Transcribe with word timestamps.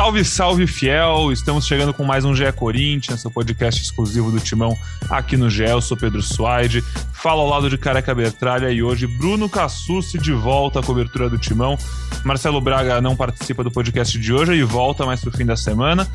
Salve, 0.00 0.24
salve, 0.24 0.66
fiel! 0.66 1.30
Estamos 1.30 1.66
chegando 1.66 1.92
com 1.92 2.02
mais 2.04 2.24
um 2.24 2.34
GE 2.34 2.50
Corinthians, 2.52 3.20
seu 3.20 3.30
podcast 3.30 3.82
exclusivo 3.82 4.30
do 4.30 4.40
Timão 4.40 4.74
aqui 5.10 5.36
no 5.36 5.50
GE. 5.50 5.64
Eu 5.64 5.82
sou 5.82 5.94
Pedro 5.94 6.22
Suaide, 6.22 6.82
falo 7.12 7.42
ao 7.42 7.46
lado 7.46 7.68
de 7.68 7.76
Careca 7.76 8.14
Bertralha 8.14 8.70
e 8.70 8.82
hoje 8.82 9.06
Bruno 9.06 9.46
Cassucci 9.46 10.16
de 10.16 10.32
volta 10.32 10.80
à 10.80 10.82
cobertura 10.82 11.28
do 11.28 11.36
Timão. 11.36 11.76
Marcelo 12.24 12.62
Braga 12.62 12.98
não 13.02 13.14
participa 13.14 13.62
do 13.62 13.70
podcast 13.70 14.18
de 14.18 14.32
hoje 14.32 14.54
e 14.54 14.62
volta 14.62 15.04
mais 15.04 15.20
pro 15.20 15.30
fim 15.30 15.44
da 15.44 15.54
semana. 15.54 16.08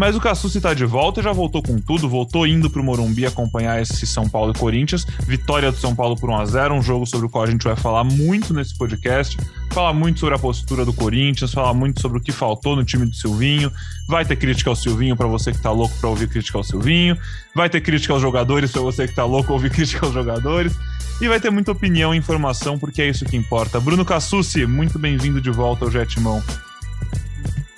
Mas 0.00 0.16
o 0.16 0.20
Cassucci 0.20 0.56
está 0.56 0.72
de 0.72 0.86
volta 0.86 1.20
já 1.20 1.30
voltou 1.30 1.62
com 1.62 1.78
tudo, 1.78 2.08
voltou 2.08 2.46
indo 2.46 2.70
para 2.70 2.80
o 2.80 2.84
Morumbi 2.84 3.26
acompanhar 3.26 3.82
esse 3.82 4.06
São 4.06 4.26
Paulo 4.26 4.50
e 4.50 4.58
Corinthians. 4.58 5.04
Vitória 5.26 5.70
do 5.70 5.76
São 5.76 5.94
Paulo 5.94 6.16
por 6.16 6.30
1x0, 6.30 6.72
um 6.72 6.80
jogo 6.80 7.04
sobre 7.04 7.26
o 7.26 7.28
qual 7.28 7.44
a 7.44 7.46
gente 7.46 7.64
vai 7.64 7.76
falar 7.76 8.02
muito 8.02 8.54
nesse 8.54 8.74
podcast. 8.78 9.36
Falar 9.70 9.92
muito 9.92 10.18
sobre 10.18 10.34
a 10.34 10.38
postura 10.38 10.86
do 10.86 10.92
Corinthians, 10.94 11.52
falar 11.52 11.74
muito 11.74 12.00
sobre 12.00 12.16
o 12.16 12.20
que 12.22 12.32
faltou 12.32 12.74
no 12.74 12.82
time 12.82 13.04
do 13.04 13.14
Silvinho. 13.14 13.70
Vai 14.08 14.24
ter 14.24 14.36
crítica 14.36 14.70
ao 14.70 14.74
Silvinho 14.74 15.14
para 15.14 15.26
você 15.26 15.50
que 15.50 15.58
está 15.58 15.70
louco 15.70 15.94
para 16.00 16.08
ouvir 16.08 16.30
crítica 16.30 16.56
ao 16.56 16.64
Silvinho. 16.64 17.14
Vai 17.54 17.68
ter 17.68 17.82
crítica 17.82 18.14
aos 18.14 18.22
jogadores 18.22 18.72
para 18.72 18.80
você 18.80 19.04
que 19.04 19.12
está 19.12 19.26
louco 19.26 19.52
ouvir 19.52 19.68
crítica 19.68 20.06
aos 20.06 20.14
jogadores. 20.14 20.74
E 21.20 21.28
vai 21.28 21.38
ter 21.38 21.50
muita 21.50 21.72
opinião 21.72 22.14
e 22.14 22.16
informação, 22.16 22.78
porque 22.78 23.02
é 23.02 23.10
isso 23.10 23.26
que 23.26 23.36
importa. 23.36 23.78
Bruno 23.78 24.06
Cassucci, 24.06 24.64
muito 24.64 24.98
bem-vindo 24.98 25.42
de 25.42 25.50
volta 25.50 25.84
ao 25.84 25.90
Jetmão. 25.90 26.42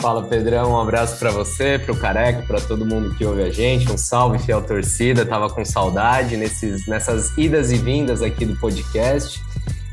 Fala 0.03 0.25
Pedrão, 0.25 0.73
um 0.73 0.81
abraço 0.81 1.17
para 1.17 1.31
você, 1.31 1.79
para 1.79 1.93
o 1.93 1.97
Careca, 1.97 2.43
para 2.43 2.61
todo 2.61 2.85
mundo 2.85 3.15
que 3.15 3.25
ouve 3.25 3.45
a 3.45 3.51
gente. 3.51 3.89
Um 3.89 3.97
salve, 3.97 4.37
fiel 4.41 4.61
torcida. 4.61 5.25
Tava 5.25 5.49
com 5.49 5.65
saudade 5.65 6.37
nesses, 6.37 6.89
nessas 6.89 7.31
idas 7.39 7.71
e 7.71 7.77
vindas 7.77 8.21
aqui 8.21 8.45
do 8.45 8.57
podcast. 8.57 9.41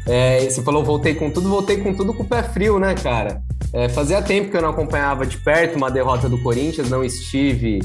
É, 0.08 0.50
você 0.50 0.64
falou 0.64 0.84
voltei 0.84 1.14
com 1.14 1.30
tudo, 1.30 1.48
voltei 1.48 1.78
com 1.78 1.94
tudo 1.94 2.12
com 2.12 2.24
o 2.24 2.26
pé 2.26 2.42
frio, 2.42 2.80
né, 2.80 2.96
cara? 2.96 3.44
É, 3.72 3.88
fazia 3.88 4.20
tempo 4.20 4.50
que 4.50 4.58
eu 4.58 4.64
não 4.64 4.72
acompanhava 4.72 5.28
de 5.28 5.38
perto 5.38 5.76
uma 5.76 5.92
derrota 5.92 6.28
do 6.28 6.42
Corinthians, 6.42 6.90
não 6.90 7.04
estive 7.04 7.80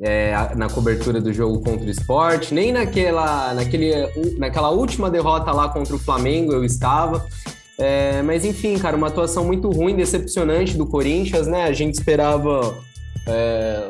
é, 0.00 0.32
na 0.56 0.70
cobertura 0.70 1.20
do 1.20 1.34
jogo 1.34 1.60
contra 1.60 1.86
o 1.86 1.90
esporte, 1.90 2.54
nem 2.54 2.72
naquela, 2.72 3.52
naquele, 3.52 3.92
naquela 4.38 4.70
última 4.70 5.10
derrota 5.10 5.52
lá 5.52 5.68
contra 5.68 5.94
o 5.94 5.98
Flamengo 5.98 6.50
eu 6.50 6.64
estava. 6.64 7.26
É, 7.78 8.22
mas 8.22 8.44
enfim, 8.44 8.76
cara, 8.76 8.96
uma 8.96 9.06
atuação 9.06 9.44
muito 9.44 9.70
ruim, 9.70 9.94
decepcionante 9.94 10.76
do 10.76 10.84
Corinthians, 10.84 11.46
né? 11.46 11.64
A 11.64 11.72
gente 11.72 11.94
esperava, 11.94 12.76
é, 13.24 13.88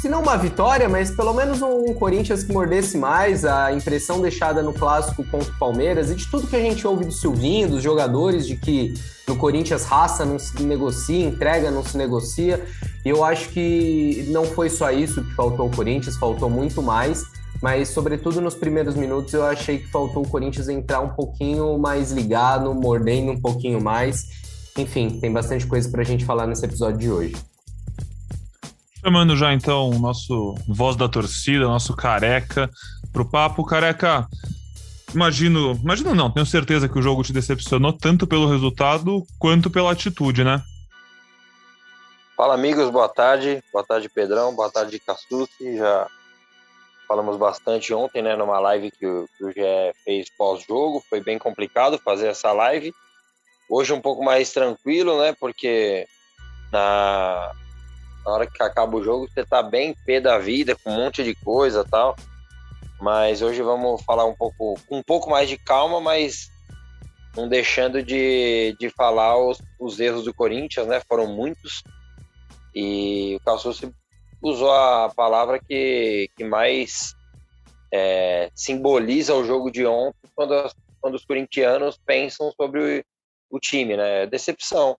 se 0.00 0.08
não 0.08 0.20
uma 0.20 0.36
vitória, 0.36 0.88
mas 0.88 1.12
pelo 1.12 1.32
menos 1.32 1.62
um 1.62 1.94
Corinthians 1.94 2.42
que 2.42 2.52
mordesse 2.52 2.98
mais. 2.98 3.44
A 3.44 3.72
impressão 3.72 4.20
deixada 4.20 4.60
no 4.64 4.72
clássico 4.72 5.22
contra 5.22 5.52
o 5.52 5.58
Palmeiras 5.58 6.10
e 6.10 6.16
de 6.16 6.28
tudo 6.28 6.48
que 6.48 6.56
a 6.56 6.60
gente 6.60 6.84
ouve 6.84 7.04
do 7.04 7.12
Silvinho, 7.12 7.68
dos 7.68 7.84
jogadores, 7.84 8.44
de 8.44 8.56
que 8.56 8.94
no 9.28 9.36
Corinthians 9.36 9.84
raça 9.84 10.24
não 10.24 10.40
se 10.40 10.60
negocia, 10.64 11.24
entrega 11.24 11.70
não 11.70 11.84
se 11.84 11.96
negocia. 11.96 12.66
E 13.04 13.08
eu 13.08 13.24
acho 13.24 13.50
que 13.50 14.26
não 14.28 14.44
foi 14.44 14.68
só 14.68 14.90
isso 14.90 15.22
que 15.22 15.32
faltou 15.36 15.66
ao 15.66 15.70
Corinthians, 15.70 16.16
faltou 16.16 16.50
muito 16.50 16.82
mais 16.82 17.24
mas 17.62 17.90
sobretudo 17.90 18.40
nos 18.40 18.56
primeiros 18.56 18.96
minutos 18.96 19.32
eu 19.32 19.46
achei 19.46 19.78
que 19.78 19.86
faltou 19.86 20.24
o 20.24 20.28
Corinthians 20.28 20.68
entrar 20.68 21.00
um 21.00 21.10
pouquinho 21.10 21.78
mais 21.78 22.10
ligado, 22.10 22.74
mordendo 22.74 23.30
um 23.30 23.40
pouquinho 23.40 23.80
mais. 23.80 24.26
Enfim, 24.76 25.20
tem 25.20 25.32
bastante 25.32 25.64
coisa 25.64 25.88
para 25.88 26.02
a 26.02 26.04
gente 26.04 26.24
falar 26.24 26.48
nesse 26.48 26.64
episódio 26.64 26.98
de 26.98 27.10
hoje. 27.10 27.36
Chamando 29.00 29.36
já 29.36 29.52
então 29.52 29.90
o 29.90 29.98
nosso 29.98 30.56
voz 30.66 30.96
da 30.96 31.08
torcida, 31.08 31.64
nosso 31.66 31.94
careca, 31.94 32.68
pro 33.12 33.24
papo. 33.24 33.64
Careca, 33.64 34.26
imagino, 35.14 35.78
imagino 35.82 36.16
não, 36.16 36.30
tenho 36.30 36.46
certeza 36.46 36.88
que 36.88 36.98
o 36.98 37.02
jogo 37.02 37.22
te 37.22 37.32
decepcionou 37.32 37.92
tanto 37.92 38.26
pelo 38.26 38.50
resultado 38.50 39.24
quanto 39.38 39.70
pela 39.70 39.92
atitude, 39.92 40.42
né? 40.42 40.60
Fala 42.36 42.54
amigos, 42.54 42.90
boa 42.90 43.08
tarde. 43.08 43.62
Boa 43.72 43.84
tarde, 43.84 44.08
Pedrão. 44.08 44.52
Boa 44.52 44.70
tarde, 44.70 44.98
Cassucci. 44.98 45.76
Já 45.76 46.08
falamos 47.12 47.36
bastante 47.36 47.92
ontem, 47.92 48.22
né, 48.22 48.34
numa 48.34 48.58
live 48.58 48.90
que 48.90 49.04
o, 49.04 49.28
que 49.36 49.44
o 49.44 49.52
GE 49.52 49.94
fez 50.02 50.30
pós-jogo, 50.30 51.04
foi 51.10 51.20
bem 51.20 51.38
complicado 51.38 51.98
fazer 51.98 52.28
essa 52.28 52.52
live. 52.52 52.90
Hoje 53.68 53.92
um 53.92 54.00
pouco 54.00 54.24
mais 54.24 54.50
tranquilo, 54.50 55.20
né, 55.20 55.34
porque 55.38 56.06
na, 56.72 57.52
na 58.24 58.32
hora 58.32 58.46
que 58.46 58.62
acaba 58.62 58.96
o 58.96 59.04
jogo 59.04 59.28
você 59.28 59.44
tá 59.44 59.62
bem 59.62 59.94
pé 60.06 60.22
da 60.22 60.38
vida, 60.38 60.74
com 60.74 60.90
um 60.90 60.96
monte 60.96 61.22
de 61.22 61.34
coisa 61.34 61.84
tal. 61.84 62.16
Mas 62.98 63.42
hoje 63.42 63.60
vamos 63.60 64.02
falar 64.04 64.24
um 64.24 64.34
pouco, 64.34 64.80
com 64.88 64.96
um 64.96 65.02
pouco 65.02 65.28
mais 65.28 65.50
de 65.50 65.58
calma, 65.58 66.00
mas 66.00 66.48
não 67.36 67.46
deixando 67.46 68.02
de, 68.02 68.74
de 68.80 68.88
falar 68.88 69.36
os, 69.36 69.60
os 69.78 70.00
erros 70.00 70.24
do 70.24 70.32
Corinthians, 70.32 70.86
né, 70.86 71.02
foram 71.06 71.26
muitos. 71.26 71.82
E 72.74 73.36
o 73.38 73.44
Calçoso 73.44 73.92
usou 74.42 74.70
a 74.72 75.12
palavra 75.14 75.60
que, 75.60 76.28
que 76.36 76.44
mais 76.44 77.14
é, 77.92 78.50
simboliza 78.54 79.34
o 79.34 79.44
jogo 79.44 79.70
de 79.70 79.86
ontem 79.86 80.28
quando, 80.34 80.54
quando 81.00 81.14
os 81.14 81.24
corintianos 81.24 81.98
pensam 82.04 82.52
sobre 82.52 83.04
o, 83.50 83.56
o 83.56 83.60
time, 83.60 83.96
né? 83.96 84.26
Decepção. 84.26 84.96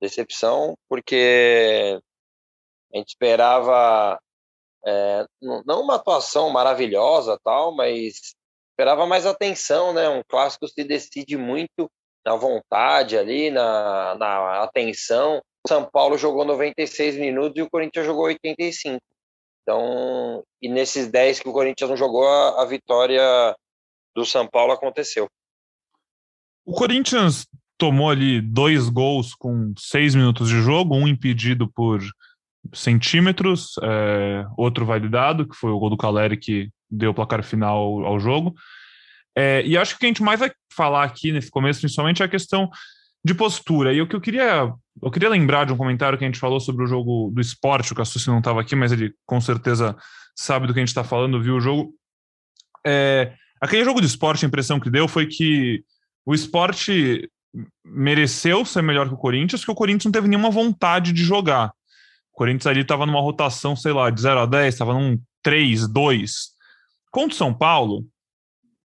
Decepção 0.00 0.74
porque 0.88 2.00
a 2.92 2.98
gente 2.98 3.08
esperava 3.08 4.18
é, 4.84 5.26
não 5.40 5.82
uma 5.82 5.96
atuação 5.96 6.50
maravilhosa 6.50 7.38
tal, 7.44 7.74
mas 7.74 8.34
esperava 8.70 9.06
mais 9.06 9.26
atenção, 9.26 9.92
né? 9.92 10.08
Um 10.08 10.22
clássico 10.26 10.66
se 10.66 10.82
decide 10.82 11.36
muito 11.36 11.90
na 12.24 12.34
vontade 12.36 13.16
ali, 13.16 13.50
na, 13.50 14.14
na 14.16 14.62
atenção. 14.62 15.42
São 15.66 15.84
Paulo 15.84 16.18
jogou 16.18 16.44
96 16.44 17.16
minutos 17.16 17.56
e 17.56 17.62
o 17.62 17.70
Corinthians 17.70 18.06
jogou 18.06 18.24
85. 18.24 19.00
Então, 19.62 20.42
e 20.60 20.68
nesses 20.68 21.08
10 21.08 21.40
que 21.40 21.48
o 21.48 21.52
Corinthians 21.52 21.90
não 21.90 21.96
jogou, 21.96 22.26
a, 22.26 22.62
a 22.62 22.66
vitória 22.66 23.22
do 24.14 24.24
São 24.24 24.46
Paulo 24.46 24.72
aconteceu. 24.72 25.28
O 26.64 26.72
Corinthians 26.72 27.46
tomou 27.78 28.10
ali 28.10 28.40
dois 28.40 28.88
gols 28.88 29.34
com 29.34 29.72
seis 29.78 30.14
minutos 30.14 30.48
de 30.48 30.60
jogo, 30.60 30.94
um 30.94 31.08
impedido 31.08 31.68
por 31.72 32.00
centímetros, 32.72 33.72
é, 33.82 34.44
outro 34.56 34.84
validado, 34.86 35.48
que 35.48 35.56
foi 35.56 35.70
o 35.70 35.78
gol 35.78 35.90
do 35.90 35.96
Caleri 35.96 36.36
que 36.36 36.70
deu 36.88 37.10
o 37.10 37.14
placar 37.14 37.42
final 37.42 38.04
ao 38.04 38.20
jogo. 38.20 38.54
É, 39.36 39.62
e 39.64 39.76
acho 39.76 39.92
que 39.92 39.96
o 39.96 39.98
que 40.00 40.06
a 40.06 40.08
gente 40.08 40.22
mais 40.22 40.38
vai 40.38 40.52
falar 40.72 41.04
aqui 41.04 41.32
nesse 41.32 41.50
começo, 41.50 41.80
principalmente, 41.80 42.22
é 42.22 42.24
a 42.24 42.28
questão 42.28 42.70
de 43.24 43.34
postura. 43.34 43.92
E 43.92 44.00
o 44.00 44.06
que 44.06 44.14
eu 44.14 44.20
queria, 44.20 44.72
eu 45.00 45.10
queria 45.10 45.28
lembrar 45.28 45.64
de 45.64 45.72
um 45.72 45.76
comentário 45.76 46.18
que 46.18 46.24
a 46.24 46.26
gente 46.26 46.38
falou 46.38 46.60
sobre 46.60 46.84
o 46.84 46.86
jogo 46.86 47.30
do 47.32 47.40
esporte, 47.40 47.92
o 47.92 47.94
Cassucci 47.94 48.28
não 48.28 48.38
estava 48.38 48.60
aqui, 48.60 48.76
mas 48.76 48.92
ele 48.92 49.14
com 49.24 49.40
certeza 49.40 49.96
sabe 50.36 50.66
do 50.66 50.72
que 50.72 50.80
a 50.80 50.82
gente 50.82 50.88
está 50.88 51.04
falando, 51.04 51.42
viu 51.42 51.56
o 51.56 51.60
jogo. 51.60 51.94
É, 52.86 53.34
aquele 53.60 53.84
jogo 53.84 54.00
de 54.00 54.06
esporte, 54.06 54.44
a 54.44 54.48
impressão 54.48 54.80
que 54.80 54.90
deu 54.90 55.06
foi 55.06 55.26
que 55.26 55.84
o 56.26 56.34
esporte 56.34 57.30
mereceu 57.84 58.64
ser 58.64 58.82
melhor 58.82 59.08
que 59.08 59.14
o 59.14 59.18
Corinthians, 59.18 59.64
que 59.64 59.70
o 59.70 59.74
Corinthians 59.74 60.06
não 60.06 60.12
teve 60.12 60.28
nenhuma 60.28 60.50
vontade 60.50 61.12
de 61.12 61.22
jogar. 61.22 61.72
O 62.32 62.36
Corinthians 62.36 62.66
ali 62.66 62.80
estava 62.80 63.04
numa 63.04 63.20
rotação, 63.20 63.76
sei 63.76 63.92
lá, 63.92 64.10
de 64.10 64.20
0 64.20 64.40
a 64.40 64.46
10, 64.46 64.74
estava 64.74 64.94
num 64.94 65.20
3, 65.42 65.86
2. 65.88 66.32
Contra 67.10 67.34
o 67.34 67.36
São 67.36 67.52
Paulo, 67.52 68.06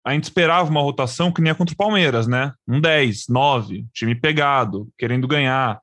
a 0.05 0.13
gente 0.13 0.25
esperava 0.25 0.69
uma 0.69 0.81
rotação 0.81 1.31
que 1.31 1.41
nem 1.41 1.51
a 1.51 1.55
contra 1.55 1.73
o 1.73 1.77
Palmeiras, 1.77 2.27
né? 2.27 2.53
Um 2.67 2.79
10, 2.79 3.25
9, 3.29 3.85
time 3.93 4.13
pegado, 4.13 4.87
querendo 4.97 5.27
ganhar. 5.27 5.79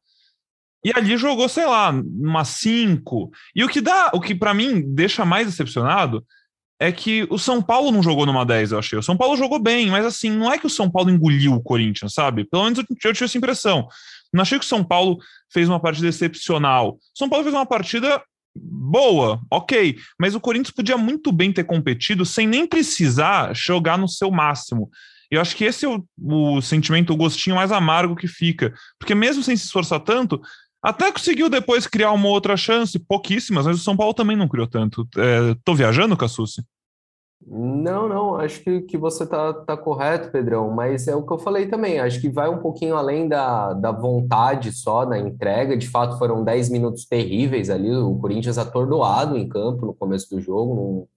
E 0.84 0.92
ali 0.94 1.16
jogou, 1.16 1.48
sei 1.48 1.66
lá, 1.66 1.90
uma 1.90 2.44
5. 2.44 3.30
E 3.54 3.64
o 3.64 3.68
que 3.68 3.80
dá, 3.80 4.10
o 4.14 4.20
que 4.20 4.34
para 4.34 4.54
mim 4.54 4.82
deixa 4.86 5.24
mais 5.24 5.46
decepcionado 5.46 6.24
é 6.80 6.92
que 6.92 7.26
o 7.28 7.38
São 7.38 7.60
Paulo 7.60 7.90
não 7.90 8.02
jogou 8.02 8.24
numa 8.24 8.46
10, 8.46 8.72
eu 8.72 8.78
achei. 8.78 8.98
O 8.98 9.02
São 9.02 9.16
Paulo 9.16 9.36
jogou 9.36 9.58
bem, 9.58 9.90
mas 9.90 10.06
assim, 10.06 10.30
não 10.30 10.52
é 10.52 10.58
que 10.58 10.66
o 10.66 10.70
São 10.70 10.88
Paulo 10.88 11.10
engoliu 11.10 11.54
o 11.54 11.62
Corinthians, 11.62 12.14
sabe? 12.14 12.44
Pelo 12.44 12.64
menos 12.64 12.78
eu, 12.78 12.84
eu 12.88 13.12
tive 13.12 13.24
essa 13.24 13.36
impressão. 13.36 13.88
Não 14.32 14.42
achei 14.42 14.58
que 14.58 14.64
o 14.64 14.68
São 14.68 14.84
Paulo 14.84 15.18
fez 15.52 15.68
uma 15.68 15.80
partida 15.80 16.06
excepcional. 16.06 16.90
O 16.90 16.98
São 17.18 17.28
Paulo 17.28 17.44
fez 17.44 17.54
uma 17.54 17.66
partida 17.66 18.22
boa, 18.54 19.40
ok, 19.50 19.96
mas 20.18 20.34
o 20.34 20.40
Corinthians 20.40 20.74
podia 20.74 20.96
muito 20.96 21.30
bem 21.32 21.52
ter 21.52 21.64
competido 21.64 22.24
sem 22.24 22.46
nem 22.46 22.66
precisar 22.66 23.54
jogar 23.54 23.98
no 23.98 24.08
seu 24.08 24.30
máximo. 24.30 24.90
Eu 25.30 25.40
acho 25.40 25.54
que 25.54 25.64
esse 25.64 25.84
é 25.84 25.88
o, 25.88 26.04
o 26.18 26.60
sentimento, 26.60 27.12
o 27.12 27.16
gostinho 27.16 27.56
mais 27.56 27.70
amargo 27.70 28.16
que 28.16 28.26
fica, 28.26 28.72
porque 28.98 29.14
mesmo 29.14 29.42
sem 29.42 29.56
se 29.56 29.66
esforçar 29.66 30.00
tanto, 30.00 30.40
até 30.82 31.10
conseguiu 31.10 31.48
depois 31.48 31.86
criar 31.86 32.12
uma 32.12 32.28
outra 32.28 32.56
chance, 32.56 32.98
pouquíssimas, 32.98 33.66
mas 33.66 33.76
o 33.76 33.82
São 33.82 33.96
Paulo 33.96 34.14
também 34.14 34.36
não 34.36 34.48
criou 34.48 34.66
tanto. 34.66 35.06
É, 35.16 35.54
tô 35.64 35.74
viajando, 35.74 36.16
Cassucci? 36.16 36.62
Não, 37.46 38.08
não, 38.08 38.36
acho 38.36 38.60
que, 38.62 38.80
que 38.82 38.98
você 38.98 39.24
tá, 39.24 39.52
tá 39.52 39.76
correto, 39.76 40.30
Pedrão, 40.30 40.70
mas 40.70 41.06
é 41.06 41.14
o 41.14 41.24
que 41.24 41.32
eu 41.32 41.38
falei 41.38 41.68
também, 41.68 42.00
acho 42.00 42.20
que 42.20 42.28
vai 42.28 42.48
um 42.48 42.58
pouquinho 42.58 42.96
além 42.96 43.28
da, 43.28 43.72
da 43.74 43.92
vontade 43.92 44.72
só, 44.72 45.04
da 45.04 45.16
entrega, 45.16 45.76
de 45.76 45.88
fato 45.88 46.18
foram 46.18 46.42
10 46.42 46.68
minutos 46.68 47.06
terríveis 47.06 47.70
ali, 47.70 47.94
o 47.94 48.16
Corinthians 48.16 48.58
atordoado 48.58 49.36
em 49.36 49.48
campo 49.48 49.86
no 49.86 49.94
começo 49.94 50.28
do 50.28 50.40
jogo, 50.40 50.74
não, 50.74 51.08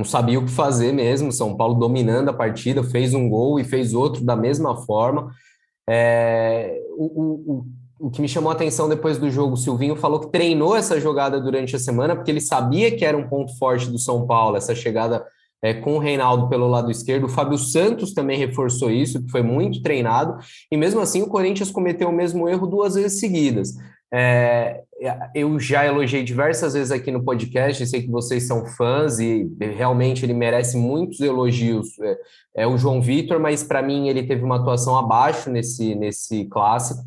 não 0.00 0.04
sabia 0.04 0.38
o 0.38 0.44
que 0.44 0.50
fazer 0.50 0.92
mesmo, 0.92 1.32
São 1.32 1.56
Paulo 1.56 1.74
dominando 1.74 2.28
a 2.28 2.34
partida, 2.34 2.84
fez 2.84 3.14
um 3.14 3.28
gol 3.28 3.58
e 3.58 3.64
fez 3.64 3.94
outro 3.94 4.22
da 4.22 4.36
mesma 4.36 4.76
forma, 4.76 5.32
é, 5.88 6.78
o, 6.90 7.52
o, 7.52 7.66
o 7.98 8.10
que 8.10 8.20
me 8.20 8.28
chamou 8.28 8.50
a 8.50 8.54
atenção 8.54 8.88
depois 8.88 9.18
do 9.18 9.30
jogo, 9.30 9.54
o 9.54 9.56
Silvinho 9.56 9.96
falou 9.96 10.20
que 10.20 10.30
treinou 10.30 10.74
essa 10.76 11.00
jogada 11.00 11.40
durante 11.40 11.76
a 11.76 11.78
semana, 11.78 12.14
porque 12.14 12.30
ele 12.30 12.40
sabia 12.40 12.94
que 12.94 13.04
era 13.04 13.16
um 13.16 13.28
ponto 13.28 13.56
forte 13.56 13.90
do 13.90 13.98
São 13.98 14.26
Paulo, 14.26 14.56
essa 14.56 14.74
chegada 14.74 15.24
é, 15.62 15.72
com 15.72 15.94
o 15.94 15.98
Reinaldo 15.98 16.48
pelo 16.48 16.68
lado 16.68 16.90
esquerdo. 16.90 17.24
O 17.24 17.28
Fábio 17.28 17.56
Santos 17.56 18.12
também 18.12 18.38
reforçou 18.38 18.90
isso, 18.90 19.22
que 19.22 19.30
foi 19.30 19.42
muito 19.42 19.80
treinado, 19.82 20.36
e 20.70 20.76
mesmo 20.76 21.00
assim 21.00 21.22
o 21.22 21.28
Corinthians 21.28 21.70
cometeu 21.70 22.08
o 22.08 22.12
mesmo 22.12 22.48
erro 22.48 22.66
duas 22.66 22.94
vezes 22.94 23.18
seguidas. 23.20 23.74
É, 24.12 24.82
eu 25.34 25.58
já 25.58 25.84
elogiei 25.84 26.22
diversas 26.22 26.74
vezes 26.74 26.92
aqui 26.92 27.10
no 27.10 27.24
podcast, 27.24 27.84
sei 27.86 28.02
que 28.02 28.10
vocês 28.10 28.46
são 28.46 28.64
fãs 28.64 29.18
e 29.18 29.50
realmente 29.58 30.24
ele 30.24 30.34
merece 30.34 30.76
muitos 30.76 31.20
elogios. 31.20 31.98
É, 32.00 32.18
é 32.58 32.66
o 32.66 32.76
João 32.76 33.00
Vitor, 33.00 33.40
mas 33.40 33.64
para 33.64 33.82
mim 33.82 34.08
ele 34.08 34.22
teve 34.22 34.44
uma 34.44 34.56
atuação 34.56 34.96
abaixo 34.96 35.50
nesse, 35.50 35.94
nesse 35.94 36.44
clássico. 36.44 37.02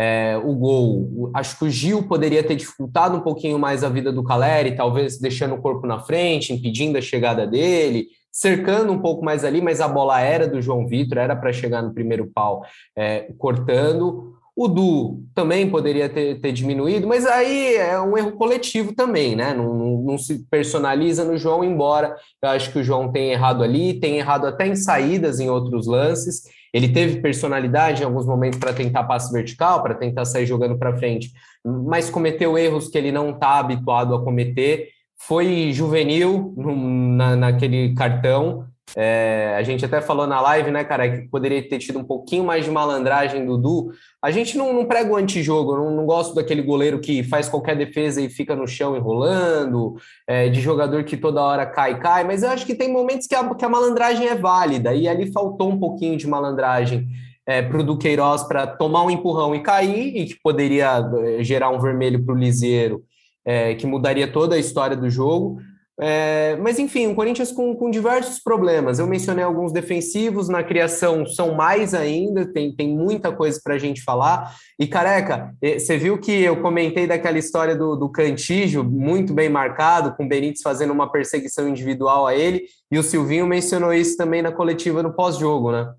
É, 0.00 0.40
o 0.44 0.54
gol, 0.54 1.32
acho 1.34 1.58
que 1.58 1.64
o 1.64 1.70
Gil 1.70 2.04
poderia 2.04 2.44
ter 2.44 2.54
dificultado 2.54 3.16
um 3.16 3.20
pouquinho 3.20 3.58
mais 3.58 3.82
a 3.82 3.88
vida 3.88 4.12
do 4.12 4.22
Caleri, 4.22 4.76
talvez 4.76 5.18
deixando 5.18 5.56
o 5.56 5.60
corpo 5.60 5.88
na 5.88 5.98
frente, 5.98 6.52
impedindo 6.52 6.96
a 6.96 7.00
chegada 7.00 7.44
dele, 7.44 8.06
cercando 8.30 8.92
um 8.92 9.00
pouco 9.00 9.24
mais 9.24 9.44
ali, 9.44 9.60
mas 9.60 9.80
a 9.80 9.88
bola 9.88 10.20
era 10.20 10.46
do 10.46 10.62
João 10.62 10.86
Vitor, 10.86 11.18
era 11.18 11.34
para 11.34 11.52
chegar 11.52 11.82
no 11.82 11.92
primeiro 11.92 12.30
pau, 12.32 12.64
é, 12.96 13.32
cortando. 13.36 14.34
O 14.54 14.68
Du 14.68 15.24
também 15.34 15.68
poderia 15.68 16.08
ter, 16.08 16.40
ter, 16.40 16.52
diminuído, 16.52 17.08
mas 17.08 17.26
aí 17.26 17.74
é 17.74 18.00
um 18.00 18.16
erro 18.16 18.32
coletivo 18.32 18.94
também, 18.94 19.34
né? 19.34 19.52
Não, 19.52 19.74
não, 19.74 20.02
não, 20.02 20.18
se 20.18 20.46
personaliza 20.48 21.24
no 21.24 21.36
João, 21.36 21.64
embora 21.64 22.14
eu 22.40 22.50
acho 22.50 22.72
que 22.72 22.78
o 22.78 22.84
João 22.84 23.10
tem 23.10 23.32
errado 23.32 23.64
ali, 23.64 23.98
tem 23.98 24.18
errado 24.18 24.46
até 24.46 24.68
em 24.68 24.76
saídas 24.76 25.40
em 25.40 25.50
outros 25.50 25.88
lances. 25.88 26.42
Ele 26.72 26.88
teve 26.88 27.20
personalidade 27.20 28.02
em 28.02 28.04
alguns 28.04 28.26
momentos 28.26 28.58
para 28.58 28.72
tentar 28.72 29.04
passe 29.04 29.32
vertical, 29.32 29.82
para 29.82 29.94
tentar 29.94 30.24
sair 30.24 30.46
jogando 30.46 30.78
para 30.78 30.96
frente, 30.96 31.32
mas 31.64 32.10
cometeu 32.10 32.58
erros 32.58 32.88
que 32.88 32.98
ele 32.98 33.12
não 33.12 33.30
está 33.30 33.58
habituado 33.58 34.14
a 34.14 34.22
cometer. 34.22 34.88
Foi 35.16 35.72
juvenil 35.72 36.54
no, 36.56 36.76
na, 37.16 37.36
naquele 37.36 37.94
cartão, 37.94 38.66
é, 38.96 39.54
a 39.56 39.62
gente 39.62 39.84
até 39.84 40.00
falou 40.00 40.26
na 40.26 40.40
live, 40.40 40.70
né, 40.70 40.84
cara, 40.84 41.08
que 41.10 41.28
poderia 41.28 41.66
ter 41.66 41.78
tido 41.78 41.98
um 41.98 42.04
pouquinho 42.04 42.44
mais 42.44 42.64
de 42.64 42.70
malandragem 42.70 43.44
do 43.44 43.58
Du. 43.58 43.92
A 44.22 44.30
gente 44.30 44.56
não, 44.56 44.72
não 44.72 44.86
prega 44.86 45.12
o 45.12 45.16
antijogo, 45.16 45.76
não, 45.76 45.90
não 45.90 46.06
gosto 46.06 46.34
daquele 46.34 46.62
goleiro 46.62 47.00
que 47.00 47.22
faz 47.22 47.48
qualquer 47.48 47.76
defesa 47.76 48.20
e 48.20 48.28
fica 48.28 48.56
no 48.56 48.66
chão 48.66 48.96
enrolando, 48.96 49.96
é, 50.26 50.48
de 50.48 50.60
jogador 50.60 51.04
que 51.04 51.16
toda 51.16 51.42
hora 51.42 51.66
cai 51.66 51.98
cai, 52.00 52.24
mas 52.24 52.42
eu 52.42 52.50
acho 52.50 52.66
que 52.66 52.74
tem 52.74 52.92
momentos 52.92 53.26
que 53.26 53.34
a, 53.34 53.54
que 53.54 53.64
a 53.64 53.68
malandragem 53.68 54.26
é 54.26 54.34
válida, 54.34 54.94
e 54.94 55.08
ali 55.08 55.30
faltou 55.32 55.70
um 55.70 55.78
pouquinho 55.78 56.16
de 56.16 56.26
malandragem 56.26 57.06
é, 57.46 57.62
para 57.62 57.78
o 57.78 57.82
Duqueiroz 57.82 58.42
para 58.42 58.66
tomar 58.66 59.04
um 59.04 59.10
empurrão 59.10 59.54
e 59.54 59.60
cair, 59.60 60.16
e 60.16 60.26
que 60.26 60.36
poderia 60.42 61.02
é, 61.24 61.42
gerar 61.42 61.70
um 61.70 61.80
vermelho 61.80 62.22
para 62.24 62.34
o 62.34 62.38
Liseiro, 62.38 63.02
é, 63.44 63.74
que 63.74 63.86
mudaria 63.86 64.30
toda 64.30 64.56
a 64.56 64.58
história 64.58 64.94
do 64.94 65.08
jogo. 65.08 65.58
É, 66.00 66.54
mas 66.56 66.78
enfim, 66.78 67.08
o 67.08 67.14
Corinthians 67.14 67.50
com, 67.50 67.74
com, 67.74 67.90
diversos 67.90 68.38
problemas. 68.38 69.00
Eu 69.00 69.06
mencionei 69.06 69.42
alguns 69.42 69.72
defensivos, 69.72 70.48
na 70.48 70.62
criação 70.62 71.26
são 71.26 71.54
mais 71.54 71.92
ainda, 71.92 72.46
tem, 72.46 72.72
tem 72.72 72.88
muita 72.88 73.32
coisa 73.32 73.60
para 73.62 73.74
a 73.74 73.78
gente 73.78 74.02
falar. 74.02 74.54
E 74.78 74.86
careca, 74.86 75.52
é, 75.60 75.76
você 75.76 75.98
viu 75.98 76.20
que 76.20 76.30
eu 76.30 76.62
comentei 76.62 77.08
daquela 77.08 77.36
história 77.36 77.74
do, 77.74 77.96
do 77.96 78.08
Cantígio, 78.08 78.84
muito 78.84 79.34
bem 79.34 79.48
marcado, 79.48 80.14
com 80.14 80.24
o 80.24 80.28
Benítez 80.28 80.62
fazendo 80.62 80.92
uma 80.92 81.10
perseguição 81.10 81.68
individual 81.68 82.28
a 82.28 82.34
ele, 82.34 82.66
e 82.92 82.96
o 82.96 83.02
Silvinho 83.02 83.46
mencionou 83.46 83.92
isso 83.92 84.16
também 84.16 84.40
na 84.40 84.52
coletiva 84.52 85.02
no 85.02 85.12
pós-jogo, 85.12 85.72
né? 85.72 85.92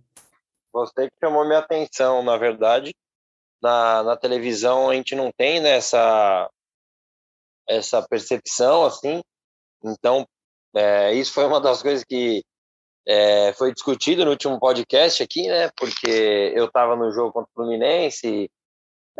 Gostei 0.74 1.10
que 1.10 1.16
chamou 1.22 1.46
minha 1.46 1.60
atenção, 1.60 2.24
na 2.24 2.38
verdade. 2.38 2.96
Na, 3.62 4.04
na 4.04 4.16
televisão 4.16 4.90
a 4.90 4.96
gente 4.96 5.14
não 5.14 5.30
tem 5.36 5.60
né, 5.60 5.72
essa, 5.72 6.50
essa 7.68 8.02
percepção 8.02 8.86
assim 8.86 9.22
então, 9.84 10.28
é, 10.76 11.14
isso 11.14 11.34
foi 11.34 11.46
uma 11.46 11.60
das 11.60 11.82
coisas 11.82 12.04
que 12.04 12.44
é, 13.08 13.54
foi 13.54 13.74
discutido 13.74 14.24
no 14.24 14.32
último 14.32 14.60
podcast 14.60 15.24
aqui, 15.24 15.48
né? 15.48 15.70
Porque 15.76 16.54
eu 16.56 16.66
estava 16.66 16.96
no 16.96 17.12
jogo 17.12 17.32
contra 17.32 17.50
o 17.50 17.54
Fluminense. 17.54 18.50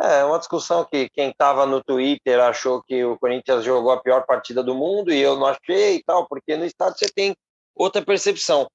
É 0.00 0.24
uma 0.24 0.38
discussão 0.38 0.84
que 0.84 1.08
quem 1.10 1.30
estava 1.30 1.66
no 1.66 1.82
Twitter 1.82 2.40
achou 2.40 2.82
que 2.82 3.04
o 3.04 3.18
Corinthians 3.18 3.64
jogou 3.64 3.92
a 3.92 4.00
pior 4.00 4.24
partida 4.24 4.62
do 4.62 4.74
mundo 4.74 5.12
e 5.12 5.20
eu 5.20 5.36
não 5.36 5.46
achei 5.46 5.96
e 5.96 6.04
tal, 6.04 6.26
porque 6.26 6.56
no 6.56 6.64
estádio 6.64 6.98
você 6.98 7.08
tem 7.12 7.34
outra 7.74 8.02
percepção. 8.02 8.66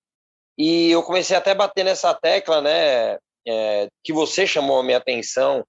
E 0.58 0.92
eu 0.92 1.02
comecei 1.04 1.36
até 1.36 1.52
a 1.52 1.56
bater 1.56 1.84
nessa 1.84 2.14
tecla, 2.14 2.62
né? 2.62 3.18
É, 3.48 3.88
que 4.04 4.12
você 4.12 4.46
chamou 4.46 4.80
a 4.80 4.84
minha 4.84 4.98
atenção 4.98 5.64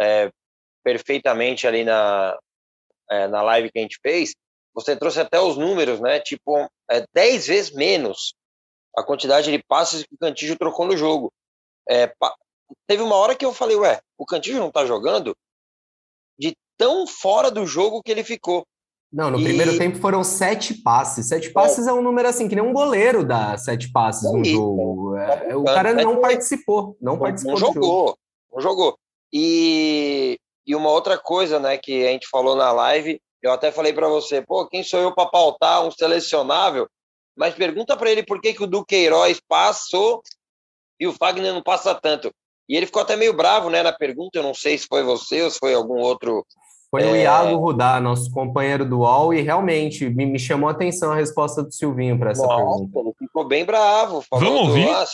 é, 0.00 0.30
perfeitamente 0.84 1.66
ali 1.66 1.84
na, 1.84 2.36
é, 3.10 3.28
na 3.28 3.42
live 3.42 3.70
que 3.70 3.78
a 3.78 3.82
gente 3.82 3.98
fez, 4.02 4.34
você 4.74 4.96
trouxe 4.96 5.20
até 5.20 5.40
os 5.40 5.56
números, 5.56 6.00
né? 6.00 6.20
Tipo, 6.20 6.68
é 6.90 7.04
10 7.14 7.46
vezes 7.46 7.70
menos 7.72 8.34
a 8.96 9.02
quantidade 9.02 9.50
de 9.50 9.62
passes 9.64 10.02
que 10.02 10.14
o 10.14 10.18
Cantillo 10.18 10.56
trocou 10.56 10.86
no 10.86 10.96
jogo. 10.96 11.32
É, 11.88 12.12
teve 12.86 13.02
uma 13.02 13.16
hora 13.16 13.34
que 13.34 13.44
eu 13.44 13.52
falei, 13.52 13.76
ué, 13.76 14.00
o 14.18 14.26
Cantillo 14.26 14.58
não 14.58 14.70
tá 14.70 14.84
jogando 14.84 15.36
de 16.38 16.54
tão 16.76 17.06
fora 17.06 17.50
do 17.50 17.66
jogo 17.66 18.02
que 18.02 18.10
ele 18.10 18.24
ficou. 18.24 18.66
Não, 19.12 19.30
no 19.30 19.38
e... 19.40 19.44
primeiro 19.44 19.76
tempo 19.76 19.98
foram 19.98 20.24
sete 20.24 20.74
passes. 20.74 21.28
Sete 21.28 21.50
passes 21.50 21.86
é, 21.86 21.90
é 21.90 21.92
um 21.92 22.02
número 22.02 22.28
assim, 22.28 22.48
que 22.48 22.54
nem 22.54 22.64
um 22.64 22.72
goleiro 22.72 23.24
dá 23.24 23.56
sete 23.58 23.92
passes 23.92 24.32
no 24.32 24.42
jogo. 24.42 25.16
É, 25.16 25.54
o 25.54 25.64
cara 25.64 25.92
não 25.92 26.20
participou, 26.20 26.96
não, 27.00 27.12
não 27.12 27.18
participou. 27.18 27.52
Não 27.52 27.58
jogou, 27.58 28.18
não 28.52 28.60
jogou. 28.60 28.98
E, 29.32 30.38
e 30.66 30.74
uma 30.74 30.90
outra 30.90 31.18
coisa, 31.18 31.60
né, 31.60 31.76
que 31.76 32.06
a 32.06 32.10
gente 32.10 32.26
falou 32.28 32.56
na 32.56 32.72
live, 32.72 33.20
eu 33.42 33.52
até 33.52 33.72
falei 33.72 33.92
para 33.92 34.08
você, 34.08 34.40
pô, 34.42 34.66
quem 34.66 34.82
sou 34.82 35.00
eu 35.00 35.14
para 35.14 35.28
pautar 35.28 35.84
um 35.84 35.90
selecionável? 35.90 36.88
Mas 37.36 37.54
pergunta 37.54 37.96
para 37.96 38.10
ele 38.10 38.22
por 38.22 38.40
que, 38.40 38.52
que 38.54 38.62
o 38.62 38.66
Duqueiroz 38.66 39.40
passou 39.48 40.22
e 41.00 41.06
o 41.06 41.12
Fagner 41.12 41.52
não 41.52 41.62
passa 41.62 41.94
tanto. 41.94 42.32
E 42.68 42.76
ele 42.76 42.86
ficou 42.86 43.02
até 43.02 43.16
meio 43.16 43.34
bravo 43.34 43.68
né, 43.68 43.82
na 43.82 43.92
pergunta, 43.92 44.38
eu 44.38 44.42
não 44.42 44.54
sei 44.54 44.78
se 44.78 44.86
foi 44.86 45.02
você 45.02 45.42
ou 45.42 45.50
se 45.50 45.58
foi 45.58 45.74
algum 45.74 45.98
outro 45.98 46.46
foi 46.92 47.04
o 47.04 47.16
é. 47.16 47.22
Iago 47.22 47.56
Rudá, 47.56 47.98
nosso 47.98 48.30
companheiro 48.30 48.84
do 48.84 48.98
UOL, 48.98 49.32
e 49.32 49.40
realmente 49.40 50.10
me, 50.10 50.26
me 50.26 50.38
chamou 50.38 50.68
a 50.68 50.72
atenção 50.72 51.10
a 51.10 51.14
resposta 51.14 51.62
do 51.62 51.72
Silvinho 51.72 52.18
para 52.18 52.32
essa 52.32 52.46
Nossa, 52.46 52.56
pergunta. 52.56 52.98
Ele 52.98 53.12
ficou 53.18 53.48
bem 53.48 53.64
bravo. 53.64 54.22
Vamos 54.30 54.68
ouvir? 54.68 54.86
Ah, 54.90 55.06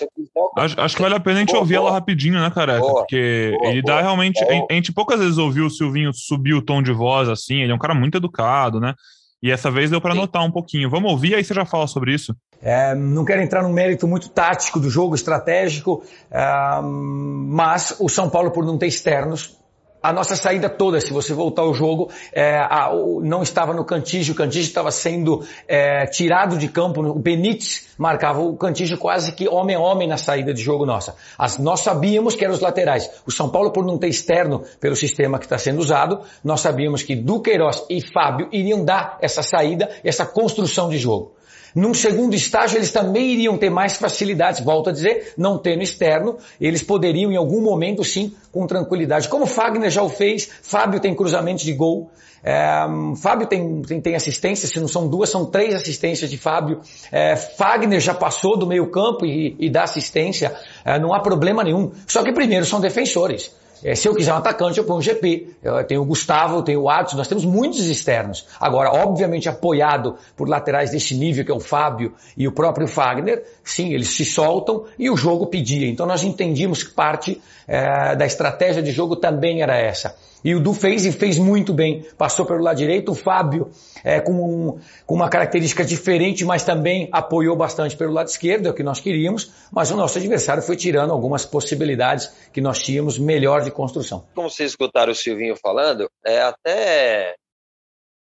acho, 0.57 0.81
acho, 0.81 0.97
que 0.97 1.03
vale 1.03 1.15
a 1.15 1.21
pena 1.21 1.37
a 1.37 1.41
gente 1.41 1.51
boa, 1.51 1.61
ouvir 1.61 1.77
boa. 1.77 1.89
ela 1.89 1.97
rapidinho, 1.97 2.41
né, 2.41 2.51
careca? 2.51 2.81
Boa, 2.81 3.01
Porque 3.01 3.57
ele 3.63 3.83
dá 3.83 4.01
realmente. 4.01 4.43
A 4.45 4.73
gente 4.73 4.93
poucas 4.93 5.21
vezes 5.21 5.39
ouviu 5.39 5.67
o 5.67 5.71
Silvinho 5.71 6.13
subir 6.13 6.55
o 6.55 6.63
tom 6.63 6.83
de 6.83 6.93
voz 6.93 7.29
assim, 7.29 7.63
ele 7.63 7.73
é 7.73 7.75
um 7.75 7.79
cara 7.79 7.95
muito 7.95 8.17
educado, 8.17 8.81
né? 8.81 8.95
E 9.43 9.51
essa 9.51 9.71
vez 9.71 9.91
deu 9.91 10.01
para 10.01 10.15
notar 10.15 10.45
um 10.45 10.51
pouquinho. 10.51 10.91
Vamos 10.91 11.11
ouvir, 11.13 11.35
aí 11.35 11.45
você 11.45 11.55
já 11.55 11.65
fala 11.65 11.87
sobre 11.87 12.13
isso. 12.13 12.35
É, 12.61 12.95
não 12.95 13.25
quero 13.25 13.41
entrar 13.41 13.63
no 13.63 13.69
mérito 13.69 14.07
muito 14.09 14.29
tático 14.29 14.81
do 14.81 14.91
jogo, 14.91 15.15
estratégico, 15.15 16.03
é, 16.31 16.81
mas 16.83 17.97
o 18.01 18.09
São 18.09 18.29
Paulo, 18.29 18.51
por 18.51 18.65
não 18.65 18.77
ter 18.77 18.89
externos, 18.89 19.57
a 20.03 20.13
nossa 20.13 20.37
saída 20.37 20.69
toda, 20.69 21.01
se 21.01 21.13
você 21.13 21.35
voltar 21.35 21.63
ao 21.63 21.75
jogo, 21.75 22.11
é, 22.33 22.59
a, 22.59 22.91
o, 22.93 23.21
não 23.21 23.43
estava 23.43 23.73
no 23.73 23.85
Cantígio, 23.85 24.33
o 24.33 24.37
Cantígio 24.37 24.69
estava 24.69 24.91
sendo 24.91 25.45
é, 25.67 26.07
tirado 26.07 26.57
de 26.57 26.69
campo, 26.69 27.01
o 27.01 27.19
Benítez 27.19 27.89
marcava 27.99 28.41
o 28.41 28.57
Cantígio 28.57 28.97
quase 28.97 29.33
que 29.33 29.49
homem 29.49 29.77
a 29.77 29.81
homem 29.81 30.07
na 30.07 30.17
saída 30.17 30.55
de 30.55 30.63
jogo 30.63 30.87
nossa. 30.87 31.17
As, 31.37 31.59
nós 31.59 31.81
sabíamos 31.81 32.35
que 32.35 32.45
eram 32.45 32.55
os 32.55 32.61
laterais. 32.61 33.11
O 33.27 33.33
São 33.33 33.49
Paulo, 33.51 33.73
por 33.73 33.85
não 33.85 33.99
ter 33.99 34.09
externo 34.09 34.63
pelo 34.81 34.95
sistema 34.95 35.39
que 35.39 35.47
está 35.47 35.59
sendo 35.59 35.81
usado, 35.81 36.21
nós 36.45 36.61
sabíamos 36.61 37.03
que 37.03 37.17
Duqueiroz 37.17 37.85
e 37.91 38.01
Fábio 38.01 38.49
iriam 38.53 38.85
dar 38.85 39.19
essa 39.21 39.43
saída, 39.43 39.91
essa 40.05 40.25
construção 40.25 40.89
de 40.89 40.99
jogo. 40.99 41.38
Num 41.75 41.95
segundo 41.95 42.35
estágio, 42.35 42.79
eles 42.79 42.91
também 42.91 43.33
iriam 43.33 43.57
ter 43.57 43.71
mais 43.71 43.97
facilidades, 43.97 44.61
volto 44.61 44.91
a 44.91 44.93
dizer, 44.93 45.35
não 45.37 45.59
tendo 45.59 45.83
externo, 45.83 46.39
eles 46.61 46.83
poderiam 46.83 47.31
em 47.31 47.37
algum 47.37 47.61
momento 47.61 48.03
sim, 48.05 48.35
com 48.51 48.67
tranquilidade. 48.67 49.29
Como 49.29 49.47
Fagner 49.47 49.91
já 49.91 50.03
o 50.03 50.09
fez, 50.09 50.49
Fábio 50.63 51.01
tem 51.01 51.15
cruzamentos 51.15 51.65
de 51.65 51.73
gol, 51.73 52.11
é, 52.43 52.87
Fábio 53.21 53.47
tem, 53.47 53.83
tem, 53.83 54.01
tem 54.01 54.15
assistência, 54.15 54.69
se 54.69 54.79
não 54.81 54.89
são 54.89 55.09
duas, 55.09 55.29
são 55.29 55.45
três 55.45 55.75
assistências 55.75 56.31
de 56.31 56.39
Fábio. 56.39 56.81
É, 57.11 57.37
Fagner 57.37 58.01
já 58.01 58.15
passou 58.15 58.57
do 58.57 58.67
meio 58.67 58.91
campo 58.91 59.27
e, 59.27 59.57
e 59.59 59.69
dá 59.69 59.83
assistência, 59.83 60.55
é, 60.85 60.99
não 60.99 61.13
há 61.13 61.21
problema 61.21 61.63
nenhum. 61.65 61.93
Só 62.07 62.23
que 62.23 62.33
primeiro 62.33 62.65
são 62.65 62.81
defensores. 62.81 63.53
É, 63.85 63.95
se 63.95 64.09
eu 64.09 64.15
quiser 64.15 64.33
um 64.33 64.37
atacante, 64.37 64.79
eu 64.79 64.85
ponho 64.85 64.99
um 64.99 65.03
GP. 65.03 65.57
Eu 65.63 65.85
tenho 65.85 66.03
o 66.03 66.05
Gustavo, 66.05 66.57
eu 66.57 66.63
tenho 66.63 66.83
o 66.83 66.91
Adson, 66.91 67.17
nós 67.17 67.29
temos 67.29 67.45
muitos 67.45 67.85
externos. 67.85 68.47
Agora, 68.61 68.91
obviamente 68.91 69.49
apoiado 69.49 70.17
por 70.37 70.49
laterais 70.49 70.91
desse 70.91 71.15
nível, 71.15 71.45
que 71.45 71.51
é 71.51 71.55
o 71.55 71.61
Fábio 71.61 72.15
e 72.37 72.47
o 72.47 72.53
próprio 72.53 72.87
Fagner, 72.87 73.45
sim, 73.63 73.93
eles 73.93 74.09
se 74.09 74.25
soltam 74.25 74.85
e 74.99 75.11
o 75.11 75.17
jogo 75.17 75.47
pedia. 75.47 75.89
Então 75.89 76.07
nós 76.07 76.25
entendimos 76.25 76.83
que 76.83 76.93
parte 76.93 77.41
é, 77.67 78.17
da 78.17 78.27
estratégia 78.27 78.83
de 78.83 78.91
jogo 78.91 79.17
também 79.17 79.63
era 79.63 79.77
essa. 79.77 80.17
E 80.45 80.55
o 80.55 80.61
Du 80.61 80.73
fez 80.73 81.05
e 81.05 81.13
fez 81.13 81.39
muito 81.39 81.73
bem. 81.73 82.07
Passou 82.17 82.47
pelo 82.47 82.63
lado 82.63 82.77
direito, 82.77 83.13
o 83.13 83.15
Fábio 83.15 83.71
é, 84.05 84.21
com, 84.21 84.33
um, 84.33 84.81
com 85.07 85.15
uma 85.15 85.29
característica 85.29 85.85
diferente, 85.85 86.45
mas 86.45 86.65
também 86.65 87.09
apoiou 87.13 87.57
bastante 87.57 87.97
pelo 87.97 88.13
lado 88.13 88.29
esquerdo, 88.29 88.67
é 88.67 88.71
o 88.71 88.75
que 88.75 88.83
nós 88.83 89.01
queríamos, 89.01 89.53
mas 89.73 89.91
o 89.91 89.97
nosso 89.97 90.19
adversário 90.19 90.63
foi 90.63 90.77
tirando 90.77 91.13
algumas 91.13 91.45
possibilidades 91.45 92.33
que 92.53 92.61
nós 92.61 92.79
tínhamos 92.79 93.19
melhor 93.19 93.63
de 93.63 93.71
construção. 93.71 94.27
Como 94.35 94.51
vocês 94.51 94.71
escutaram 94.71 95.13
o 95.13 95.15
Silvinho 95.15 95.57
falando, 95.57 96.09
é 96.25 96.41
até 96.41 97.35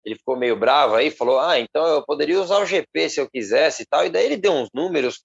ele 0.06 0.16
ficou 0.16 0.38
meio 0.38 0.58
bravo 0.58 0.96
aí, 0.96 1.12
falou: 1.12 1.40
Ah, 1.40 1.60
então 1.60 1.86
eu 1.86 2.04
poderia 2.04 2.42
usar 2.42 2.60
o 2.60 2.66
GP 2.66 3.10
se 3.10 3.20
eu 3.20 3.30
quisesse 3.30 3.84
e 3.84 3.86
tal. 3.86 4.06
E 4.06 4.10
daí 4.10 4.26
ele 4.26 4.38
deu 4.38 4.54
uns 4.54 4.70
números 4.74 5.22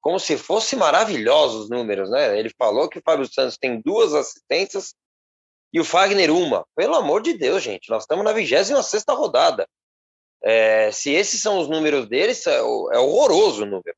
como 0.00 0.18
se 0.18 0.36
fossem 0.36 0.78
maravilhosos 0.78 1.70
números, 1.70 2.10
né? 2.10 2.38
Ele 2.38 2.50
falou 2.58 2.88
que 2.88 2.98
o 2.98 3.02
Fábio 3.02 3.26
Santos 3.32 3.56
tem 3.56 3.80
duas 3.82 4.12
assistências 4.12 4.94
e 5.74 5.80
o 5.80 5.84
Fagner 5.84 6.30
uma. 6.30 6.64
Pelo 6.76 6.94
amor 6.94 7.20
de 7.20 7.36
Deus, 7.36 7.60
gente, 7.60 7.90
nós 7.90 8.04
estamos 8.04 8.24
na 8.24 8.32
26 8.32 8.70
rodada. 9.08 9.66
É, 10.40 10.92
se 10.92 11.10
esses 11.10 11.42
são 11.42 11.58
os 11.58 11.68
números 11.68 12.06
deles, 12.08 12.46
é, 12.46 12.58
é 12.58 12.98
horroroso 12.98 13.64
o 13.64 13.66
número. 13.66 13.96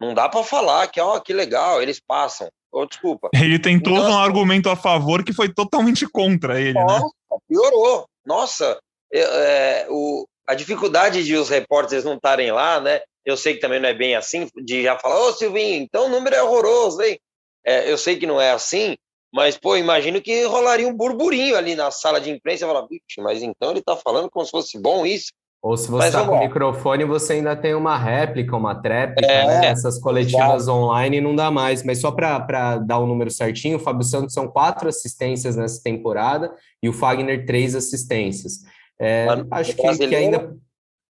Não 0.00 0.12
dá 0.12 0.28
para 0.28 0.42
falar 0.42 0.88
que, 0.88 1.00
ó, 1.00 1.20
que 1.20 1.32
legal, 1.32 1.80
eles 1.80 2.00
passam. 2.00 2.50
Oh, 2.72 2.84
desculpa. 2.84 3.28
Ele 3.36 3.60
tem 3.60 3.80
todo 3.80 3.96
Nossa. 3.96 4.10
um 4.10 4.18
argumento 4.18 4.68
a 4.68 4.74
favor 4.74 5.22
que 5.22 5.32
foi 5.32 5.52
totalmente 5.52 6.06
contra 6.06 6.58
ele, 6.58 6.72
né? 6.72 6.84
Nossa, 6.84 7.04
né? 7.30 7.38
Piorou. 7.46 8.06
Nossa, 8.24 8.80
é, 9.12 9.86
o, 9.90 10.26
a 10.48 10.54
dificuldade 10.54 11.22
de 11.22 11.36
os 11.36 11.50
repórteres 11.50 12.02
não 12.02 12.14
estarem 12.14 12.50
lá, 12.50 12.80
né? 12.80 13.02
Eu 13.26 13.36
sei 13.36 13.54
que 13.54 13.60
também 13.60 13.78
não 13.78 13.90
é 13.90 13.94
bem 13.94 14.16
assim, 14.16 14.48
de 14.64 14.82
já 14.82 14.98
falar, 14.98 15.20
ô 15.20 15.28
oh, 15.28 15.32
Silvinho, 15.32 15.82
então 15.82 16.06
o 16.06 16.08
número 16.08 16.34
é 16.34 16.42
horroroso, 16.42 17.02
hein? 17.02 17.20
É, 17.64 17.90
eu 17.90 17.98
sei 17.98 18.16
que 18.16 18.26
não 18.26 18.40
é 18.40 18.52
assim, 18.52 18.96
mas, 19.32 19.56
pô, 19.56 19.76
imagino 19.76 20.20
que 20.20 20.44
rolaria 20.44 20.86
um 20.86 20.94
burburinho 20.94 21.56
ali 21.56 21.74
na 21.74 21.90
sala 21.90 22.20
de 22.20 22.30
imprensa 22.30 22.64
e 22.64 22.68
falar, 22.68 22.86
mas 23.18 23.42
então 23.42 23.70
ele 23.70 23.80
tá 23.80 23.96
falando 23.96 24.30
como 24.30 24.44
se 24.44 24.50
fosse 24.50 24.78
bom 24.78 25.06
isso. 25.06 25.32
Ou 25.62 25.76
se 25.76 25.88
você 25.88 26.08
está 26.08 26.26
com 26.26 26.34
o 26.34 26.40
microfone, 26.40 27.04
você 27.04 27.34
ainda 27.34 27.54
tem 27.54 27.72
uma 27.72 27.96
réplica, 27.96 28.56
uma 28.56 28.74
tréplica, 28.74 29.30
é, 29.30 29.46
né? 29.46 29.66
Essas 29.66 29.96
coletivas 29.96 30.66
online 30.66 31.20
não 31.20 31.36
dá 31.36 31.52
mais. 31.52 31.84
Mas 31.84 32.00
só 32.00 32.10
para 32.10 32.78
dar 32.78 32.98
o 32.98 33.06
número 33.06 33.30
certinho, 33.30 33.76
o 33.76 33.80
Fábio 33.80 34.02
Santos 34.02 34.34
são 34.34 34.48
quatro 34.48 34.88
assistências 34.88 35.54
nessa 35.54 35.80
temporada 35.80 36.52
e 36.82 36.88
o 36.88 36.92
Fagner 36.92 37.46
três 37.46 37.76
assistências. 37.76 38.64
É, 39.00 39.28
acho 39.52 39.76
que, 39.76 40.08
que, 40.08 40.16
ainda 40.16 40.52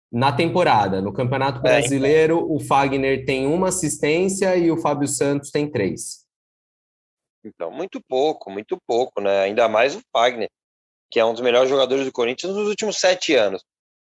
na 0.09 0.31
temporada, 0.31 1.01
no 1.01 1.11
Campeonato 1.11 1.59
é, 1.59 1.61
Brasileiro, 1.61 2.39
é, 2.39 2.53
o 2.53 2.59
Fagner 2.59 3.25
tem 3.25 3.45
uma 3.45 3.67
assistência 3.67 4.55
e 4.55 4.71
o 4.71 4.77
Fábio 4.77 5.09
Santos 5.09 5.51
tem 5.51 5.69
três. 5.69 6.26
Então, 7.47 7.71
muito 7.71 8.01
pouco, 8.07 8.51
muito 8.51 8.77
pouco, 8.85 9.21
né? 9.21 9.41
Ainda 9.41 9.67
mais 9.67 9.95
o 9.95 10.01
Fagner, 10.11 10.49
que 11.09 11.19
é 11.19 11.25
um 11.25 11.33
dos 11.33 11.41
melhores 11.41 11.69
jogadores 11.69 12.05
do 12.05 12.11
Corinthians 12.11 12.55
nos 12.55 12.67
últimos 12.67 12.97
sete 12.97 13.33
anos. 13.35 13.63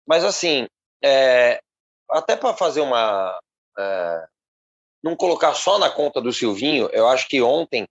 Mas 0.08 0.24
assim, 0.24 0.68
é, 1.04 1.60
até 2.10 2.36
para 2.36 2.56
fazer 2.56 2.82
uma. 2.82 3.40
É, 3.78 4.28
não 5.04 5.16
colocar 5.16 5.54
só 5.54 5.78
na 5.78 5.90
conta 5.90 6.22
do 6.22 6.32
Silvinho, 6.32 6.90
eu 6.94 7.08
acho 7.08 7.28
que 7.28 7.42
ontem 7.42 7.86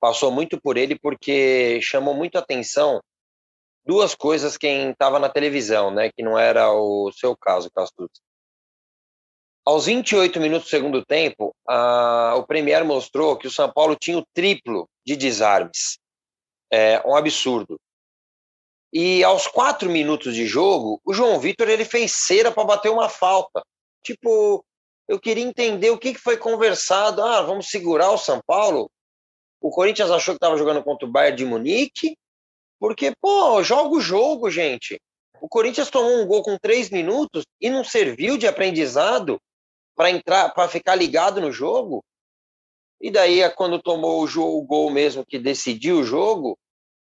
passou 0.00 0.32
muito 0.32 0.60
por 0.60 0.76
ele 0.76 0.98
porque 0.98 1.80
chamou 1.80 2.14
muito 2.14 2.36
atenção 2.36 3.00
duas 3.84 4.14
coisas 4.14 4.56
quem 4.56 4.90
estava 4.90 5.18
na 5.18 5.28
televisão, 5.28 5.92
né? 5.92 6.10
Que 6.10 6.22
não 6.22 6.38
era 6.38 6.72
o 6.72 7.12
seu 7.12 7.36
caso, 7.36 7.70
Castucci. 7.70 8.20
Aos 9.66 9.86
28 9.86 10.38
minutos 10.38 10.68
do 10.68 10.70
segundo 10.70 11.04
tempo, 11.04 11.52
a, 11.66 12.36
o 12.36 12.46
Premier 12.46 12.84
mostrou 12.84 13.36
que 13.36 13.48
o 13.48 13.50
São 13.50 13.68
Paulo 13.68 13.96
tinha 13.96 14.16
o 14.16 14.24
triplo 14.32 14.88
de 15.04 15.16
desarmes. 15.16 15.98
É 16.72 17.02
um 17.04 17.16
absurdo. 17.16 17.76
E 18.92 19.24
aos 19.24 19.48
quatro 19.48 19.90
minutos 19.90 20.36
de 20.36 20.46
jogo, 20.46 21.00
o 21.04 21.12
João 21.12 21.40
Vitor 21.40 21.68
ele 21.68 21.84
fez 21.84 22.12
cera 22.12 22.52
para 22.52 22.62
bater 22.62 22.90
uma 22.90 23.08
falta. 23.08 23.60
Tipo, 24.04 24.64
eu 25.08 25.18
queria 25.18 25.42
entender 25.42 25.90
o 25.90 25.98
que, 25.98 26.14
que 26.14 26.20
foi 26.20 26.36
conversado. 26.36 27.20
Ah, 27.20 27.42
vamos 27.42 27.68
segurar 27.68 28.12
o 28.12 28.18
São 28.18 28.40
Paulo. 28.46 28.88
O 29.60 29.70
Corinthians 29.70 30.12
achou 30.12 30.34
que 30.34 30.38
estava 30.38 30.56
jogando 30.56 30.84
contra 30.84 31.08
o 31.08 31.10
Bayern 31.10 31.38
de 31.38 31.44
Munique, 31.44 32.16
porque, 32.78 33.12
pô, 33.20 33.60
joga 33.64 33.96
o 33.96 34.00
jogo, 34.00 34.48
gente. 34.48 34.96
O 35.40 35.48
Corinthians 35.48 35.90
tomou 35.90 36.22
um 36.22 36.26
gol 36.26 36.44
com 36.44 36.56
três 36.56 36.88
minutos 36.88 37.44
e 37.60 37.68
não 37.68 37.82
serviu 37.82 38.38
de 38.38 38.46
aprendizado 38.46 39.40
para 39.96 40.10
entrar, 40.10 40.50
para 40.50 40.68
ficar 40.68 40.94
ligado 40.94 41.40
no 41.40 41.50
jogo. 41.50 42.04
E 43.00 43.10
daí, 43.10 43.48
quando 43.50 43.82
tomou 43.82 44.22
o, 44.22 44.26
jogo, 44.26 44.58
o 44.58 44.62
gol 44.62 44.90
mesmo 44.90 45.24
que 45.26 45.38
decidiu 45.38 45.98
o 45.98 46.04
jogo, 46.04 46.58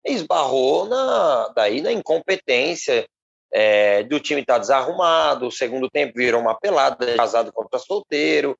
esbarrou 0.04 0.86
na, 0.86 1.48
daí 1.54 1.80
na 1.80 1.92
incompetência 1.92 3.06
é, 3.52 4.02
do 4.04 4.20
time 4.20 4.40
estar 4.40 4.54
tá 4.54 4.58
desarrumado, 4.60 5.46
o 5.46 5.52
segundo 5.52 5.88
tempo 5.90 6.14
virou 6.16 6.40
uma 6.40 6.58
pelada, 6.58 7.16
casado 7.16 7.52
contra 7.52 7.78
solteiro, 7.78 8.56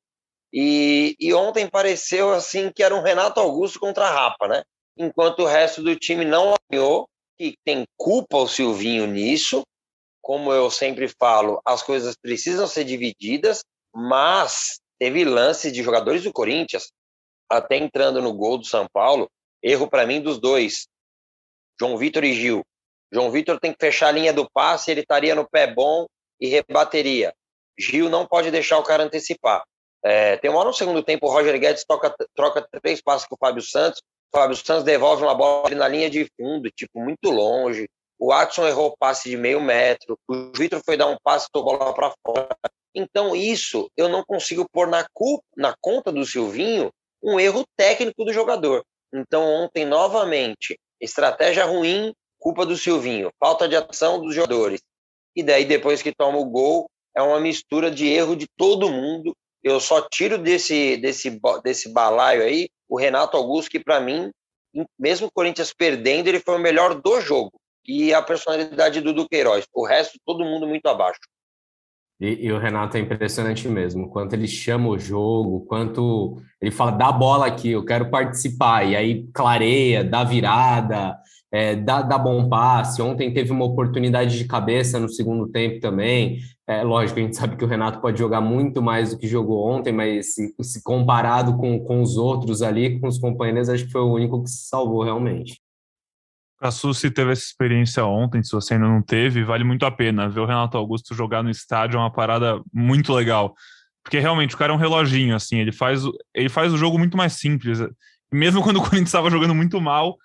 e, 0.52 1.16
e 1.20 1.32
ontem 1.32 1.68
pareceu 1.68 2.32
assim 2.32 2.72
que 2.75 2.82
era 2.82 2.94
um 2.94 3.02
Renato 3.02 3.38
Augusto 3.38 3.78
contra 3.78 4.06
a 4.06 4.10
Rapa, 4.10 4.49
né? 4.49 4.62
Enquanto 4.96 5.40
o 5.40 5.46
resto 5.46 5.82
do 5.82 5.94
time 5.94 6.25
não 6.25 6.54
alinhou, 6.54 7.08
que 7.38 7.56
tem 7.64 7.84
culpa 7.96 8.37
o 8.37 8.49
Silvinho 8.49 9.06
nisso, 9.06 9.62
como 10.20 10.52
eu 10.52 10.70
sempre 10.70 11.08
falo, 11.08 11.60
as 11.64 11.82
coisas 11.82 12.14
precisam 12.20 12.66
ser 12.66 12.84
divididas, 12.84 13.64
mas 13.94 14.80
teve 14.99 15.25
lance 15.25 15.70
de 15.70 15.82
jogadores 15.82 16.23
do 16.23 16.32
Corinthians 16.32 16.92
até 17.49 17.76
entrando 17.76 18.23
no 18.23 18.32
gol 18.32 18.59
do 18.59 18.64
São 18.64 18.87
Paulo, 18.92 19.28
erro 19.62 19.88
para 19.88 20.06
mim 20.06 20.20
dos 20.20 20.38
dois. 20.38 20.87
João 21.80 21.97
Vitor 21.97 22.23
e 22.25 22.32
Gil. 22.32 22.62
João 23.12 23.30
Vitor 23.30 23.59
tem 23.59 23.73
que 23.73 23.85
fechar 23.85 24.09
a 24.09 24.12
linha 24.12 24.32
do 24.32 24.49
passe, 24.49 24.90
ele 24.90 25.00
estaria 25.00 25.35
no 25.35 25.49
pé 25.49 25.66
bom 25.66 26.06
e 26.40 26.47
rebateria. 26.47 27.35
Gil 27.78 28.09
não 28.09 28.26
pode 28.26 28.50
deixar 28.50 28.78
o 28.78 28.85
cara 28.85 29.02
antecipar. 29.02 29.64
É, 30.02 30.37
tem 30.37 30.50
uma 30.50 30.61
hora 30.61 30.68
no 30.68 30.75
segundo 30.75 31.02
tempo, 31.02 31.26
o 31.26 31.30
Roger 31.30 31.59
Guedes 31.59 31.85
toca, 31.85 32.14
troca 32.35 32.66
três 32.80 33.02
passos 33.02 33.26
com 33.26 33.35
o 33.35 33.38
Fábio 33.38 33.62
Santos, 33.62 34.00
o 34.32 34.38
Fábio 34.38 34.56
Santos 34.56 34.85
devolve 34.85 35.25
uma 35.25 35.35
bola 35.35 35.75
na 35.75 35.88
linha 35.88 36.09
de 36.09 36.30
fundo, 36.38 36.70
tipo, 36.70 37.00
muito 37.00 37.30
longe. 37.30 37.88
O 38.18 38.28
Watson 38.28 38.66
errou 38.66 38.88
o 38.88 38.97
passe 38.97 39.28
de 39.28 39.37
meio 39.37 39.61
metro, 39.61 40.16
o 40.28 40.52
Vitor 40.54 40.80
foi 40.85 40.97
dar 40.97 41.06
um 41.06 41.16
passe 41.23 41.47
e 41.47 41.52
tocou 41.52 41.76
bola 41.76 41.92
para 41.92 42.12
fora. 42.25 42.56
Então, 42.94 43.37
isso 43.37 43.90
eu 43.97 44.09
não 44.09 44.25
consigo 44.25 44.66
pôr 44.70 44.88
na, 44.88 45.06
culpa, 45.12 45.44
na 45.56 45.75
conta 45.80 46.11
do 46.11 46.25
Silvinho 46.25 46.90
um 47.23 47.38
erro 47.38 47.64
técnico 47.76 48.25
do 48.25 48.32
jogador. 48.32 48.85
Então, 49.12 49.44
ontem, 49.44 49.85
novamente, 49.85 50.78
Estratégia 51.00 51.64
ruim, 51.64 52.12
culpa 52.38 52.66
do 52.66 52.76
Silvinho. 52.76 53.30
Falta 53.38 53.66
de 53.66 53.75
ação 53.75 54.20
dos 54.20 54.35
jogadores. 54.35 54.80
E 55.35 55.42
daí, 55.42 55.64
depois 55.64 56.02
que 56.02 56.14
toma 56.14 56.38
o 56.38 56.44
gol, 56.44 56.90
é 57.16 57.23
uma 57.23 57.40
mistura 57.40 57.90
de 57.90 58.06
erro 58.06 58.37
de 58.37 58.47
todo 58.56 58.90
mundo. 58.90 59.35
Eu 59.62 59.80
só 59.80 60.02
tiro 60.02 60.37
desse, 60.37 60.97
desse, 60.99 61.40
desse 61.62 61.88
balaio 61.88 62.42
aí 62.42 62.68
o 62.88 62.99
Renato 62.99 63.37
Augusto, 63.37 63.70
que 63.70 63.78
para 63.78 64.00
mim, 64.00 64.30
mesmo 64.99 65.28
o 65.28 65.32
Corinthians 65.32 65.73
perdendo, 65.73 66.26
ele 66.28 66.40
foi 66.40 66.56
o 66.56 66.61
melhor 66.61 67.00
do 67.00 67.20
jogo. 67.20 67.52
E 67.87 68.12
a 68.12 68.20
personalidade 68.20 69.00
do 69.00 69.14
Duqueiroz. 69.14 69.64
O 69.73 69.87
resto, 69.87 70.18
todo 70.26 70.44
mundo 70.44 70.66
muito 70.66 70.87
abaixo. 70.87 71.20
E, 72.20 72.46
e, 72.46 72.52
o 72.52 72.58
Renato 72.58 72.98
é 72.98 73.00
impressionante 73.00 73.66
mesmo, 73.66 74.10
quanto 74.10 74.34
ele 74.34 74.46
chama 74.46 74.88
o 74.90 74.98
jogo, 74.98 75.64
quanto 75.66 76.36
ele 76.60 76.70
fala, 76.70 76.90
dá 76.90 77.10
bola 77.10 77.46
aqui, 77.46 77.70
eu 77.70 77.82
quero 77.82 78.10
participar, 78.10 78.84
e 78.84 78.94
aí 78.94 79.26
clareia, 79.32 80.04
dá 80.04 80.22
virada, 80.22 81.16
é, 81.50 81.74
dá, 81.74 82.02
dá 82.02 82.18
bom 82.18 82.48
passe. 82.48 83.02
Ontem 83.02 83.32
teve 83.32 83.50
uma 83.50 83.64
oportunidade 83.64 84.38
de 84.38 84.44
cabeça 84.44 85.00
no 85.00 85.08
segundo 85.08 85.48
tempo 85.48 85.80
também. 85.80 86.38
É, 86.66 86.82
lógico, 86.82 87.18
a 87.18 87.22
gente 87.22 87.36
sabe 87.36 87.56
que 87.56 87.64
o 87.64 87.68
Renato 87.68 88.00
pode 88.00 88.18
jogar 88.18 88.40
muito 88.40 88.80
mais 88.80 89.10
do 89.10 89.18
que 89.18 89.26
jogou 89.26 89.66
ontem, 89.66 89.92
mas 89.92 90.34
se, 90.34 90.54
se 90.60 90.82
comparado 90.82 91.56
com, 91.56 91.80
com 91.80 92.02
os 92.02 92.16
outros 92.16 92.62
ali, 92.62 93.00
com 93.00 93.08
os 93.08 93.18
companheiros, 93.18 93.68
acho 93.68 93.86
que 93.86 93.92
foi 93.92 94.02
o 94.02 94.12
único 94.12 94.42
que 94.42 94.50
se 94.50 94.68
salvou 94.68 95.02
realmente. 95.02 95.60
Cassu, 96.60 96.92
se 96.92 97.10
teve 97.10 97.32
essa 97.32 97.42
experiência 97.42 98.04
ontem, 98.04 98.42
se 98.42 98.52
você 98.52 98.74
ainda 98.74 98.86
não 98.86 99.00
teve, 99.00 99.42
vale 99.42 99.64
muito 99.64 99.86
a 99.86 99.90
pena. 99.90 100.28
Ver 100.28 100.40
o 100.40 100.46
Renato 100.46 100.76
Augusto 100.76 101.14
jogar 101.14 101.42
no 101.42 101.48
estádio 101.48 101.96
é 101.96 102.00
uma 102.00 102.12
parada 102.12 102.60
muito 102.72 103.14
legal. 103.14 103.54
Porque 104.02 104.18
realmente 104.18 104.54
o 104.54 104.58
cara 104.58 104.72
é 104.72 104.76
um 104.76 104.78
reloginho, 104.78 105.34
assim, 105.34 105.58
ele 105.58 105.72
faz, 105.72 106.02
ele 106.34 106.48
faz 106.50 106.72
o 106.72 106.76
jogo 106.76 106.98
muito 106.98 107.16
mais 107.16 107.34
simples. 107.34 107.78
Mesmo 108.30 108.60
quando 108.62 108.76
o 108.76 108.82
Corinthians 108.82 109.08
estava 109.08 109.30
jogando 109.30 109.54
muito 109.54 109.80
mal, 109.80 110.18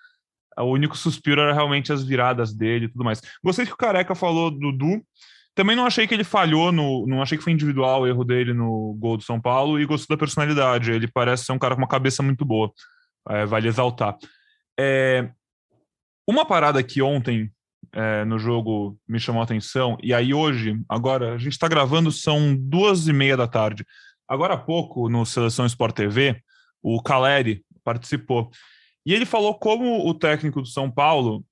o 0.58 0.64
único 0.64 0.96
suspiro 0.96 1.40
era 1.40 1.54
realmente 1.54 1.90
as 1.90 2.04
viradas 2.04 2.52
dele 2.54 2.86
e 2.86 2.88
tudo 2.88 3.04
mais. 3.04 3.22
Gostei 3.42 3.64
que 3.64 3.72
o 3.72 3.76
Careca 3.76 4.14
falou 4.14 4.50
do 4.50 4.58
Dudu. 4.58 5.02
Também 5.54 5.74
não 5.74 5.86
achei 5.86 6.06
que 6.06 6.12
ele 6.12 6.24
falhou, 6.24 6.70
no, 6.70 7.06
não 7.06 7.22
achei 7.22 7.38
que 7.38 7.44
foi 7.44 7.54
individual 7.54 8.02
o 8.02 8.06
erro 8.06 8.24
dele 8.24 8.52
no 8.52 8.94
gol 8.98 9.16
do 9.16 9.22
São 9.22 9.40
Paulo 9.40 9.80
e 9.80 9.86
gostei 9.86 10.14
da 10.14 10.20
personalidade. 10.20 10.92
Ele 10.92 11.08
parece 11.08 11.46
ser 11.46 11.52
um 11.52 11.58
cara 11.58 11.74
com 11.74 11.80
uma 11.80 11.88
cabeça 11.88 12.22
muito 12.22 12.44
boa. 12.44 12.70
É, 13.30 13.46
vale 13.46 13.66
exaltar. 13.66 14.18
É, 14.78 15.30
uma 16.26 16.44
parada 16.44 16.82
que 16.82 17.00
ontem 17.00 17.50
é, 17.92 18.24
no 18.24 18.38
jogo 18.38 18.98
me 19.06 19.20
chamou 19.20 19.40
a 19.40 19.44
atenção, 19.44 19.96
e 20.02 20.12
aí 20.12 20.34
hoje, 20.34 20.80
agora, 20.88 21.34
a 21.34 21.38
gente 21.38 21.52
está 21.52 21.68
gravando, 21.68 22.10
são 22.10 22.56
duas 22.56 23.06
e 23.06 23.12
meia 23.12 23.36
da 23.36 23.46
tarde. 23.46 23.86
Agora 24.28 24.54
há 24.54 24.58
pouco, 24.58 25.08
no 25.08 25.24
Seleção 25.24 25.66
Sport 25.66 25.94
TV, 25.94 26.42
o 26.82 27.00
Caleri 27.02 27.64
participou. 27.84 28.50
E 29.04 29.14
ele 29.14 29.24
falou 29.24 29.54
como 29.54 30.06
o 30.06 30.12
técnico 30.12 30.60
do 30.60 30.66
São 30.66 30.90
Paulo 30.90 31.44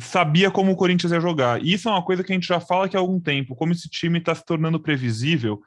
sabia 0.00 0.50
como 0.50 0.72
o 0.72 0.76
Corinthians 0.76 1.12
ia 1.12 1.20
jogar. 1.20 1.62
E 1.62 1.72
isso 1.72 1.88
é 1.88 1.92
uma 1.92 2.04
coisa 2.04 2.22
que 2.22 2.30
a 2.30 2.34
gente 2.34 2.46
já 2.46 2.60
fala 2.60 2.88
que 2.88 2.96
há 2.96 3.00
algum 3.00 3.18
tempo, 3.18 3.56
como 3.56 3.72
esse 3.72 3.88
time 3.88 4.18
está 4.18 4.34
se 4.34 4.44
tornando 4.44 4.78
previsível, 4.78 5.60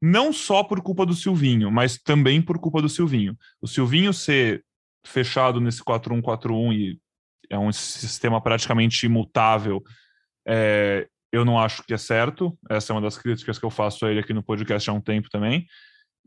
não 0.00 0.32
só 0.32 0.64
por 0.64 0.80
culpa 0.82 1.04
do 1.04 1.14
Silvinho, 1.14 1.70
mas 1.70 1.98
também 1.98 2.40
por 2.40 2.58
culpa 2.58 2.80
do 2.80 2.88
Silvinho. 2.88 3.36
O 3.60 3.68
Silvinho 3.68 4.12
ser 4.12 4.64
fechado 5.06 5.60
nesse 5.60 5.82
4-1-4-1 5.82 6.72
e 6.72 6.98
é 7.54 7.58
um 7.58 7.72
sistema 7.72 8.40
praticamente 8.40 9.06
imutável, 9.06 9.82
é, 10.46 11.06
eu 11.32 11.44
não 11.44 11.58
acho 11.58 11.82
que 11.82 11.94
é 11.94 11.98
certo. 11.98 12.56
Essa 12.70 12.92
é 12.92 12.94
uma 12.94 13.02
das 13.02 13.18
críticas 13.18 13.58
que 13.58 13.64
eu 13.64 13.70
faço 13.70 14.06
a 14.06 14.10
ele 14.10 14.20
aqui 14.20 14.32
no 14.32 14.42
podcast 14.42 14.88
há 14.88 14.92
um 14.92 15.00
tempo 15.00 15.28
também. 15.30 15.66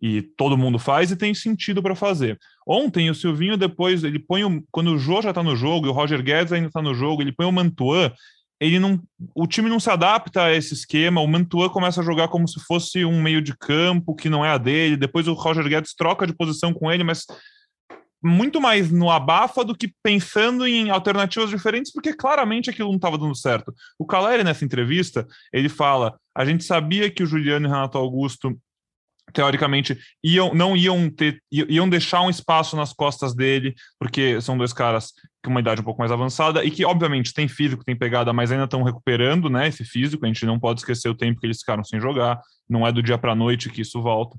E 0.02 0.22
todo 0.22 0.58
mundo 0.58 0.78
faz 0.78 1.12
e 1.12 1.16
tem 1.16 1.34
sentido 1.34 1.82
para 1.82 1.96
fazer. 1.96 2.38
Ontem 2.68 3.10
o 3.10 3.16
Silvinho 3.16 3.58
depois 3.58 4.04
ele 4.04 4.20
põe 4.20 4.44
o, 4.44 4.64
quando 4.72 4.92
o 4.92 4.98
Jô 5.00 5.22
já 5.22 5.30
está 5.30 5.42
no 5.42 5.56
jogo 5.56 5.88
e 5.88 5.90
o 5.90 5.94
Roger 5.94 6.22
Guedes 6.22 6.54
ainda 6.54 6.68
está 6.68 6.82
no 6.82 6.94
jogo, 6.94 7.22
ele 7.22 7.32
põe 7.32 7.48
o 7.48 7.52
Mantuan, 7.52 8.12
ele 8.60 8.80
não, 8.80 9.02
o 9.36 9.48
time 9.48 9.70
não 9.70 9.80
se 9.80 9.90
adapta 9.90 10.44
a 10.44 10.54
esse 10.54 10.74
esquema. 10.74 11.22
O 11.22 11.28
Mantuan 11.28 11.70
começa 11.70 12.02
a 12.02 12.04
jogar 12.04 12.28
como 12.28 12.48
se 12.48 12.60
fosse 12.66 13.06
um 13.06 13.22
meio 13.22 13.42
de 13.42 13.56
campo 13.56 14.16
que 14.16 14.30
não 14.30 14.46
é 14.46 14.50
a 14.50 14.58
dele. 14.58 14.98
Depois 14.98 15.28
o 15.28 15.34
Roger 15.34 15.68
Guedes 15.68 15.94
troca 15.96 16.28
de 16.28 16.34
posição 16.34 16.74
com 16.74 16.92
ele, 16.92 17.04
mas 17.04 17.26
muito 18.24 18.60
mais 18.60 18.92
no 18.92 19.10
abafa 19.10 19.64
do 19.64 19.76
que 19.76 19.94
pensando 20.04 20.66
em 20.68 20.90
alternativas 20.90 21.50
diferentes, 21.50 21.92
porque 21.92 22.14
claramente 22.14 22.70
aquilo 22.70 22.90
não 22.90 22.96
estava 22.96 23.18
dando 23.18 23.36
certo. 23.36 23.74
O 23.98 24.06
Caleri, 24.06 24.44
nessa 24.44 24.66
entrevista, 24.66 25.28
ele 25.54 25.70
fala: 25.70 26.18
a 26.36 26.46
gente 26.46 26.64
sabia 26.64 27.10
que 27.10 27.24
o 27.24 27.28
Juliano 27.28 27.68
e 27.68 27.70
o 27.70 27.72
Renato 27.72 27.98
Augusto 27.98 28.58
teoricamente 29.34 30.00
iam 30.24 30.54
não 30.54 30.76
iam 30.76 31.10
ter 31.10 31.42
iam 31.52 31.90
deixar 31.90 32.22
um 32.22 32.30
espaço 32.30 32.78
nas 32.78 32.94
costas 32.94 33.36
dele 33.36 33.76
porque 34.00 34.40
são 34.40 34.58
dois 34.58 34.72
caras 34.72 35.12
com 35.44 35.52
uma 35.52 35.60
idade 35.60 35.82
um 35.82 35.84
pouco 35.84 36.00
mais 36.00 36.14
avançada 36.14 36.64
e 36.64 36.72
que 36.72 36.86
obviamente 36.86 37.34
tem 37.34 37.46
físico 37.46 37.84
tem 37.84 37.94
pegada 37.94 38.32
mas 38.32 38.54
ainda 38.54 38.64
estão 38.64 38.84
recuperando 38.84 39.50
né 39.50 39.68
esse 39.68 39.84
físico. 39.84 40.26
A 40.26 40.28
gente 40.30 40.46
não 40.46 40.60
pode 40.60 40.80
esquecer 40.80 41.10
o 41.10 41.16
tempo 41.16 41.40
que 41.40 41.46
eles 41.46 41.60
ficaram 41.60 41.84
sem 41.84 42.00
jogar. 42.00 42.40
Não 42.70 42.88
é 42.88 42.92
do 42.92 43.04
dia 43.04 43.18
para 43.18 43.36
noite 43.36 43.70
que 43.70 43.82
isso 43.82 44.02
volta. 44.02 44.38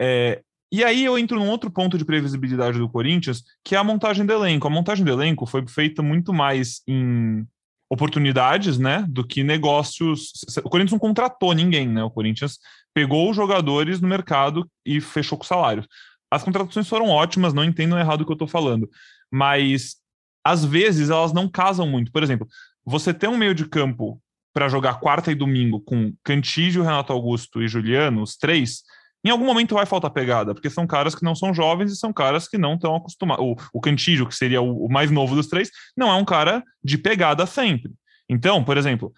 É, 0.00 0.40
e 0.72 0.82
aí 0.82 1.04
eu 1.04 1.18
entro 1.18 1.38
num 1.38 1.50
outro 1.50 1.70
ponto 1.70 1.98
de 1.98 2.04
previsibilidade 2.04 2.78
do 2.78 2.88
Corinthians, 2.88 3.44
que 3.62 3.74
é 3.74 3.78
a 3.78 3.84
montagem 3.84 4.24
do 4.24 4.32
elenco. 4.32 4.66
A 4.66 4.70
montagem 4.70 5.04
do 5.04 5.12
elenco 5.12 5.44
foi 5.44 5.66
feita 5.68 6.02
muito 6.02 6.32
mais 6.32 6.80
em 6.88 7.46
oportunidades, 7.90 8.78
né, 8.78 9.04
do 9.06 9.22
que 9.22 9.44
negócios. 9.44 10.30
O 10.64 10.70
Corinthians 10.70 10.92
não 10.92 10.98
contratou 10.98 11.52
ninguém, 11.52 11.86
né? 11.86 12.02
O 12.02 12.10
Corinthians 12.10 12.58
pegou 12.94 13.28
os 13.28 13.36
jogadores 13.36 14.00
no 14.00 14.08
mercado 14.08 14.66
e 14.84 14.98
fechou 14.98 15.36
com 15.36 15.44
salários. 15.44 15.86
As 16.30 16.42
contratações 16.42 16.88
foram 16.88 17.10
ótimas, 17.10 17.52
não 17.52 17.62
entendam 17.62 17.98
errado 17.98 18.22
o 18.22 18.24
que 18.24 18.32
eu 18.32 18.34
estou 18.34 18.48
falando, 18.48 18.88
mas 19.30 19.96
às 20.42 20.64
vezes 20.64 21.10
elas 21.10 21.34
não 21.34 21.46
casam 21.46 21.86
muito. 21.86 22.10
Por 22.10 22.22
exemplo, 22.22 22.48
você 22.82 23.12
tem 23.12 23.28
um 23.28 23.36
meio 23.36 23.54
de 23.54 23.68
campo 23.68 24.18
para 24.54 24.70
jogar 24.70 25.00
quarta 25.00 25.30
e 25.30 25.34
domingo 25.34 25.78
com 25.80 26.14
Cantígio, 26.24 26.82
Renato 26.82 27.12
Augusto 27.12 27.62
e 27.62 27.68
Juliano, 27.68 28.22
os 28.22 28.38
três, 28.38 28.82
em 29.24 29.30
algum 29.30 29.46
momento 29.46 29.74
vai 29.74 29.86
faltar 29.86 30.10
pegada, 30.10 30.52
porque 30.52 30.68
são 30.68 30.86
caras 30.86 31.14
que 31.14 31.22
não 31.22 31.34
são 31.34 31.54
jovens 31.54 31.92
e 31.92 31.96
são 31.96 32.12
caras 32.12 32.48
que 32.48 32.58
não 32.58 32.74
estão 32.74 32.96
acostumados. 32.96 33.44
O, 33.44 33.56
o 33.74 33.80
Cantígio, 33.80 34.26
que 34.26 34.34
seria 34.34 34.60
o, 34.60 34.86
o, 34.86 34.92
mais 34.92 35.10
novo 35.10 35.34
dos 35.34 35.46
três, 35.46 35.70
não 35.96 36.08
é 36.08 36.14
um 36.14 36.24
cara 36.24 36.62
de 36.82 36.98
pegada 36.98 37.46
sempre. 37.46 37.92
Então, 38.28 38.64
por 38.64 38.76
exemplo, 38.76 39.12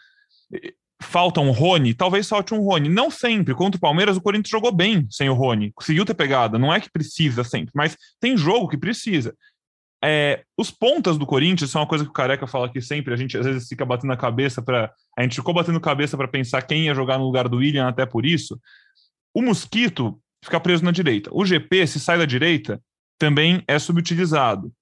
falta 1.02 1.40
um 1.40 1.50
Rony, 1.50 1.94
talvez 1.94 2.28
falte 2.28 2.52
um 2.52 2.61
Rony. 2.61 2.88
Não 2.88 3.11
sempre. 3.11 3.54
Contra 3.54 3.78
o 3.78 3.80
Palmeiras, 3.80 4.16
o 4.16 4.20
Corinthians 4.20 4.50
jogou 4.50 4.73
bem 4.73 5.06
sem 5.11 5.28
o 5.28 5.34
Rony. 5.34 5.73
Conseguiu 5.75 6.04
ter 6.04 6.14
pegada. 6.14 6.58
Não 6.58 6.73
é 6.73 6.80
que 6.80 6.90
precisa 6.90 7.42
sempre, 7.42 7.73
mas 7.75 7.96
tem 8.20 8.37
jogo 8.37 8.68
que 8.68 8.76
precisa. 8.76 9.34
É, 10.06 10.42
os 10.58 10.70
pontas 10.70 11.16
do 11.16 11.25
Corinthians 11.25 11.70
são 11.70 11.80
uma 11.80 11.88
coisa 11.88 12.04
que 12.04 12.11
o 12.11 12.14
Careca 12.14 12.46
fala 12.46 12.66
aqui 12.66 12.80
sempre. 12.82 13.14
A 13.14 13.16
gente 13.16 13.38
às 13.38 13.46
vezes 13.46 13.66
fica 13.66 13.87
batendo 13.87 14.12
a 14.12 14.16
cabeça 14.18 14.61
para. 14.61 14.92
A 15.18 15.23
gente 15.23 15.37
ficou 15.37 15.54
batendo 15.54 15.80
cabeça 15.80 16.14
para 16.14 16.28
pensar 16.28 16.61
quem 16.61 16.84
ia 16.84 16.94
jogar 16.94 17.16
no 17.16 17.25
lugar 17.25 17.49
do 17.49 17.56
William, 17.56 17.88
até 17.88 18.04
por 18.04 18.26
isso. 18.26 18.61
O 19.35 19.43
mosquito 19.43 20.21
fica 20.45 20.61
preso 20.61 20.85
na 20.85 20.91
direita. 20.91 21.31
O 21.33 21.45
GP, 21.45 21.87
se 21.87 21.99
sai 21.99 22.17
da 22.17 22.25
direita, 22.25 22.81
também 23.19 23.62
é 23.67 23.79
subutilizado. 23.79 24.73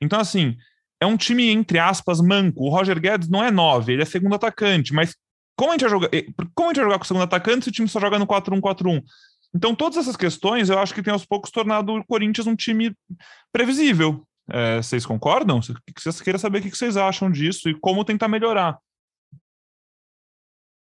Então, 0.00 0.18
assim, 0.18 0.56
é 1.00 1.06
um 1.06 1.16
time, 1.16 1.48
entre 1.50 1.78
aspas, 1.78 2.20
manco. 2.20 2.64
O 2.64 2.70
Roger 2.70 2.98
Guedes 2.98 3.28
não 3.28 3.44
é 3.44 3.50
nove, 3.50 3.92
ele 3.92 4.02
é 4.02 4.06
segundo 4.06 4.34
atacante, 4.34 4.92
mas 4.92 5.14
como 5.56 5.70
a 5.70 5.74
gente 5.74 5.82
vai 5.82 5.90
jogar, 5.90 6.08
eh, 6.12 6.26
como 6.54 6.68
a 6.68 6.72
gente 6.72 6.76
vai 6.76 6.84
jogar 6.84 6.98
com 6.98 7.04
o 7.04 7.06
segundo 7.06 7.22
atacante 7.22 7.64
se 7.64 7.70
o 7.70 7.72
time 7.72 7.88
só 7.88 8.00
joga 8.00 8.18
no 8.18 8.26
4-1-4-1? 8.26 9.02
Então, 9.54 9.74
todas 9.74 9.98
essas 9.98 10.16
questões 10.16 10.70
eu 10.70 10.78
acho 10.78 10.94
que 10.94 11.02
tem 11.02 11.12
aos 11.12 11.26
poucos 11.26 11.50
tornado 11.50 11.94
o 11.94 12.06
Corinthians 12.06 12.46
um 12.46 12.54
time 12.54 12.94
previsível. 13.52 14.24
É, 14.50 14.76
vocês 14.76 15.04
concordam? 15.04 15.60
Vocês 15.60 16.20
queiram 16.20 16.38
saber 16.38 16.60
o 16.60 16.62
que 16.62 16.70
vocês 16.70 16.96
acham 16.96 17.30
disso 17.30 17.68
e 17.68 17.78
como 17.78 18.04
tentar 18.04 18.28
melhorar. 18.28 18.78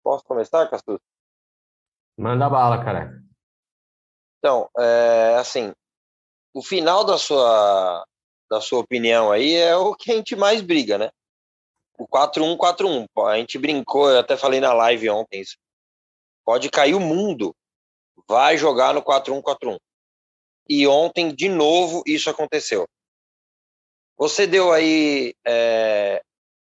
Posso 0.04 0.24
começar, 0.24 0.68
Castus? 0.68 1.00
Manda 2.16 2.48
bala, 2.48 2.82
cara. 2.84 3.22
Então, 4.38 4.68
é, 4.78 5.36
assim, 5.38 5.72
o 6.54 6.62
final 6.62 7.04
da 7.04 7.18
sua, 7.18 8.04
da 8.48 8.60
sua 8.60 8.80
opinião 8.80 9.30
aí 9.30 9.54
é 9.54 9.76
o 9.76 9.94
que 9.94 10.12
a 10.12 10.14
gente 10.14 10.36
mais 10.36 10.60
briga, 10.60 10.98
né? 10.98 11.10
O 11.98 12.06
4-1-4-1. 12.06 13.06
A 13.26 13.36
gente 13.36 13.58
brincou, 13.58 14.10
eu 14.10 14.18
até 14.18 14.36
falei 14.36 14.60
na 14.60 14.72
live 14.72 15.10
ontem 15.10 15.40
isso. 15.40 15.56
Pode 16.44 16.70
cair 16.70 16.94
o 16.94 17.00
mundo, 17.00 17.54
vai 18.28 18.56
jogar 18.56 18.94
no 18.94 19.02
4-1-4-1. 19.02 19.78
E 20.68 20.86
ontem, 20.86 21.34
de 21.34 21.48
novo, 21.48 22.02
isso 22.06 22.28
aconteceu. 22.28 22.86
Você 24.16 24.46
deu 24.46 24.72
aí 24.72 25.34
é, 25.46 26.22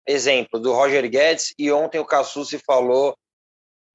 exemplo 0.06 0.60
do 0.60 0.74
Roger 0.74 1.10
Guedes 1.10 1.54
e 1.58 1.72
ontem 1.72 2.00
o 2.00 2.06
Cassucci 2.06 2.60
falou 2.60 3.18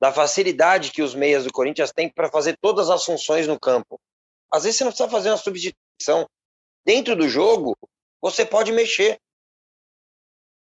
da 0.03 0.13
facilidade 0.13 0.91
que 0.91 1.01
os 1.01 1.15
meias 1.15 1.45
do 1.45 1.53
Corinthians 1.53 1.93
têm 1.93 2.11
para 2.11 2.29
fazer 2.29 2.59
todas 2.61 2.91
as 2.91 3.05
funções 3.05 3.47
no 3.47 3.57
campo. 3.57 4.01
Às 4.53 4.65
vezes 4.65 4.79
você 4.79 4.83
não 4.83 4.91
precisa 4.91 5.09
fazer 5.09 5.31
uma 5.31 5.37
substituição. 5.37 6.29
Dentro 6.85 7.15
do 7.15 7.29
jogo, 7.29 7.79
você 8.21 8.45
pode 8.45 8.73
mexer. 8.73 9.21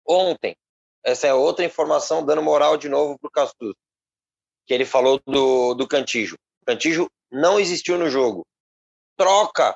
Ontem, 0.07 0.55
essa 1.03 1.25
é 1.25 1.33
outra 1.33 1.65
informação 1.65 2.23
dando 2.23 2.43
moral 2.43 2.77
de 2.77 2.87
novo 2.87 3.17
para 3.17 3.27
o 3.27 3.31
Castus, 3.31 3.73
que 4.67 4.73
ele 4.75 4.85
falou 4.85 5.19
do, 5.25 5.73
do 5.73 5.87
Cantijo. 5.87 6.37
Cantijo 6.63 7.09
não 7.31 7.59
existiu 7.59 7.97
no 7.97 8.11
jogo. 8.11 8.45
Troca. 9.17 9.75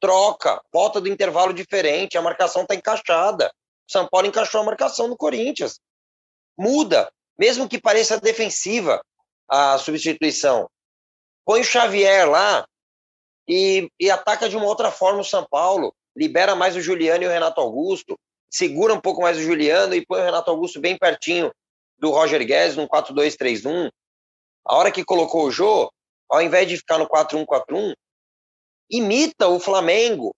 Troca. 0.00 0.60
Volta 0.72 1.00
do 1.00 1.08
intervalo 1.08 1.54
diferente. 1.54 2.18
A 2.18 2.22
marcação 2.22 2.62
está 2.62 2.74
encaixada. 2.74 3.54
São 3.88 4.08
Paulo 4.08 4.26
encaixou 4.26 4.60
a 4.60 4.64
marcação 4.64 5.06
no 5.06 5.16
Corinthians. 5.16 5.78
Muda 6.58 7.12
mesmo 7.38 7.68
que 7.68 7.80
pareça 7.80 8.20
defensiva 8.20 9.00
a 9.48 9.78
substituição. 9.78 10.68
Põe 11.44 11.60
o 11.60 11.64
Xavier 11.64 12.28
lá 12.28 12.66
e, 13.48 13.90
e 13.98 14.10
ataca 14.10 14.48
de 14.48 14.56
uma 14.56 14.66
outra 14.66 14.90
forma 14.90 15.20
o 15.20 15.24
São 15.24 15.44
Paulo. 15.50 15.94
Libera 16.16 16.54
mais 16.54 16.76
o 16.76 16.80
Juliano 16.80 17.24
e 17.24 17.26
o 17.26 17.30
Renato 17.30 17.60
Augusto. 17.60 18.18
Segura 18.48 18.94
um 18.94 19.00
pouco 19.00 19.22
mais 19.22 19.36
o 19.36 19.42
Juliano 19.42 19.94
e 19.94 20.04
põe 20.04 20.20
o 20.20 20.24
Renato 20.24 20.50
Augusto 20.50 20.80
bem 20.80 20.96
pertinho 20.96 21.52
do 21.98 22.10
Roger 22.10 22.44
Guedes, 22.44 22.76
num 22.76 22.86
4-2-3-1. 22.86 23.90
A 24.64 24.76
hora 24.76 24.90
que 24.90 25.04
colocou 25.04 25.44
o 25.46 25.50
Jô, 25.50 25.90
ao 26.28 26.42
invés 26.42 26.68
de 26.68 26.76
ficar 26.76 26.98
no 26.98 27.08
4-1-4-1, 27.08 27.94
imita 28.90 29.48
o 29.48 29.60
Flamengo. 29.60 30.34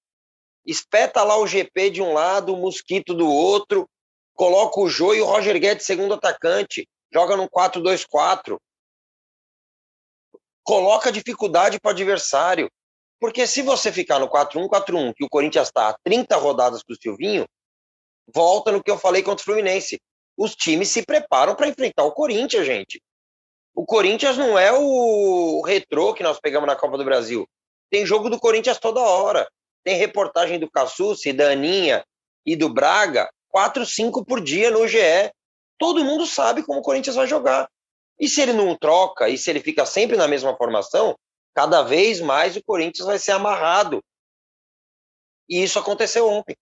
Espeta 0.64 1.22
lá 1.22 1.36
o 1.36 1.46
GP 1.46 1.90
de 1.90 2.02
um 2.02 2.12
lado, 2.12 2.54
o 2.54 2.56
Mosquito 2.56 3.14
do 3.14 3.28
outro, 3.28 3.88
coloca 4.34 4.80
o 4.80 4.88
Jô 4.88 5.14
e 5.14 5.20
o 5.20 5.26
Roger 5.26 5.58
Guedes 5.58 5.86
segundo 5.86 6.14
atacante, 6.14 6.88
joga 7.12 7.36
num 7.36 7.48
4-2-4. 7.48 8.58
Coloca 10.64 11.12
dificuldade 11.12 11.78
para 11.80 11.90
o 11.90 11.92
adversário. 11.92 12.70
Porque 13.20 13.46
se 13.46 13.62
você 13.62 13.92
ficar 13.92 14.18
no 14.18 14.28
4-1-4-1, 14.28 15.14
que 15.14 15.24
o 15.24 15.28
Corinthians 15.28 15.68
está 15.68 15.90
a 15.90 15.96
30 16.02 16.36
rodadas 16.36 16.82
com 16.82 16.92
o 16.92 16.96
Silvinho, 17.00 17.46
volta 18.34 18.72
no 18.72 18.82
que 18.82 18.90
eu 18.90 18.98
falei 18.98 19.22
contra 19.22 19.42
o 19.42 19.44
Fluminense. 19.44 20.00
Os 20.36 20.56
times 20.56 20.88
se 20.88 21.04
preparam 21.04 21.54
para 21.54 21.68
enfrentar 21.68 22.02
o 22.04 22.12
Corinthians, 22.12 22.66
gente. 22.66 23.00
O 23.74 23.86
Corinthians 23.86 24.36
não 24.36 24.58
é 24.58 24.72
o 24.72 25.62
retrô 25.62 26.12
que 26.14 26.22
nós 26.22 26.40
pegamos 26.40 26.66
na 26.66 26.74
Copa 26.74 26.98
do 26.98 27.04
Brasil. 27.04 27.48
Tem 27.90 28.04
jogo 28.04 28.28
do 28.28 28.40
Corinthians 28.40 28.78
toda 28.78 29.00
hora. 29.00 29.48
Tem 29.84 29.96
reportagem 29.96 30.58
do 30.58 30.70
Cassucci, 30.70 31.32
da 31.32 31.50
Aninha 31.50 32.04
e 32.44 32.56
do 32.56 32.68
Braga 32.68 33.30
quatro, 33.52 33.86
cinco 33.86 34.24
por 34.24 34.40
dia 34.40 34.70
no 34.70 34.88
GE. 34.88 35.30
Todo 35.78 36.04
mundo 36.04 36.26
sabe 36.26 36.64
como 36.64 36.80
o 36.80 36.82
Corinthians 36.82 37.14
vai 37.14 37.26
jogar. 37.26 37.68
E 38.18 38.28
se 38.28 38.40
ele 38.40 38.52
não 38.52 38.76
troca, 38.76 39.28
e 39.28 39.36
se 39.36 39.50
ele 39.50 39.60
fica 39.60 39.84
sempre 39.84 40.16
na 40.16 40.26
mesma 40.26 40.56
formação, 40.56 41.14
cada 41.54 41.82
vez 41.82 42.20
mais 42.20 42.56
o 42.56 42.64
Corinthians 42.64 43.06
vai 43.06 43.18
ser 43.18 43.32
amarrado. 43.32 44.02
E 45.48 45.62
isso 45.62 45.78
aconteceu 45.78 46.28
ontem. 46.28 46.56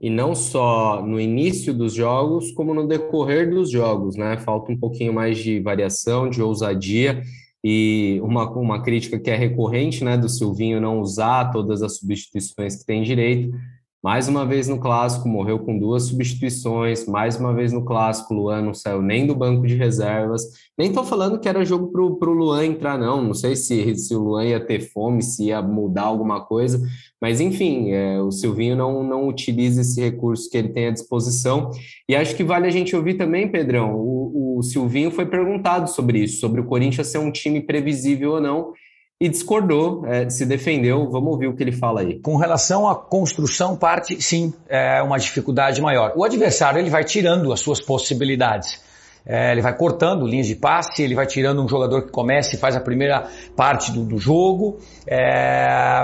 E 0.00 0.08
não 0.08 0.34
só 0.34 1.02
no 1.02 1.18
início 1.18 1.74
dos 1.74 1.94
jogos, 1.94 2.52
como 2.52 2.74
no 2.74 2.86
decorrer 2.86 3.50
dos 3.50 3.70
jogos, 3.70 4.16
né? 4.16 4.38
Falta 4.38 4.70
um 4.70 4.78
pouquinho 4.78 5.12
mais 5.12 5.38
de 5.38 5.60
variação, 5.60 6.28
de 6.28 6.42
ousadia. 6.42 7.22
E 7.62 8.20
uma, 8.22 8.50
uma 8.50 8.82
crítica 8.82 9.18
que 9.18 9.30
é 9.30 9.36
recorrente, 9.36 10.02
né, 10.02 10.16
do 10.16 10.28
Silvinho 10.28 10.80
não 10.80 11.00
usar 11.00 11.50
todas 11.50 11.82
as 11.82 11.98
substituições 11.98 12.76
que 12.76 12.86
tem 12.86 13.02
direito, 13.02 13.54
mais 14.02 14.28
uma 14.28 14.46
vez 14.46 14.66
no 14.66 14.78
clássico, 14.78 15.28
morreu 15.28 15.58
com 15.58 15.78
duas 15.78 16.04
substituições. 16.04 17.06
Mais 17.06 17.36
uma 17.36 17.52
vez 17.52 17.70
no 17.70 17.84
clássico, 17.84 18.32
Luan 18.32 18.62
não 18.62 18.72
saiu 18.72 19.02
nem 19.02 19.26
do 19.26 19.34
banco 19.34 19.66
de 19.66 19.74
reservas. 19.74 20.42
Nem 20.76 20.88
estou 20.88 21.04
falando 21.04 21.38
que 21.38 21.48
era 21.48 21.64
jogo 21.66 21.88
para 22.18 22.30
o 22.30 22.32
Luan 22.32 22.64
entrar, 22.64 22.98
não. 22.98 23.22
Não 23.22 23.34
sei 23.34 23.54
se, 23.54 23.94
se 23.96 24.14
o 24.14 24.20
Luan 24.20 24.46
ia 24.46 24.58
ter 24.58 24.80
fome, 24.80 25.22
se 25.22 25.46
ia 25.46 25.60
mudar 25.60 26.04
alguma 26.04 26.40
coisa. 26.40 26.80
Mas, 27.20 27.42
enfim, 27.42 27.90
é, 27.90 28.18
o 28.22 28.30
Silvinho 28.30 28.74
não, 28.74 29.02
não 29.04 29.28
utiliza 29.28 29.82
esse 29.82 30.00
recurso 30.00 30.48
que 30.48 30.56
ele 30.56 30.70
tem 30.70 30.86
à 30.86 30.90
disposição. 30.90 31.70
E 32.08 32.16
acho 32.16 32.34
que 32.34 32.42
vale 32.42 32.66
a 32.66 32.70
gente 32.70 32.96
ouvir 32.96 33.14
também, 33.14 33.48
Pedrão. 33.48 33.94
O, 33.96 34.58
o 34.58 34.62
Silvinho 34.62 35.10
foi 35.10 35.26
perguntado 35.26 35.90
sobre 35.90 36.20
isso, 36.20 36.40
sobre 36.40 36.62
o 36.62 36.64
Corinthians 36.64 37.08
ser 37.08 37.18
um 37.18 37.30
time 37.30 37.60
previsível 37.60 38.32
ou 38.32 38.40
não 38.40 38.72
e 39.20 39.28
discordou, 39.28 40.06
é, 40.06 40.30
se 40.30 40.46
defendeu. 40.46 41.06
Vamos 41.10 41.32
ouvir 41.32 41.46
o 41.46 41.54
que 41.54 41.62
ele 41.62 41.72
fala 41.72 42.00
aí. 42.00 42.18
Com 42.18 42.36
relação 42.36 42.88
à 42.88 42.94
construção, 42.94 43.76
parte 43.76 44.20
sim, 44.22 44.54
é 44.66 45.02
uma 45.02 45.18
dificuldade 45.18 45.82
maior. 45.82 46.14
O 46.16 46.24
adversário 46.24 46.78
ele 46.78 46.88
vai 46.88 47.04
tirando 47.04 47.52
as 47.52 47.60
suas 47.60 47.82
possibilidades. 47.82 48.80
É, 49.26 49.52
ele 49.52 49.60
vai 49.60 49.76
cortando 49.76 50.26
linhas 50.26 50.46
de 50.46 50.54
passe, 50.54 51.02
ele 51.02 51.14
vai 51.14 51.26
tirando 51.26 51.62
um 51.62 51.68
jogador 51.68 52.06
que 52.06 52.10
começa 52.10 52.56
e 52.56 52.58
faz 52.58 52.74
a 52.74 52.80
primeira 52.80 53.28
parte 53.54 53.92
do, 53.92 54.02
do 54.04 54.16
jogo. 54.16 54.78
É, 55.06 56.02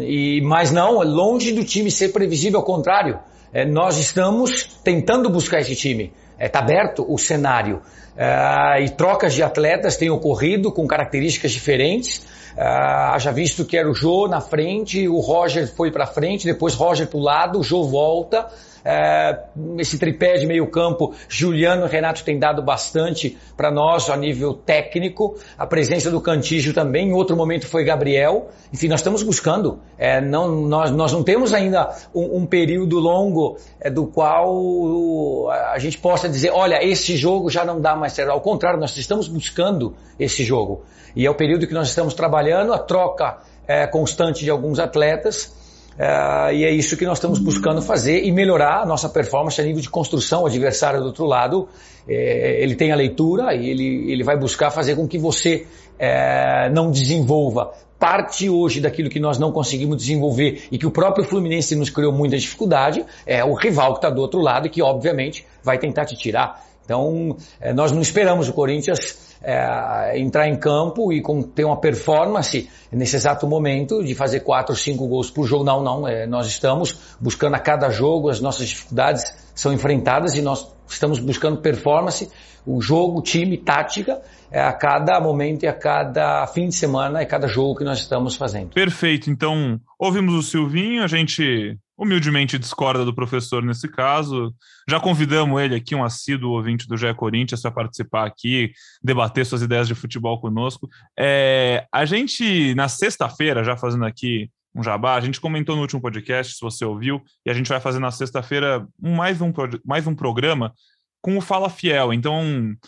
e, 0.00 0.42
mas 0.42 0.70
não, 0.70 1.02
longe 1.02 1.52
do 1.52 1.64
time 1.64 1.90
ser 1.90 2.10
previsível, 2.10 2.60
ao 2.60 2.66
contrário. 2.66 3.18
É, 3.50 3.64
nós 3.64 3.98
estamos 3.98 4.64
tentando 4.84 5.30
buscar 5.30 5.60
esse 5.60 5.74
time. 5.74 6.12
Está 6.38 6.60
é, 6.60 6.62
aberto 6.62 7.04
o 7.08 7.18
cenário. 7.18 7.82
É, 8.16 8.82
e 8.82 8.90
trocas 8.90 9.34
de 9.34 9.42
atletas 9.42 9.96
têm 9.96 10.10
ocorrido 10.10 10.72
com 10.72 10.86
características 10.86 11.52
diferentes. 11.52 12.26
Uh, 12.58 13.14
haja 13.14 13.30
visto 13.30 13.64
que 13.64 13.76
era 13.76 13.88
o 13.88 13.94
Jô 13.94 14.26
na 14.26 14.40
frente, 14.40 15.06
o 15.06 15.20
Roger 15.20 15.72
foi 15.72 15.92
para 15.92 16.06
frente, 16.06 16.44
depois 16.44 16.74
Roger 16.74 17.06
para 17.06 17.16
o 17.16 17.22
lado, 17.22 17.60
o 17.60 17.62
Jô 17.62 17.84
volta. 17.84 18.48
Uh, 18.78 19.80
esse 19.80 19.96
tripé 19.96 20.38
de 20.38 20.46
meio 20.46 20.66
campo, 20.68 21.14
Juliano 21.28 21.86
e 21.86 21.88
Renato 21.88 22.24
tem 22.24 22.36
dado 22.36 22.60
bastante 22.60 23.38
para 23.56 23.70
nós 23.70 24.10
a 24.10 24.16
nível 24.16 24.54
técnico. 24.54 25.36
A 25.56 25.66
presença 25.66 26.10
do 26.10 26.20
Cantígio 26.20 26.74
também, 26.74 27.10
em 27.10 27.12
outro 27.12 27.36
momento 27.36 27.66
foi 27.66 27.84
Gabriel. 27.84 28.48
Enfim, 28.72 28.88
nós 28.88 29.00
estamos 29.00 29.22
buscando. 29.22 29.78
É, 29.96 30.20
não, 30.20 30.62
nós, 30.62 30.90
nós 30.90 31.12
não 31.12 31.22
temos 31.22 31.52
ainda 31.52 31.94
um, 32.12 32.38
um 32.38 32.46
período 32.46 32.98
longo 32.98 33.56
é, 33.80 33.88
do 33.88 34.06
qual 34.06 35.48
a 35.50 35.78
gente 35.78 35.98
possa 35.98 36.27
dizer, 36.28 36.50
olha, 36.50 36.84
esse 36.84 37.16
jogo 37.16 37.50
já 37.50 37.64
não 37.64 37.80
dá 37.80 37.96
mais 37.96 38.12
certo. 38.12 38.30
Ao 38.30 38.40
contrário, 38.40 38.78
nós 38.78 38.96
estamos 38.96 39.28
buscando 39.28 39.94
esse 40.18 40.44
jogo. 40.44 40.82
E 41.16 41.26
é 41.26 41.30
o 41.30 41.34
período 41.34 41.66
que 41.66 41.74
nós 41.74 41.88
estamos 41.88 42.14
trabalhando, 42.14 42.72
a 42.72 42.78
troca 42.78 43.38
é, 43.66 43.86
constante 43.86 44.44
de 44.44 44.50
alguns 44.50 44.78
atletas, 44.78 45.52
é, 45.98 46.54
e 46.54 46.64
é 46.64 46.70
isso 46.70 46.96
que 46.96 47.04
nós 47.04 47.18
estamos 47.18 47.40
buscando 47.40 47.82
fazer 47.82 48.24
e 48.24 48.30
melhorar 48.30 48.82
a 48.82 48.86
nossa 48.86 49.08
performance 49.08 49.60
a 49.60 49.64
nível 49.64 49.82
de 49.82 49.90
construção. 49.90 50.42
O 50.42 50.46
adversário 50.46 51.00
do 51.00 51.06
outro 51.06 51.24
lado, 51.24 51.68
é, 52.08 52.62
ele 52.62 52.76
tem 52.76 52.92
a 52.92 52.96
leitura 52.96 53.54
e 53.54 53.68
ele, 53.68 54.12
ele 54.12 54.22
vai 54.22 54.38
buscar 54.38 54.70
fazer 54.70 54.94
com 54.94 55.08
que 55.08 55.18
você 55.18 55.66
é, 55.98 56.70
não 56.70 56.90
desenvolva 56.90 57.72
parte 57.98 58.48
hoje 58.48 58.80
daquilo 58.80 59.10
que 59.10 59.18
nós 59.18 59.38
não 59.38 59.50
conseguimos 59.50 59.96
desenvolver 59.96 60.68
e 60.70 60.78
que 60.78 60.86
o 60.86 60.90
próprio 60.90 61.24
Fluminense 61.24 61.74
nos 61.74 61.90
criou 61.90 62.12
muita 62.12 62.38
dificuldade, 62.38 63.04
é 63.26 63.44
o 63.44 63.54
rival 63.54 63.92
que 63.92 63.98
está 63.98 64.10
do 64.10 64.20
outro 64.20 64.40
lado 64.40 64.66
e 64.66 64.70
que 64.70 64.80
obviamente 64.80 65.44
vai 65.62 65.78
tentar 65.78 66.04
te 66.04 66.16
tirar. 66.16 66.64
Então, 66.84 67.36
é, 67.60 67.72
nós 67.72 67.92
não 67.92 68.00
esperamos 68.00 68.48
o 68.48 68.52
Corinthians 68.54 69.36
é, 69.42 70.18
entrar 70.18 70.48
em 70.48 70.56
campo 70.56 71.12
e 71.12 71.20
com, 71.20 71.42
ter 71.42 71.64
uma 71.64 71.76
performance 71.76 72.68
nesse 72.90 73.16
exato 73.16 73.46
momento 73.46 74.02
de 74.02 74.14
fazer 74.14 74.40
quatro, 74.40 74.74
cinco 74.74 75.06
gols 75.06 75.30
por 75.30 75.46
jogo. 75.46 75.64
Não, 75.64 75.82
não. 75.82 76.08
É, 76.08 76.26
nós 76.26 76.46
estamos 76.46 76.98
buscando 77.20 77.56
a 77.56 77.58
cada 77.58 77.90
jogo, 77.90 78.30
as 78.30 78.40
nossas 78.40 78.68
dificuldades 78.68 79.22
são 79.58 79.72
enfrentadas 79.72 80.36
e 80.36 80.40
nós 80.40 80.72
estamos 80.86 81.18
buscando 81.18 81.60
performance, 81.60 82.30
o 82.64 82.80
jogo, 82.80 83.20
time, 83.20 83.58
tática, 83.58 84.22
é, 84.52 84.62
a 84.62 84.72
cada 84.72 85.20
momento 85.20 85.64
e 85.64 85.66
a 85.66 85.72
cada 85.72 86.46
fim 86.46 86.68
de 86.68 86.76
semana 86.76 87.22
e 87.22 87.26
cada 87.26 87.48
jogo 87.48 87.76
que 87.76 87.84
nós 87.84 87.98
estamos 87.98 88.36
fazendo. 88.36 88.70
Perfeito. 88.70 89.28
Então, 89.28 89.80
ouvimos 89.98 90.32
o 90.32 90.42
Silvinho, 90.44 91.02
a 91.02 91.08
gente 91.08 91.76
humildemente 91.98 92.56
discorda 92.56 93.04
do 93.04 93.12
professor 93.12 93.60
nesse 93.60 93.88
caso. 93.88 94.54
Já 94.88 95.00
convidamos 95.00 95.60
ele 95.60 95.74
aqui, 95.74 95.92
um 95.92 96.04
assíduo 96.04 96.52
ouvinte 96.52 96.86
do 96.86 96.96
GE 96.96 97.12
Corinthians, 97.14 97.60
para 97.60 97.72
participar 97.72 98.28
aqui, 98.28 98.70
debater 99.02 99.44
suas 99.44 99.62
ideias 99.62 99.88
de 99.88 99.94
futebol 99.96 100.40
conosco. 100.40 100.88
É, 101.18 101.84
a 101.92 102.04
gente, 102.04 102.76
na 102.76 102.86
sexta-feira, 102.86 103.64
já 103.64 103.76
fazendo 103.76 104.04
aqui 104.04 104.48
um 104.78 104.82
jabá, 104.82 105.16
a 105.16 105.20
gente 105.20 105.40
comentou 105.40 105.74
no 105.74 105.82
último 105.82 106.00
podcast, 106.00 106.54
se 106.54 106.60
você 106.60 106.84
ouviu, 106.84 107.20
e 107.44 107.50
a 107.50 107.54
gente 107.54 107.68
vai 107.68 107.80
fazer 107.80 107.98
na 107.98 108.12
sexta-feira 108.12 108.86
mais, 109.00 109.40
um, 109.40 109.52
mais 109.84 110.06
um 110.06 110.14
programa 110.14 110.72
com 111.20 111.36
o 111.36 111.40
Fala 111.40 111.68
Fiel. 111.68 112.12
Então, 112.12 112.40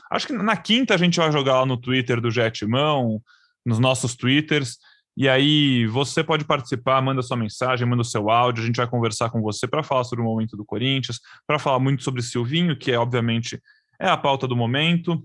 acho 0.09 0.29
que 0.29 0.33
na 0.33 0.57
quinta 0.57 0.95
a 0.95 0.97
gente 0.97 1.19
vai 1.19 1.33
jogar 1.33 1.59
lá 1.59 1.67
no 1.67 1.77
Twitter 1.77 2.21
do 2.21 2.31
Jetmão, 2.31 3.21
nos 3.67 3.81
nossos 3.81 4.15
Twitters. 4.15 4.79
E 5.17 5.29
aí 5.29 5.85
você 5.89 6.23
pode 6.23 6.45
participar, 6.45 7.03
manda 7.03 7.23
sua 7.23 7.37
mensagem, 7.37 7.85
manda 7.87 8.03
o 8.03 8.05
seu 8.05 8.31
áudio, 8.31 8.63
a 8.63 8.67
gente 8.67 8.77
vai 8.77 8.87
conversar 8.87 9.29
com 9.29 9.41
você 9.41 9.67
para 9.67 9.83
falar 9.83 10.05
sobre 10.05 10.25
o 10.25 10.29
momento 10.29 10.57
do 10.57 10.65
Corinthians, 10.65 11.19
para 11.45 11.59
falar 11.59 11.81
muito 11.81 12.05
sobre 12.05 12.23
Silvinho, 12.23 12.77
que 12.77 12.93
é 12.93 12.99
obviamente 12.99 13.61
é 14.01 14.09
a 14.09 14.17
pauta 14.17 14.47
do 14.47 14.57
momento, 14.57 15.23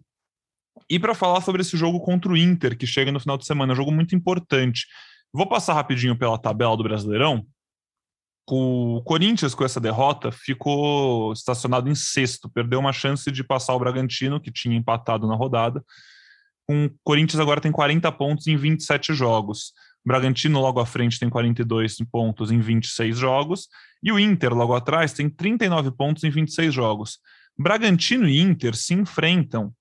e 0.90 1.00
para 1.00 1.14
falar 1.14 1.42
sobre 1.42 1.62
esse 1.62 1.78
jogo 1.78 2.00
contra 2.00 2.32
o 2.32 2.36
Inter, 2.36 2.76
que 2.76 2.88
chega 2.88 3.12
no 3.12 3.20
final 3.20 3.38
de 3.38 3.46
semana, 3.46 3.72
um 3.72 3.76
jogo 3.76 3.92
muito 3.92 4.16
importante. 4.16 4.86
Vou 5.36 5.46
passar 5.46 5.74
rapidinho 5.74 6.18
pela 6.18 6.38
tabela 6.38 6.78
do 6.78 6.84
Brasileirão. 6.84 7.46
O 8.50 9.02
Corinthians, 9.04 9.54
com 9.54 9.66
essa 9.66 9.82
derrota, 9.82 10.32
ficou 10.32 11.34
estacionado 11.34 11.90
em 11.90 11.96
sexto, 11.96 12.50
perdeu 12.50 12.80
uma 12.80 12.94
chance 12.94 13.30
de 13.30 13.44
passar 13.44 13.74
o 13.74 13.80
Bragantino, 13.80 14.40
que 14.40 14.50
tinha 14.50 14.78
empatado 14.78 15.28
na 15.28 15.36
rodada. 15.36 15.84
O 16.70 16.90
Corinthians 17.04 17.42
agora 17.42 17.60
tem 17.60 17.70
40 17.70 18.10
pontos 18.14 18.48
em 18.48 18.56
27 18.56 19.14
jogos. 19.14 19.74
Bragantino 20.06 20.62
logo 20.62 20.80
à 20.80 20.86
frente 20.86 21.20
tem 21.20 21.30
42 21.30 21.98
pontos 22.10 22.50
em 22.50 22.62
26 22.62 23.18
jogos. 23.18 23.68
E 24.02 24.14
o 24.14 24.20
Inter 24.20 24.54
logo 24.54 24.74
atrás 24.74 25.12
tem 25.12 25.30
39 25.30 25.92
pontos 25.92 26.24
em 26.24 26.30
26 26.30 26.74
jogos. 26.74 27.20
Bragantino 27.60 28.26
e 28.26 28.40
Inter 28.40 28.74
se 28.74 28.94
enfrentam 28.94 29.74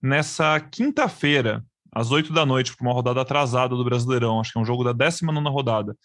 nessa 0.00 0.58
quinta-feira, 0.60 1.62
às 1.94 2.10
8 2.10 2.32
da 2.32 2.44
noite, 2.44 2.76
para 2.76 2.86
uma 2.86 2.94
rodada 2.94 3.20
atrasada 3.20 3.76
do 3.76 3.84
Brasileirão. 3.84 4.40
Acho 4.40 4.52
que 4.52 4.58
é 4.58 4.62
um 4.62 4.64
jogo 4.64 4.84
da 4.84 4.92
19 4.92 5.48
rodada. 5.48 5.96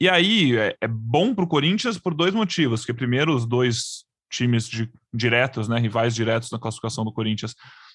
E 0.00 0.08
aí 0.08 0.56
é, 0.56 0.76
é 0.80 0.88
bom 0.88 1.34
para 1.34 1.44
o 1.44 1.48
Corinthians 1.48 1.98
por 1.98 2.14
dois 2.14 2.32
motivos. 2.32 2.84
Que 2.84 2.94
primeiro, 2.94 3.34
os 3.34 3.46
dois 3.46 4.04
times 4.30 4.68
de, 4.68 4.90
diretos, 5.12 5.68
né, 5.68 5.78
rivais 5.78 6.14
diretos 6.14 6.50
na 6.50 6.58
classificação 6.58 7.04
do 7.04 7.12
Corinthians, 7.12 7.54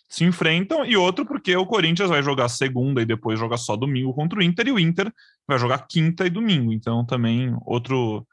se 0.09 0.23
enfrentam, 0.23 0.85
e 0.85 0.95
outro 0.95 1.25
porque 1.25 1.55
o 1.55 1.65
Corinthians 1.65 2.09
vai 2.09 2.21
jogar 2.21 2.49
segunda 2.49 3.01
e 3.01 3.05
depois 3.05 3.39
joga 3.39 3.57
só 3.57 3.75
domingo 3.75 4.13
contra 4.13 4.39
o 4.39 4.43
Inter, 4.43 4.67
e 4.67 4.71
o 4.71 4.79
Inter 4.79 5.11
vai 5.47 5.57
jogar 5.57 5.87
quinta 5.87 6.25
e 6.25 6.29
domingo. 6.29 6.71
Então, 6.71 7.05
também 7.05 7.55
outro, 7.65 8.25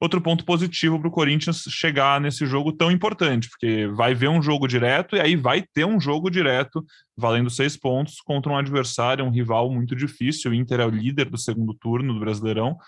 outro 0.00 0.20
ponto 0.20 0.44
positivo 0.44 0.98
para 0.98 1.08
o 1.08 1.12
Corinthians 1.12 1.64
chegar 1.68 2.20
nesse 2.20 2.46
jogo 2.46 2.72
tão 2.72 2.90
importante, 2.90 3.48
porque 3.50 3.86
vai 3.88 4.14
ver 4.14 4.28
um 4.28 4.40
jogo 4.40 4.66
direto 4.66 5.14
e 5.14 5.20
aí 5.20 5.36
vai 5.36 5.62
ter 5.62 5.84
um 5.84 6.00
jogo 6.00 6.30
direto 6.30 6.84
valendo 7.16 7.50
seis 7.50 7.76
pontos 7.76 8.20
contra 8.20 8.50
um 8.50 8.56
adversário, 8.56 9.24
um 9.24 9.30
rival 9.30 9.70
muito 9.70 9.94
difícil. 9.94 10.50
O 10.50 10.54
Inter 10.54 10.80
é 10.80 10.86
o 10.86 10.90
líder 10.90 11.28
do 11.28 11.36
segundo 11.36 11.74
turno 11.74 12.14
do 12.14 12.20
Brasileirão. 12.20 12.78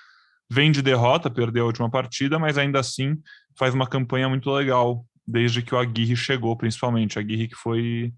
Vem 0.51 0.73
de 0.73 0.81
derrota, 0.81 1.31
perdeu 1.31 1.65
a 1.65 1.67
última 1.67 1.91
partida, 1.91 2.39
mas 2.39 2.57
ainda 2.57 2.81
assim 2.81 3.17
faz 3.59 3.75
uma 3.75 3.87
campanha 3.87 4.29
muito 4.29 4.51
legal 4.51 5.05
desde 5.27 5.63
que 5.63 5.75
o 5.75 5.79
Aguirre 5.79 6.17
chegou, 6.17 6.57
principalmente. 6.57 7.19
Aguirre 7.19 7.49
que 7.49 7.57
foi 7.57 8.13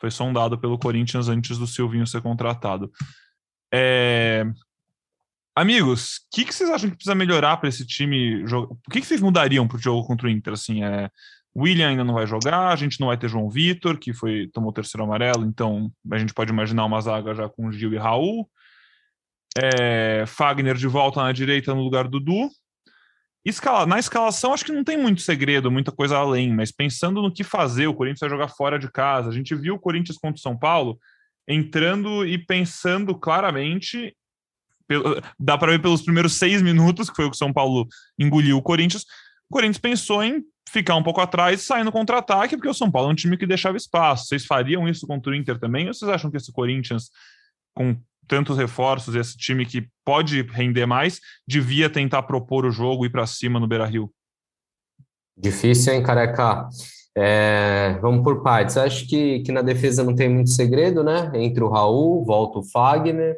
foi 0.00 0.12
sondado 0.12 0.56
pelo 0.56 0.78
Corinthians 0.78 1.28
antes 1.28 1.58
do 1.58 1.66
Silvinho 1.66 2.06
ser 2.06 2.22
contratado. 2.22 2.90
É... 3.74 4.44
Amigos, 5.58 6.18
o 6.18 6.20
que, 6.36 6.44
que, 6.44 6.54
vocês 6.54 6.70
acham 6.70 6.88
que 6.88 6.94
precisa 6.94 7.16
melhorar 7.16 7.56
para 7.56 7.68
esse 7.68 7.84
time? 7.84 8.44
O 8.44 8.76
que, 8.92 9.00
que 9.00 9.06
vocês 9.06 9.20
mudariam 9.20 9.66
para 9.66 9.76
o 9.76 9.80
jogo 9.80 10.06
contra 10.06 10.28
o 10.28 10.30
Inter? 10.30 10.52
Assim, 10.52 10.84
é... 10.84 11.10
William 11.56 11.88
ainda 11.88 12.04
não 12.04 12.14
vai 12.14 12.28
jogar, 12.28 12.68
a 12.68 12.76
gente 12.76 13.00
não 13.00 13.08
vai 13.08 13.18
ter 13.18 13.28
João 13.28 13.50
Vitor, 13.50 13.98
que 13.98 14.12
foi 14.12 14.48
tomou 14.54 14.70
o 14.70 14.72
terceiro 14.72 15.02
amarelo, 15.02 15.44
então 15.44 15.90
a 16.12 16.16
gente 16.16 16.32
pode 16.32 16.52
imaginar 16.52 16.84
uma 16.84 17.00
zaga 17.00 17.34
já 17.34 17.48
com 17.48 17.72
Gil 17.72 17.92
e 17.92 17.96
Raul. 17.96 18.48
É... 19.60 20.24
Fagner 20.28 20.76
de 20.76 20.86
volta 20.86 21.20
na 21.24 21.32
direita 21.32 21.74
no 21.74 21.82
lugar 21.82 22.06
do 22.06 22.20
Du. 22.20 22.48
Escala, 23.44 23.84
na 23.84 23.98
escalação, 23.98 24.54
acho 24.54 24.64
que 24.64 24.70
não 24.70 24.84
tem 24.84 24.96
muito 24.96 25.22
segredo, 25.22 25.72
muita 25.72 25.90
coisa 25.90 26.18
além, 26.18 26.54
mas 26.54 26.70
pensando 26.70 27.20
no 27.20 27.34
que 27.34 27.42
fazer, 27.42 27.88
o 27.88 27.94
Corinthians 27.94 28.20
vai 28.20 28.30
jogar 28.30 28.48
fora 28.48 28.78
de 28.78 28.88
casa. 28.92 29.28
A 29.28 29.32
gente 29.32 29.56
viu 29.56 29.74
o 29.74 29.80
Corinthians 29.80 30.18
contra 30.18 30.38
o 30.38 30.40
São 30.40 30.56
Paulo 30.56 31.00
entrando 31.48 32.24
e 32.24 32.38
pensando 32.38 33.12
claramente. 33.18 34.14
Dá 35.38 35.58
para 35.58 35.72
ver 35.72 35.82
pelos 35.82 36.02
primeiros 36.02 36.34
seis 36.34 36.62
minutos, 36.62 37.10
que 37.10 37.16
foi 37.16 37.26
o 37.26 37.30
que 37.30 37.36
o 37.36 37.38
São 37.38 37.52
Paulo 37.52 37.86
engoliu 38.18 38.56
o 38.56 38.62
Corinthians. 38.62 39.02
O 39.50 39.54
Corinthians 39.54 39.78
pensou 39.78 40.22
em 40.22 40.42
ficar 40.68 40.96
um 40.96 41.02
pouco 41.02 41.20
atrás 41.20 41.60
e 41.60 41.64
sair 41.64 41.84
no 41.84 41.92
contra-ataque, 41.92 42.56
porque 42.56 42.68
o 42.68 42.74
São 42.74 42.90
Paulo 42.90 43.08
é 43.08 43.12
um 43.12 43.16
time 43.16 43.36
que 43.36 43.46
deixava 43.46 43.76
espaço. 43.76 44.26
Vocês 44.26 44.44
fariam 44.44 44.88
isso 44.88 45.06
contra 45.06 45.32
o 45.32 45.34
Inter 45.34 45.58
também? 45.58 45.88
Ou 45.88 45.94
vocês 45.94 46.10
acham 46.10 46.30
que 46.30 46.36
esse 46.36 46.52
Corinthians 46.52 47.10
com 47.74 47.96
tantos 48.26 48.58
reforços, 48.58 49.14
esse 49.14 49.36
time 49.36 49.64
que 49.64 49.88
pode 50.04 50.42
render 50.42 50.84
mais, 50.84 51.20
devia 51.46 51.88
tentar 51.88 52.24
propor 52.24 52.66
o 52.66 52.70
jogo 52.70 53.04
e 53.04 53.08
ir 53.08 53.10
para 53.10 53.26
cima 53.26 53.58
no 53.58 53.66
Beira 53.66 53.86
Rio? 53.86 54.12
Difícil, 55.36 55.94
hein, 55.94 56.02
careca? 56.02 56.68
É, 57.16 57.98
vamos 58.02 58.22
por 58.22 58.42
partes. 58.42 58.76
Acho 58.76 59.06
que, 59.08 59.40
que 59.40 59.52
na 59.52 59.62
defesa 59.62 60.04
não 60.04 60.14
tem 60.14 60.28
muito 60.28 60.50
segredo, 60.50 61.02
né? 61.02 61.30
Entre 61.34 61.62
o 61.62 61.68
Raul, 61.68 62.24
volta 62.24 62.58
o 62.58 62.64
Fagner. 62.64 63.36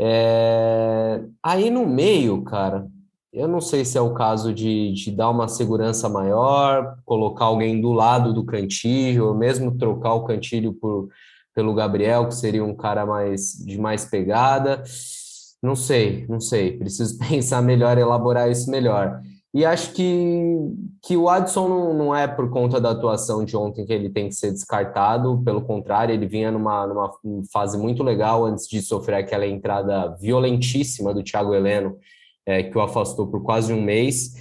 É, 0.00 1.22
aí 1.42 1.70
no 1.70 1.86
meio, 1.86 2.42
cara, 2.42 2.86
eu 3.32 3.48
não 3.48 3.60
sei 3.60 3.84
se 3.84 3.96
é 3.96 4.00
o 4.00 4.12
caso 4.14 4.52
de, 4.52 4.92
de 4.92 5.10
dar 5.10 5.30
uma 5.30 5.48
segurança 5.48 6.08
maior, 6.08 6.98
colocar 7.04 7.46
alguém 7.46 7.80
do 7.80 7.92
lado 7.92 8.32
do 8.32 8.44
Cantilho, 8.44 9.26
ou 9.28 9.34
mesmo 9.34 9.76
trocar 9.78 10.14
o 10.14 10.24
Cantilho 10.24 10.74
por, 10.74 11.08
pelo 11.54 11.74
Gabriel, 11.74 12.28
que 12.28 12.34
seria 12.34 12.64
um 12.64 12.74
cara 12.74 13.06
mais 13.06 13.52
de 13.64 13.78
mais 13.78 14.04
pegada. 14.04 14.82
Não 15.62 15.74
sei, 15.76 16.26
não 16.28 16.40
sei. 16.40 16.76
Preciso 16.76 17.16
pensar 17.26 17.62
melhor, 17.62 17.96
elaborar 17.96 18.50
isso 18.50 18.70
melhor. 18.70 19.20
E 19.54 19.66
acho 19.66 19.92
que, 19.92 20.72
que 21.02 21.14
o 21.14 21.28
Adson 21.28 21.68
não, 21.68 21.94
não 21.94 22.16
é 22.16 22.26
por 22.26 22.48
conta 22.48 22.80
da 22.80 22.90
atuação 22.90 23.44
de 23.44 23.54
ontem 23.54 23.84
que 23.84 23.92
ele 23.92 24.08
tem 24.08 24.28
que 24.28 24.34
ser 24.34 24.50
descartado, 24.50 25.42
pelo 25.44 25.60
contrário, 25.60 26.14
ele 26.14 26.26
vinha 26.26 26.50
numa, 26.50 26.86
numa 26.86 27.10
fase 27.52 27.76
muito 27.76 28.02
legal 28.02 28.46
antes 28.46 28.66
de 28.66 28.80
sofrer 28.80 29.16
aquela 29.16 29.46
entrada 29.46 30.16
violentíssima 30.18 31.12
do 31.12 31.22
Thiago 31.22 31.54
Heleno, 31.54 31.98
é, 32.46 32.62
que 32.62 32.76
o 32.76 32.80
afastou 32.80 33.26
por 33.26 33.42
quase 33.42 33.74
um 33.74 33.82
mês. 33.82 34.32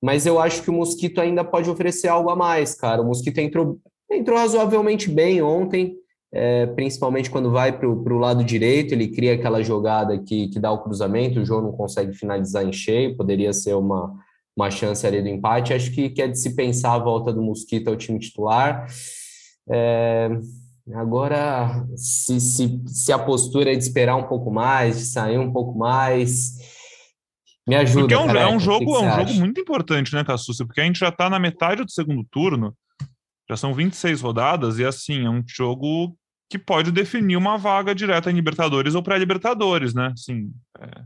Mas 0.00 0.24
eu 0.24 0.40
acho 0.40 0.62
que 0.62 0.70
o 0.70 0.72
Mosquito 0.72 1.20
ainda 1.20 1.44
pode 1.44 1.68
oferecer 1.68 2.08
algo 2.08 2.30
a 2.30 2.36
mais, 2.36 2.74
cara. 2.74 3.02
O 3.02 3.06
Mosquito 3.06 3.38
entrou, 3.38 3.78
entrou 4.10 4.38
razoavelmente 4.38 5.10
bem 5.10 5.42
ontem, 5.42 5.94
é, 6.32 6.66
principalmente 6.66 7.30
quando 7.30 7.50
vai 7.50 7.78
para 7.78 7.88
o 7.88 8.18
lado 8.18 8.42
direito, 8.42 8.92
ele 8.92 9.08
cria 9.08 9.34
aquela 9.34 9.62
jogada 9.62 10.18
que, 10.18 10.48
que 10.48 10.58
dá 10.58 10.70
o 10.72 10.82
cruzamento, 10.82 11.40
o 11.40 11.44
João 11.44 11.62
não 11.62 11.72
consegue 11.72 12.14
finalizar 12.14 12.64
em 12.64 12.72
cheio, 12.72 13.16
poderia 13.16 13.52
ser 13.52 13.74
uma, 13.74 14.14
uma 14.58 14.70
chance 14.72 15.06
ali 15.06 15.22
do 15.22 15.28
empate. 15.28 15.72
Acho 15.72 15.92
que, 15.92 16.10
que 16.10 16.20
é 16.20 16.26
de 16.26 16.38
se 16.38 16.56
pensar 16.56 16.94
a 16.94 16.98
volta 16.98 17.32
do 17.32 17.40
Mosquito 17.40 17.88
ao 17.88 17.96
time 17.96 18.18
titular. 18.18 18.86
É, 19.70 20.28
agora, 20.94 21.86
se, 21.94 22.40
se, 22.40 22.82
se 22.86 23.12
a 23.12 23.18
postura 23.18 23.72
é 23.72 23.76
de 23.76 23.82
esperar 23.84 24.16
um 24.16 24.24
pouco 24.26 24.50
mais, 24.50 24.98
de 24.98 25.04
sair 25.06 25.38
um 25.38 25.52
pouco 25.52 25.78
mais, 25.78 26.56
me 27.68 27.76
ajuda. 27.76 28.00
Porque 28.00 28.14
é 28.14 28.18
um, 28.18 28.26
careca, 28.26 28.44
é 28.44 28.56
um 28.56 28.58
jogo, 28.58 28.78
que 28.78 28.84
que 28.86 28.90
é 28.90 28.98
um 28.98 29.10
jogo 29.10 29.22
acha? 29.22 29.40
muito 29.40 29.60
importante, 29.60 30.14
né, 30.14 30.24
Cassucci? 30.24 30.64
Porque 30.64 30.80
a 30.80 30.84
gente 30.84 30.98
já 30.98 31.10
está 31.10 31.30
na 31.30 31.38
metade 31.38 31.84
do 31.84 31.90
segundo 31.92 32.26
turno, 32.28 32.74
já 33.48 33.56
são 33.56 33.72
26 33.72 34.20
rodadas, 34.20 34.78
e 34.80 34.84
assim, 34.84 35.24
é 35.24 35.30
um 35.30 35.42
jogo 35.46 36.16
que 36.50 36.58
pode 36.58 36.90
definir 36.90 37.36
uma 37.36 37.56
vaga 37.56 37.94
direta 37.94 38.30
em 38.30 38.34
Libertadores 38.34 38.94
ou 38.94 39.02
pré-Libertadores, 39.02 39.94
né? 39.94 40.10
Assim, 40.14 40.50
É, 40.80 41.02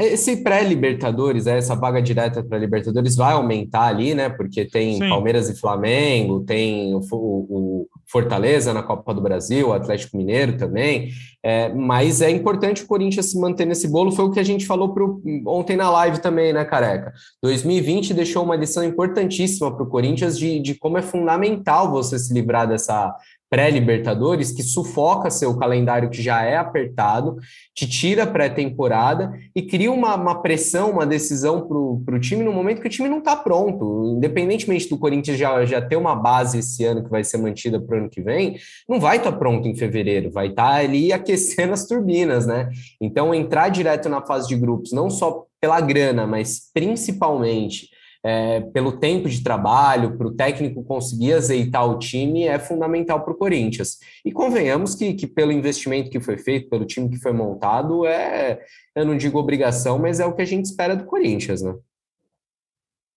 esse 0.00 0.38
pré-Libertadores, 0.38 1.44
né, 1.44 1.58
essa 1.58 1.76
vaga 1.76 2.02
direta 2.02 2.42
para 2.42 2.58
Libertadores 2.58 3.14
vai 3.14 3.32
aumentar 3.32 3.86
ali, 3.86 4.12
né? 4.12 4.28
Porque 4.28 4.64
tem 4.64 4.94
Sim. 4.94 5.08
Palmeiras 5.08 5.48
e 5.48 5.58
Flamengo, 5.58 6.40
tem 6.40 6.92
o, 6.92 7.00
o 7.12 7.88
Fortaleza 8.10 8.74
na 8.74 8.82
Copa 8.82 9.14
do 9.14 9.20
Brasil, 9.20 9.68
o 9.68 9.72
Atlético 9.72 10.16
Mineiro 10.16 10.56
também. 10.56 11.10
É, 11.44 11.72
mas 11.72 12.20
é 12.22 12.28
importante 12.28 12.82
o 12.82 12.86
Corinthians 12.88 13.30
se 13.30 13.38
manter 13.38 13.66
nesse 13.66 13.86
bolo, 13.86 14.10
foi 14.10 14.24
o 14.24 14.32
que 14.32 14.40
a 14.40 14.44
gente 14.44 14.66
falou 14.66 14.92
pro, 14.92 15.22
ontem 15.46 15.76
na 15.76 15.88
live 15.90 16.20
também, 16.20 16.52
né, 16.52 16.64
careca? 16.64 17.12
2020 17.40 18.14
deixou 18.14 18.42
uma 18.42 18.56
lição 18.56 18.82
importantíssima 18.82 19.72
para 19.72 19.84
o 19.84 19.88
Corinthians 19.88 20.36
de, 20.36 20.58
de 20.58 20.74
como 20.74 20.98
é 20.98 21.02
fundamental 21.02 21.92
você 21.92 22.18
se 22.18 22.34
livrar 22.34 22.66
dessa 22.66 23.14
pré-Libertadores, 23.48 24.52
que 24.52 24.62
sufoca 24.62 25.30
seu 25.30 25.56
calendário 25.56 26.10
que 26.10 26.20
já 26.20 26.42
é 26.42 26.56
apertado, 26.56 27.36
te 27.74 27.88
tira 27.88 28.26
pré-temporada 28.26 29.32
e 29.54 29.62
cria 29.62 29.90
uma, 29.90 30.14
uma 30.16 30.42
pressão, 30.42 30.90
uma 30.90 31.06
decisão 31.06 31.66
para 32.04 32.16
o 32.16 32.20
time 32.20 32.42
no 32.42 32.52
momento 32.52 32.80
que 32.80 32.88
o 32.88 32.90
time 32.90 33.08
não 33.08 33.18
está 33.18 33.36
pronto. 33.36 34.14
Independentemente 34.16 34.88
do 34.88 34.98
Corinthians 34.98 35.38
já, 35.38 35.64
já 35.64 35.80
ter 35.80 35.96
uma 35.96 36.14
base 36.14 36.58
esse 36.58 36.84
ano 36.84 37.04
que 37.04 37.10
vai 37.10 37.22
ser 37.22 37.38
mantida 37.38 37.80
para 37.80 37.96
o 37.96 38.00
ano 38.00 38.10
que 38.10 38.20
vem, 38.20 38.56
não 38.88 38.98
vai 38.98 39.18
estar 39.18 39.32
pronto 39.32 39.68
em 39.68 39.76
fevereiro, 39.76 40.30
vai 40.30 40.48
estar 40.48 40.74
ali 40.74 41.12
aquecendo 41.14 41.72
as 41.72 41.86
turbinas, 41.86 42.46
né? 42.46 42.68
Então, 43.00 43.34
entrar 43.34 43.68
direto 43.68 44.08
na 44.08 44.22
fase 44.22 44.48
de 44.48 44.56
grupos, 44.56 44.92
não 44.92 45.08
só 45.08 45.44
pela 45.60 45.80
grana, 45.80 46.26
mas 46.26 46.70
principalmente 46.72 47.88
é, 48.26 48.60
pelo 48.60 48.98
tempo 48.98 49.28
de 49.28 49.40
trabalho, 49.40 50.18
para 50.18 50.26
o 50.26 50.34
técnico 50.34 50.82
conseguir 50.82 51.34
azeitar 51.34 51.88
o 51.88 51.96
time, 51.96 52.42
é 52.42 52.58
fundamental 52.58 53.22
para 53.22 53.32
o 53.32 53.36
Corinthians. 53.36 54.00
E 54.24 54.32
convenhamos 54.32 54.96
que, 54.96 55.14
que, 55.14 55.28
pelo 55.28 55.52
investimento 55.52 56.10
que 56.10 56.18
foi 56.18 56.36
feito, 56.36 56.68
pelo 56.68 56.84
time 56.84 57.08
que 57.08 57.20
foi 57.20 57.32
montado, 57.32 58.04
é, 58.04 58.66
eu 58.96 59.04
não 59.04 59.16
digo 59.16 59.38
obrigação, 59.38 59.96
mas 59.96 60.18
é 60.18 60.26
o 60.26 60.34
que 60.34 60.42
a 60.42 60.44
gente 60.44 60.64
espera 60.64 60.96
do 60.96 61.06
Corinthians, 61.06 61.62
né? 61.62 61.78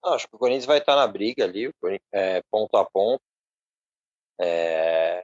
Acho 0.05 0.27
que 0.27 0.35
o 0.35 0.39
Corinthians 0.39 0.67
vai 0.67 0.77
estar 0.77 0.95
na 0.95 1.07
briga 1.07 1.43
ali, 1.43 1.73
é, 2.11 2.43
ponto 2.51 2.77
a 2.77 2.85
ponto. 2.85 3.23
É, 4.39 5.23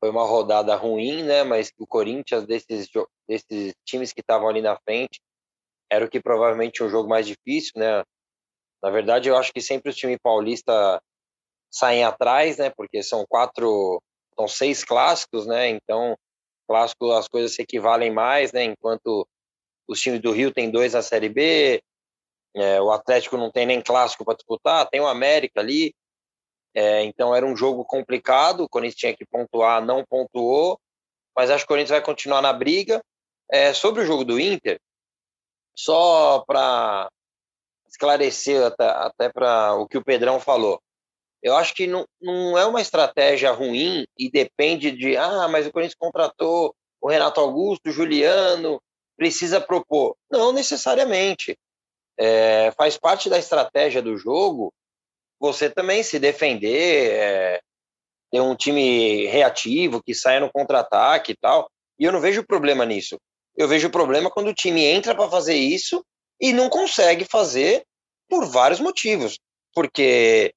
foi 0.00 0.10
uma 0.10 0.26
rodada 0.26 0.74
ruim, 0.74 1.22
né? 1.22 1.44
Mas 1.44 1.72
o 1.78 1.86
Corinthians, 1.86 2.44
desses, 2.44 2.88
desses 3.28 3.72
times 3.84 4.12
que 4.12 4.20
estavam 4.20 4.48
ali 4.48 4.60
na 4.60 4.76
frente, 4.80 5.20
era 5.88 6.04
o 6.04 6.08
que 6.08 6.20
provavelmente 6.20 6.82
um 6.82 6.88
jogo 6.88 7.08
mais 7.08 7.24
difícil, 7.24 7.74
né? 7.76 8.02
Na 8.86 8.92
verdade, 8.92 9.28
eu 9.28 9.36
acho 9.36 9.52
que 9.52 9.60
sempre 9.60 9.90
os 9.90 9.96
times 9.96 10.16
paulistas 10.22 11.00
saem 11.68 12.04
atrás, 12.04 12.56
né? 12.56 12.70
Porque 12.70 13.02
são 13.02 13.26
quatro, 13.28 14.00
são 14.36 14.46
seis 14.46 14.84
clássicos, 14.84 15.44
né? 15.44 15.68
Então, 15.70 16.16
clássico 16.68 17.10
as 17.10 17.26
coisas 17.26 17.52
se 17.56 17.62
equivalem 17.62 18.12
mais, 18.12 18.52
né? 18.52 18.62
Enquanto 18.62 19.26
os 19.88 20.00
times 20.00 20.20
do 20.20 20.30
Rio 20.30 20.52
tem 20.52 20.70
dois 20.70 20.92
na 20.92 21.02
Série 21.02 21.28
B, 21.28 21.82
é, 22.54 22.80
o 22.80 22.92
Atlético 22.92 23.36
não 23.36 23.50
tem 23.50 23.66
nem 23.66 23.82
clássico 23.82 24.24
para 24.24 24.36
disputar, 24.36 24.88
tem 24.88 25.00
o 25.00 25.08
América 25.08 25.58
ali. 25.58 25.92
É, 26.72 27.02
então 27.02 27.34
era 27.34 27.44
um 27.44 27.56
jogo 27.56 27.84
complicado, 27.84 28.60
o 28.60 28.68
Corinthians 28.68 29.00
tinha 29.00 29.16
que 29.16 29.26
pontuar, 29.26 29.84
não 29.84 30.04
pontuou, 30.04 30.78
mas 31.36 31.50
acho 31.50 31.64
que 31.64 31.66
o 31.66 31.74
Corinthians 31.74 31.90
vai 31.90 32.02
continuar 32.02 32.40
na 32.40 32.52
briga. 32.52 33.02
É, 33.50 33.74
sobre 33.74 34.02
o 34.02 34.06
jogo 34.06 34.24
do 34.24 34.38
Inter, 34.38 34.78
só 35.74 36.44
para 36.46 37.10
esclarecer 37.88 38.64
até, 38.64 38.84
até 38.86 39.28
para 39.28 39.74
o 39.74 39.86
que 39.86 39.98
o 39.98 40.04
Pedrão 40.04 40.40
falou. 40.40 40.80
Eu 41.42 41.56
acho 41.56 41.74
que 41.74 41.86
não, 41.86 42.06
não 42.20 42.58
é 42.58 42.64
uma 42.64 42.80
estratégia 42.80 43.52
ruim 43.52 44.06
e 44.18 44.30
depende 44.30 44.90
de, 44.90 45.16
ah, 45.16 45.46
mas 45.48 45.66
o 45.66 45.72
Corinthians 45.72 45.98
contratou 45.98 46.74
o 47.00 47.08
Renato 47.08 47.40
Augusto, 47.40 47.88
o 47.88 47.92
Juliano, 47.92 48.80
precisa 49.16 49.60
propor. 49.60 50.16
Não 50.30 50.52
necessariamente. 50.52 51.56
É, 52.18 52.72
faz 52.72 52.96
parte 52.96 53.28
da 53.28 53.38
estratégia 53.38 54.00
do 54.00 54.16
jogo 54.16 54.72
você 55.38 55.68
também 55.68 56.02
se 56.02 56.18
defender, 56.18 57.12
é, 57.12 57.60
ter 58.30 58.40
um 58.40 58.56
time 58.56 59.26
reativo 59.26 60.02
que 60.02 60.14
saia 60.14 60.40
no 60.40 60.50
contra-ataque 60.50 61.32
e 61.32 61.36
tal. 61.36 61.70
E 61.98 62.04
eu 62.04 62.12
não 62.12 62.20
vejo 62.20 62.46
problema 62.46 62.84
nisso. 62.84 63.18
Eu 63.56 63.68
vejo 63.68 63.90
problema 63.90 64.30
quando 64.30 64.48
o 64.48 64.54
time 64.54 64.84
entra 64.84 65.14
para 65.14 65.30
fazer 65.30 65.54
isso 65.54 66.04
e 66.40 66.52
não 66.52 66.68
consegue 66.68 67.24
fazer 67.24 67.84
por 68.28 68.46
vários 68.46 68.80
motivos. 68.80 69.38
Porque 69.74 70.54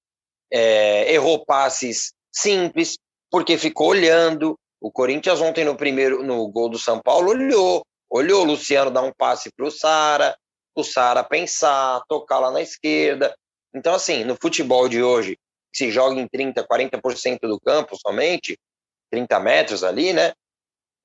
é, 0.52 1.14
errou 1.14 1.46
passes 1.46 2.14
simples, 2.34 2.98
porque 3.30 3.58
ficou 3.58 3.90
olhando. 3.90 4.58
O 4.82 4.92
Corinthians 4.92 5.42
ontem 5.42 5.66
no 5.66 5.76
primeiro, 5.76 6.24
no 6.24 6.48
gol 6.48 6.70
do 6.70 6.80
São 6.80 7.02
Paulo, 7.02 7.32
olhou. 7.32 7.84
Olhou 8.10 8.42
o 8.42 8.46
Luciano 8.46 8.90
dar 8.90 9.04
um 9.04 9.14
passe 9.16 9.52
para 9.56 9.66
o 9.68 9.72
Sara, 9.72 10.36
o 10.74 10.84
Sara 10.84 11.24
pensar, 11.24 12.02
tocar 12.08 12.40
lá 12.40 12.50
na 12.50 12.62
esquerda. 12.62 13.36
Então, 13.74 13.94
assim, 13.94 14.24
no 14.24 14.36
futebol 14.36 14.90
de 14.90 15.04
hoje, 15.04 15.38
se 15.74 15.92
joga 15.92 16.20
em 16.20 16.28
30%, 16.28 16.66
40% 16.66 17.40
do 17.42 17.60
campo 17.60 17.96
somente, 17.96 18.58
30 19.12 19.40
metros 19.40 19.84
ali, 19.84 20.12
né? 20.12 20.34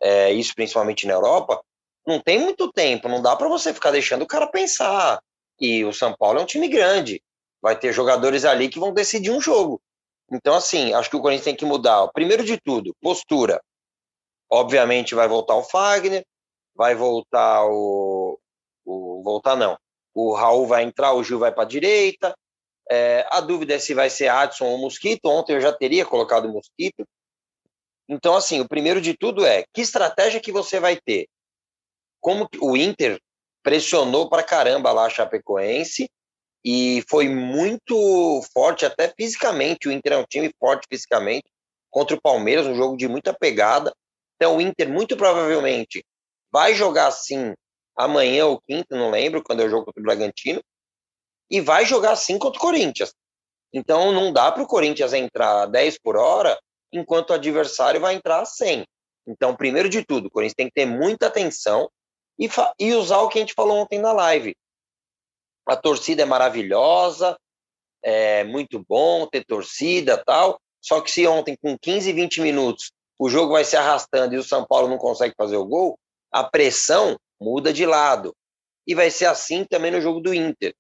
É, 0.03 0.33
isso 0.33 0.55
principalmente 0.55 1.07
na 1.07 1.13
Europa, 1.15 1.63
não 2.07 2.21
tem 2.21 2.39
muito 2.39 2.71
tempo, 2.73 3.09
não 3.09 3.23
dá 3.23 3.35
para 3.37 3.49
você 3.49 3.73
ficar 3.73 3.91
deixando 3.91 4.23
o 4.23 4.27
cara 4.27 4.47
pensar. 4.47 5.21
E 5.61 5.85
o 5.85 5.93
São 5.93 6.15
Paulo 6.17 6.39
é 6.39 6.43
um 6.43 6.47
time 6.47 6.69
grande, 6.69 7.23
vai 7.63 7.79
ter 7.79 7.93
jogadores 7.93 8.45
ali 8.45 8.69
que 8.69 8.79
vão 8.79 8.93
decidir 8.93 9.31
um 9.31 9.41
jogo. 9.41 9.81
Então, 10.31 10.55
assim, 10.55 10.93
acho 10.95 11.11
que 11.11 11.17
o 11.17 11.21
Corinthians 11.21 11.45
tem 11.45 11.57
que 11.57 11.65
mudar. 11.65 12.09
Primeiro 12.09 12.45
de 12.45 12.59
tudo, 12.61 12.95
postura. 13.01 13.61
Obviamente 14.51 15.15
vai 15.15 15.29
voltar 15.29 15.57
o 15.57 15.63
Fagner, 15.63 16.25
vai 16.75 16.95
voltar 16.95 17.65
o. 17.67 18.39
o 18.85 19.23
voltar 19.23 19.57
não. 19.57 19.77
O 20.15 20.35
Raul 20.35 20.67
vai 20.67 20.85
entrar, 20.85 21.13
o 21.13 21.25
Gil 21.25 21.39
vai 21.39 21.53
para 21.53 21.65
a 21.65 21.67
direita. 21.67 22.35
É, 22.91 23.27
a 23.31 23.41
dúvida 23.41 23.75
é 23.75 23.79
se 23.79 23.95
vai 23.95 24.11
ser 24.11 24.29
Adson 24.29 24.67
ou 24.67 24.79
Mosquito. 24.79 25.27
Ontem 25.27 25.55
eu 25.55 25.61
já 25.61 25.73
teria 25.73 26.05
colocado 26.05 26.47
o 26.47 26.53
Mosquito. 26.53 27.05
Então, 28.09 28.37
assim, 28.37 28.61
o 28.61 28.69
primeiro 28.69 29.01
de 29.01 29.17
tudo 29.17 29.45
é 29.45 29.65
que 29.73 29.81
estratégia 29.81 30.41
que 30.41 30.53
você 30.53 30.79
vai 30.79 30.97
ter? 31.01 31.27
Como 32.25 32.49
o 32.59 32.75
Inter 32.75 33.21
pressionou 33.63 34.31
para 34.31 34.43
caramba 34.43 34.91
lá 34.93 35.05
a 35.05 35.11
Chapecoense 35.11 36.09
e 36.65 37.05
foi 37.07 37.29
muito 37.29 38.41
forte, 38.51 38.87
até 38.87 39.13
fisicamente. 39.15 39.87
O 39.87 39.93
Inter 39.93 40.15
é 40.15 40.17
um 40.17 40.25
time 40.25 40.51
forte 40.59 40.87
fisicamente 40.91 41.45
contra 41.91 42.17
o 42.17 42.21
Palmeiras, 42.21 42.67
um 42.67 42.75
jogo 42.75 42.97
de 42.97 43.07
muita 43.07 43.35
pegada. 43.35 43.93
Então 44.37 44.57
o 44.57 44.61
Inter 44.63 44.89
muito 44.89 45.19
provavelmente 45.19 46.03
vai 46.51 46.75
jogar 46.75 47.09
assim 47.09 47.53
amanhã 47.95 48.47
ou 48.47 48.59
quinta, 48.59 48.97
não 48.97 49.11
lembro, 49.11 49.45
quando 49.45 49.61
é 49.61 49.67
o 49.67 49.69
jogo 49.69 49.85
contra 49.85 50.01
o 50.01 50.05
Bragantino, 50.05 50.63
e 51.51 51.61
vai 51.61 51.85
jogar 51.85 52.13
assim 52.13 52.39
contra 52.39 52.59
o 52.59 52.63
Corinthians. 52.63 53.13
Então 53.71 54.13
não 54.13 54.33
dá 54.33 54.51
para 54.51 54.63
o 54.63 54.67
Corinthians 54.67 55.13
entrar 55.13 55.65
a 55.65 55.67
10 55.67 55.99
por 55.99 56.17
hora 56.17 56.59
enquanto 56.91 57.31
o 57.31 57.35
adversário 57.35 58.01
vai 58.01 58.15
entrar 58.15 58.41
a 58.41 58.47
100. 58.47 58.83
Então, 59.27 59.55
primeiro 59.55 59.91
de 59.91 60.03
tudo, 60.03 60.29
o 60.29 60.31
Corinthians 60.31 60.55
tem 60.57 60.69
que 60.69 60.75
ter 60.75 60.87
muita 60.87 61.27
atenção 61.27 61.87
e, 62.39 62.49
e 62.79 62.95
usar 62.95 63.19
o 63.19 63.29
que 63.29 63.39
a 63.39 63.41
gente 63.41 63.55
falou 63.55 63.79
ontem 63.79 63.99
na 63.99 64.13
live. 64.13 64.55
A 65.67 65.77
torcida 65.77 66.23
é 66.23 66.27
maravilhosa, 66.27 67.39
é 68.03 68.45
muito 68.45 68.85
bom 68.87 69.27
ter 69.27 69.45
torcida 69.45 70.23
tal. 70.23 70.61
Só 70.81 71.01
que 71.01 71.11
se 71.11 71.27
ontem, 71.27 71.57
com 71.57 71.79
15, 71.79 72.13
20 72.13 72.43
minutos, 72.43 72.93
o 73.19 73.31
jogo 73.31 73.53
vai 73.53 73.65
se 73.65 73.77
arrastando 73.77 74.35
e 74.35 74.39
o 74.39 74.45
São 74.45 74.67
Paulo 74.67 74.89
não 74.89 74.99
consegue 74.99 75.35
fazer 75.37 75.57
o 75.57 75.65
gol, 75.65 75.99
a 76.31 76.45
pressão 76.45 77.17
muda 77.41 77.73
de 77.73 77.87
lado. 77.87 78.35
E 78.87 78.95
vai 78.95 79.11
ser 79.11 79.25
assim 79.25 79.65
também 79.65 79.91
no 79.91 80.01
jogo 80.01 80.21
do 80.21 80.35
Inter. 80.35 80.75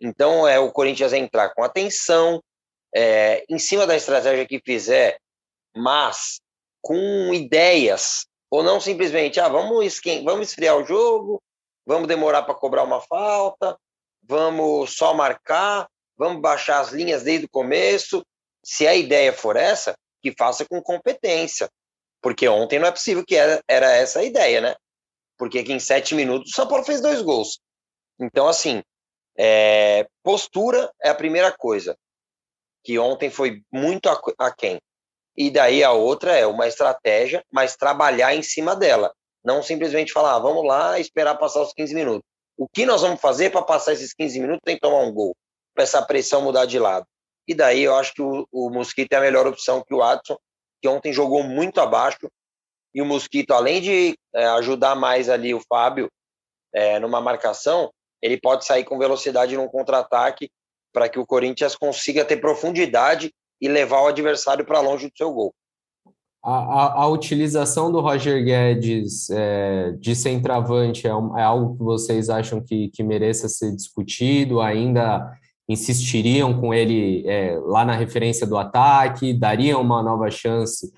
Então, 0.00 0.46
é 0.46 0.58
o 0.58 0.70
Corinthians 0.70 1.12
entrar 1.12 1.52
com 1.54 1.64
atenção, 1.64 2.40
é, 2.94 3.44
em 3.48 3.58
cima 3.58 3.86
da 3.86 3.96
estratégia 3.96 4.46
que 4.46 4.60
fizer, 4.64 5.18
mas 5.74 6.40
com 6.80 7.32
ideias, 7.32 8.26
ou 8.52 8.62
não 8.62 8.78
simplesmente, 8.78 9.40
ah, 9.40 9.48
vamos, 9.48 9.82
esquen 9.82 10.22
vamos 10.24 10.48
esfriar 10.48 10.76
o 10.76 10.84
jogo, 10.84 11.42
vamos 11.86 12.06
demorar 12.06 12.42
para 12.42 12.54
cobrar 12.54 12.82
uma 12.82 13.00
falta, 13.00 13.78
vamos 14.22 14.94
só 14.94 15.14
marcar, 15.14 15.88
vamos 16.18 16.42
baixar 16.42 16.80
as 16.80 16.90
linhas 16.90 17.22
desde 17.22 17.46
o 17.46 17.50
começo. 17.50 18.22
Se 18.62 18.86
a 18.86 18.94
ideia 18.94 19.32
for 19.32 19.56
essa, 19.56 19.96
que 20.22 20.34
faça 20.36 20.66
com 20.66 20.82
competência. 20.82 21.66
Porque 22.20 22.46
ontem 22.46 22.78
não 22.78 22.88
é 22.88 22.92
possível 22.92 23.24
que 23.24 23.34
era, 23.34 23.64
era 23.66 23.90
essa 23.90 24.20
a 24.20 24.24
ideia, 24.24 24.60
né? 24.60 24.76
Porque 25.38 25.60
aqui 25.60 25.72
em 25.72 25.80
sete 25.80 26.14
minutos 26.14 26.52
o 26.52 26.54
São 26.54 26.68
Paulo 26.68 26.84
fez 26.84 27.00
dois 27.00 27.22
gols. 27.22 27.58
Então, 28.20 28.46
assim, 28.46 28.82
é, 29.34 30.06
postura 30.22 30.92
é 31.02 31.08
a 31.08 31.14
primeira 31.14 31.50
coisa, 31.50 31.96
que 32.84 32.98
ontem 32.98 33.30
foi 33.30 33.62
muito 33.72 34.10
aquém. 34.38 34.78
E 35.36 35.50
daí 35.50 35.82
a 35.82 35.92
outra 35.92 36.36
é 36.36 36.46
uma 36.46 36.66
estratégia, 36.66 37.42
mas 37.50 37.76
trabalhar 37.76 38.34
em 38.34 38.42
cima 38.42 38.76
dela. 38.76 39.12
Não 39.44 39.62
simplesmente 39.62 40.12
falar, 40.12 40.34
ah, 40.34 40.38
vamos 40.38 40.64
lá 40.64 40.98
esperar 40.98 41.36
passar 41.36 41.62
os 41.62 41.72
15 41.72 41.94
minutos. 41.94 42.22
O 42.56 42.68
que 42.68 42.84
nós 42.84 43.00
vamos 43.00 43.20
fazer 43.20 43.50
para 43.50 43.62
passar 43.62 43.92
esses 43.92 44.12
15 44.12 44.40
minutos 44.40 44.60
tem 44.64 44.76
que 44.76 44.80
tomar 44.80 45.00
um 45.00 45.12
gol 45.12 45.34
para 45.74 45.84
essa 45.84 46.02
pressão 46.02 46.42
mudar 46.42 46.66
de 46.66 46.78
lado. 46.78 47.06
E 47.48 47.54
daí 47.54 47.82
eu 47.82 47.96
acho 47.96 48.12
que 48.12 48.22
o, 48.22 48.46
o 48.52 48.70
Mosquito 48.70 49.12
é 49.14 49.16
a 49.16 49.20
melhor 49.20 49.46
opção 49.46 49.82
que 49.82 49.94
o 49.94 50.02
Adson, 50.02 50.36
que 50.80 50.88
ontem 50.88 51.12
jogou 51.12 51.42
muito 51.42 51.80
abaixo. 51.80 52.30
E 52.94 53.00
o 53.00 53.06
Mosquito, 53.06 53.52
além 53.52 53.80
de 53.80 54.14
é, 54.34 54.44
ajudar 54.46 54.94
mais 54.94 55.28
ali 55.28 55.54
o 55.54 55.62
Fábio 55.66 56.10
é, 56.74 56.98
numa 56.98 57.20
marcação, 57.20 57.90
ele 58.20 58.38
pode 58.38 58.64
sair 58.64 58.84
com 58.84 58.98
velocidade 58.98 59.56
num 59.56 59.66
contra-ataque 59.66 60.50
para 60.92 61.08
que 61.08 61.18
o 61.18 61.26
Corinthians 61.26 61.74
consiga 61.74 62.24
ter 62.24 62.36
profundidade 62.36 63.32
e 63.62 63.68
levar 63.68 64.02
o 64.02 64.08
adversário 64.08 64.64
para 64.64 64.80
longe 64.80 65.06
do 65.06 65.16
seu 65.16 65.32
gol. 65.32 65.54
A, 66.44 66.50
a, 66.50 67.02
a, 67.02 67.06
utilização 67.06 67.92
do 67.92 68.00
Roger 68.00 68.44
Guedes 68.44 69.30
é, 69.30 69.92
de 69.92 70.16
centroavante 70.16 71.06
é, 71.06 71.10
é, 71.10 71.42
algo 71.42 71.76
que 71.76 71.84
vocês 71.84 72.28
acham 72.28 72.60
que, 72.60 72.88
que 72.88 73.04
mereça 73.04 73.48
ser 73.48 73.70
discutido? 73.70 74.60
Ainda 74.60 75.32
insistiriam 75.68 76.60
com 76.60 76.74
ele 76.74 77.22
é, 77.28 77.56
lá 77.62 77.84
na 77.84 77.94
referência 77.94 78.44
do 78.44 78.58
ataque, 78.58 79.32
dariam 79.32 79.80
uma 79.80 80.02
nova 80.02 80.28
chance. 80.28 80.92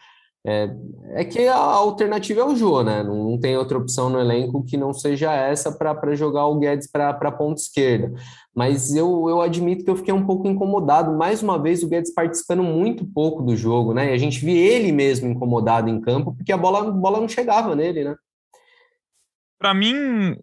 É, 0.46 0.68
é 1.14 1.24
que 1.24 1.48
a 1.48 1.56
alternativa 1.56 2.42
é 2.42 2.44
o 2.44 2.54
Jô, 2.54 2.82
né? 2.82 3.02
Não, 3.02 3.30
não, 3.30 3.40
tem 3.40 3.56
outra 3.56 3.78
opção 3.78 4.10
no 4.10 4.20
elenco 4.20 4.62
que 4.62 4.76
não 4.76 4.92
seja 4.92 5.32
essa 5.32 5.72
para 5.72 6.14
jogar 6.14 6.46
o 6.46 6.58
Guedes 6.58 6.86
para 6.86 7.08
a 7.08 7.32
ponta 7.32 7.62
esquerda. 7.62 8.12
Mas 8.54 8.94
eu, 8.94 9.28
eu 9.28 9.40
admito 9.40 9.84
que 9.84 9.90
eu 9.90 9.96
fiquei 9.96 10.12
um 10.12 10.26
pouco 10.26 10.46
incomodado. 10.46 11.16
Mais 11.16 11.42
uma 11.42 11.58
vez, 11.58 11.82
o 11.82 11.88
Guedes 11.88 12.12
participando 12.12 12.62
muito 12.62 13.06
pouco 13.06 13.42
do 13.42 13.56
jogo, 13.56 13.94
né? 13.94 14.10
E 14.10 14.12
a 14.12 14.18
gente 14.18 14.38
viu 14.44 14.54
ele 14.54 14.92
mesmo 14.92 15.30
incomodado 15.30 15.88
em 15.88 16.00
campo, 16.00 16.34
porque 16.36 16.52
a 16.52 16.58
bola, 16.58 16.90
bola 16.90 17.20
não 17.20 17.28
chegava 17.28 17.74
nele, 17.74 18.04
né? 18.04 18.14
Para 19.58 19.72
mim, 19.72 20.36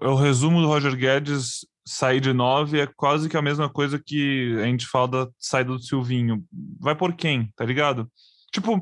o 0.00 0.14
resumo 0.14 0.60
do 0.60 0.68
Roger 0.68 0.96
Guedes 0.96 1.66
sair 1.84 2.20
de 2.20 2.32
9 2.32 2.80
é 2.80 2.86
quase 2.86 3.28
que 3.28 3.36
a 3.36 3.42
mesma 3.42 3.68
coisa 3.68 3.98
que 3.98 4.56
a 4.60 4.66
gente 4.66 4.86
fala 4.86 5.08
da 5.08 5.28
saída 5.36 5.72
do 5.72 5.82
Silvinho. 5.82 6.44
Vai 6.78 6.94
por 6.94 7.14
quem, 7.14 7.52
tá 7.56 7.64
ligado? 7.64 8.08
Tipo, 8.52 8.80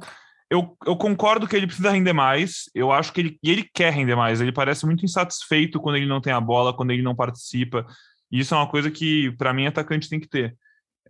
eu, 0.50 0.76
eu 0.87 0.96
concordo 0.96 1.46
que 1.46 1.54
ele 1.54 1.66
precisa 1.66 1.90
render 1.90 2.12
mais. 2.12 2.64
Eu 2.74 2.90
acho 2.90 3.12
que 3.12 3.20
ele, 3.20 3.38
ele 3.42 3.68
quer 3.72 3.92
render 3.92 4.16
mais. 4.16 4.40
Ele 4.40 4.52
parece 4.52 4.87
muito 4.87 5.04
insatisfeito 5.04 5.80
quando 5.80 5.96
ele 5.96 6.06
não 6.06 6.20
tem 6.20 6.32
a 6.32 6.40
bola, 6.40 6.74
quando 6.74 6.90
ele 6.90 7.02
não 7.02 7.14
participa. 7.14 7.87
E 8.30 8.40
isso 8.40 8.54
é 8.54 8.56
uma 8.56 8.68
coisa 8.68 8.90
que, 8.90 9.30
para 9.32 9.52
mim, 9.52 9.66
atacante 9.66 10.08
tem 10.08 10.20
que 10.20 10.28
ter. 10.28 10.56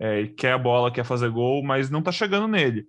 É, 0.00 0.20
ele 0.20 0.28
quer 0.28 0.52
a 0.52 0.58
bola, 0.58 0.90
quer 0.90 1.04
fazer 1.04 1.30
gol, 1.30 1.62
mas 1.62 1.90
não 1.90 2.02
tá 2.02 2.10
chegando 2.10 2.48
nele. 2.48 2.84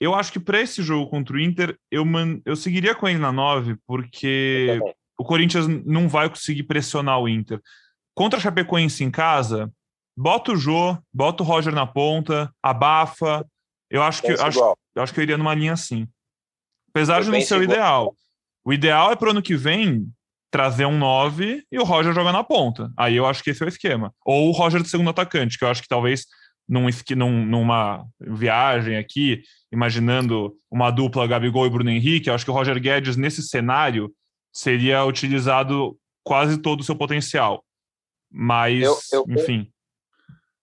Eu 0.00 0.14
acho 0.14 0.32
que 0.32 0.40
para 0.40 0.60
esse 0.60 0.82
jogo 0.82 1.10
contra 1.10 1.36
o 1.36 1.40
Inter, 1.40 1.76
eu, 1.90 2.04
man, 2.04 2.40
eu 2.44 2.54
seguiria 2.54 2.94
com 2.94 3.08
ele 3.08 3.18
na 3.18 3.32
9, 3.32 3.76
porque 3.86 4.80
o 5.18 5.24
Corinthians 5.24 5.66
não 5.84 6.08
vai 6.08 6.28
conseguir 6.28 6.62
pressionar 6.62 7.18
o 7.18 7.28
Inter. 7.28 7.60
Contra 8.14 8.38
a 8.38 8.42
Chapecoense 8.42 9.02
em 9.02 9.10
casa, 9.10 9.72
bota 10.16 10.52
o 10.52 10.56
Jô, 10.56 10.96
bota 11.12 11.42
o 11.42 11.46
Roger 11.46 11.74
na 11.74 11.86
ponta, 11.86 12.52
abafa. 12.62 13.44
Eu 13.90 14.02
acho 14.02 14.22
que, 14.22 14.32
acho, 14.32 14.76
eu 14.94 15.02
acho 15.02 15.14
que 15.14 15.20
eu 15.20 15.22
iria 15.22 15.38
numa 15.38 15.54
linha 15.54 15.72
assim. 15.72 16.06
Apesar 16.90 17.18
eu 17.18 17.24
de 17.24 17.30
não 17.30 17.40
ser 17.40 17.58
o 17.58 17.62
ideal. 17.62 18.14
O 18.64 18.72
ideal 18.72 19.12
é 19.12 19.16
para 19.16 19.28
o 19.28 19.30
ano 19.30 19.42
que 19.42 19.56
vem 19.56 20.06
trazer 20.50 20.86
um 20.86 20.98
9 20.98 21.64
e 21.70 21.78
o 21.78 21.84
Roger 21.84 22.12
jogar 22.12 22.32
na 22.32 22.44
ponta. 22.44 22.90
Aí 22.96 23.16
eu 23.16 23.26
acho 23.26 23.42
que 23.42 23.50
esse 23.50 23.62
é 23.62 23.66
o 23.66 23.68
esquema. 23.68 24.14
Ou 24.24 24.48
o 24.48 24.52
Roger 24.52 24.82
de 24.82 24.88
segundo 24.88 25.10
atacante, 25.10 25.58
que 25.58 25.64
eu 25.64 25.68
acho 25.68 25.82
que 25.82 25.88
talvez 25.88 26.26
num, 26.68 26.88
num, 27.16 27.46
numa 27.46 28.06
viagem 28.20 28.96
aqui, 28.96 29.42
imaginando 29.72 30.54
uma 30.70 30.90
dupla 30.90 31.26
Gabigol 31.26 31.66
e 31.66 31.70
Bruno 31.70 31.90
Henrique, 31.90 32.28
eu 32.28 32.34
acho 32.34 32.44
que 32.44 32.50
o 32.50 32.54
Roger 32.54 32.78
Guedes, 32.80 33.16
nesse 33.16 33.42
cenário, 33.42 34.12
seria 34.52 35.04
utilizado 35.04 35.98
quase 36.22 36.58
todo 36.58 36.80
o 36.80 36.84
seu 36.84 36.94
potencial. 36.94 37.64
Mas, 38.30 38.82
eu, 38.82 38.98
eu, 39.12 39.24
enfim. 39.28 39.70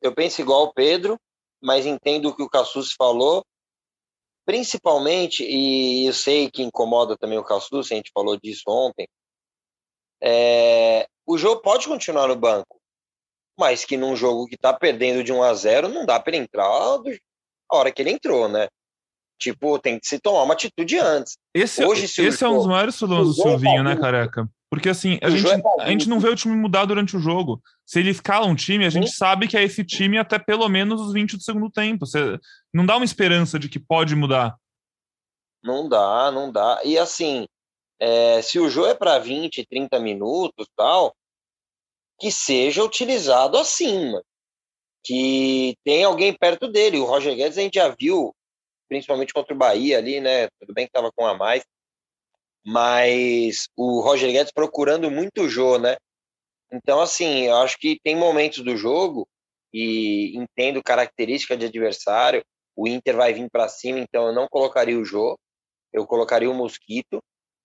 Eu 0.02 0.14
penso 0.14 0.42
igual 0.42 0.66
o 0.66 0.74
Pedro, 0.74 1.20
mas 1.66 1.88
entendo 1.88 2.30
o 2.30 2.36
que 2.36 2.44
o 2.44 2.50
Cassus 2.50 2.94
falou, 2.94 3.44
principalmente, 4.46 5.44
e 5.44 6.06
eu 6.06 6.14
sei 6.14 6.52
que 6.52 6.62
incomoda 6.62 7.18
também 7.18 7.40
o 7.40 7.44
Cassus, 7.44 7.92
a 7.92 7.96
gente 7.96 8.12
falou 8.14 8.38
disso 8.38 8.62
ontem, 8.68 9.08
é, 10.22 11.08
o 11.26 11.40
jogo 11.40 11.64
pode 11.64 11.88
continuar 11.88 12.28
no 12.28 12.36
banco, 12.36 12.80
mas 13.60 13.84
que 13.84 13.98
num 13.98 14.16
jogo 14.16 14.46
que 14.46 14.56
tá 14.56 14.72
perdendo 14.72 15.24
de 15.24 15.34
1 15.34 15.42
a 15.42 15.54
0 15.56 15.90
não 15.90 16.06
dá 16.06 16.20
para 16.20 16.38
entrar 16.38 16.68
a 16.68 17.76
hora 17.76 17.92
que 17.92 18.00
ele 18.04 18.12
entrou, 18.12 18.48
né? 18.48 18.68
Tipo, 19.40 19.78
tem 19.78 20.00
que 20.00 20.08
se 20.08 20.20
tomar 20.20 20.44
uma 20.44 20.54
atitude 20.54 20.98
antes. 20.98 21.38
Esse, 21.54 21.84
é 21.84 21.88
Hoje, 21.88 22.06
esse 22.06 22.44
é 22.44 22.48
um 22.48 22.58
dos 22.58 22.68
maiores 22.68 22.98
problemas 22.98 23.28
do 23.28 23.34
Silvinho, 23.34 23.84
né, 23.84 23.96
careca? 23.98 24.50
Porque 24.70 24.90
assim, 24.90 25.20
a 25.22 25.30
gente, 25.30 25.48
a 25.80 25.90
gente 25.90 26.10
não 26.10 26.20
vê 26.20 26.28
o 26.30 26.36
time 26.36 26.56
mudar 26.56 26.86
durante 26.86 27.16
o 27.16 27.20
jogo. 27.20 27.62
Se 27.86 28.00
ele 28.00 28.10
escala 28.10 28.46
um 28.46 28.56
time, 28.56 28.86
a 28.86 28.90
gente 28.90 29.10
Sim. 29.10 29.16
sabe 29.16 29.48
que 29.48 29.56
é 29.56 29.64
esse 29.64 29.86
time 29.86 30.18
até 30.18 30.38
pelo 30.38 30.68
menos 30.68 31.00
os 31.00 31.14
20 31.14 31.38
do 31.38 31.44
segundo 31.44 31.70
tempo. 31.70 32.06
Você 32.06 32.38
não 32.74 32.86
dá 32.86 32.98
uma 32.98 33.06
esperança 33.06 33.58
de 33.58 33.70
que 33.70 33.80
pode 33.80 34.16
mudar. 34.16 34.56
Não 35.64 35.88
dá, 35.88 36.30
não 36.32 36.52
dá. 36.52 36.82
E 36.84 36.98
assim, 36.98 37.46
é, 38.00 38.42
se 38.42 38.60
o 38.60 38.70
jogo 38.70 38.88
é 38.88 38.94
para 38.94 39.18
20, 39.18 39.66
30 39.66 40.00
minutos 40.00 40.68
tal, 40.76 41.16
que 42.20 42.30
seja 42.30 42.84
utilizado 42.84 43.58
assim, 43.58 44.12
mano. 44.12 44.26
que 45.04 45.78
tem 45.86 46.04
alguém 46.04 46.34
perto 46.34 46.68
dele. 46.68 46.98
O 46.98 47.06
Roger 47.06 47.34
Guedes 47.36 47.58
a 47.58 47.62
gente 47.62 47.76
já 47.76 47.88
viu, 47.90 48.35
principalmente 48.88 49.34
contra 49.34 49.54
o 49.54 49.58
Bahia 49.58 49.98
ali, 49.98 50.20
né? 50.20 50.48
Tudo 50.60 50.74
bem 50.74 50.86
que 50.86 50.92
tava 50.92 51.12
com 51.16 51.26
a 51.26 51.36
mais, 51.36 51.64
mas 52.66 53.68
o 53.76 54.02
Roger 54.02 54.32
Guedes 54.32 54.52
procurando 54.52 55.12
muito 55.12 55.44
o 55.44 55.50
Jô, 55.50 55.78
né? 55.78 55.96
Então, 56.72 57.00
assim, 57.00 57.44
eu 57.44 57.58
acho 57.58 57.78
que 57.78 58.00
tem 58.04 58.16
momentos 58.16 58.64
do 58.64 58.76
jogo 58.76 59.28
e 59.74 60.36
entendo 60.36 60.82
característica 60.84 61.56
de 61.56 61.66
adversário. 61.66 62.44
O 62.76 62.88
Inter 62.88 63.16
vai 63.16 63.34
vir 63.34 63.50
para 63.50 63.70
cima, 63.70 64.00
então 64.00 64.28
eu 64.28 64.34
não 64.34 64.48
colocaria 64.48 64.98
o 64.98 65.06
Jô, 65.06 65.38
eu 65.94 66.06
colocaria 66.06 66.50
o 66.50 66.54
Mosquito, 66.54 67.20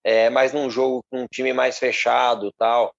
é, 0.05 0.31
mas 0.31 0.53
num 0.53 0.71
jogo 0.71 1.03
com 1.11 1.23
um 1.23 1.27
time 1.27 1.53
mais 1.53 1.79
fechado, 1.79 2.53
tal, 2.59 2.95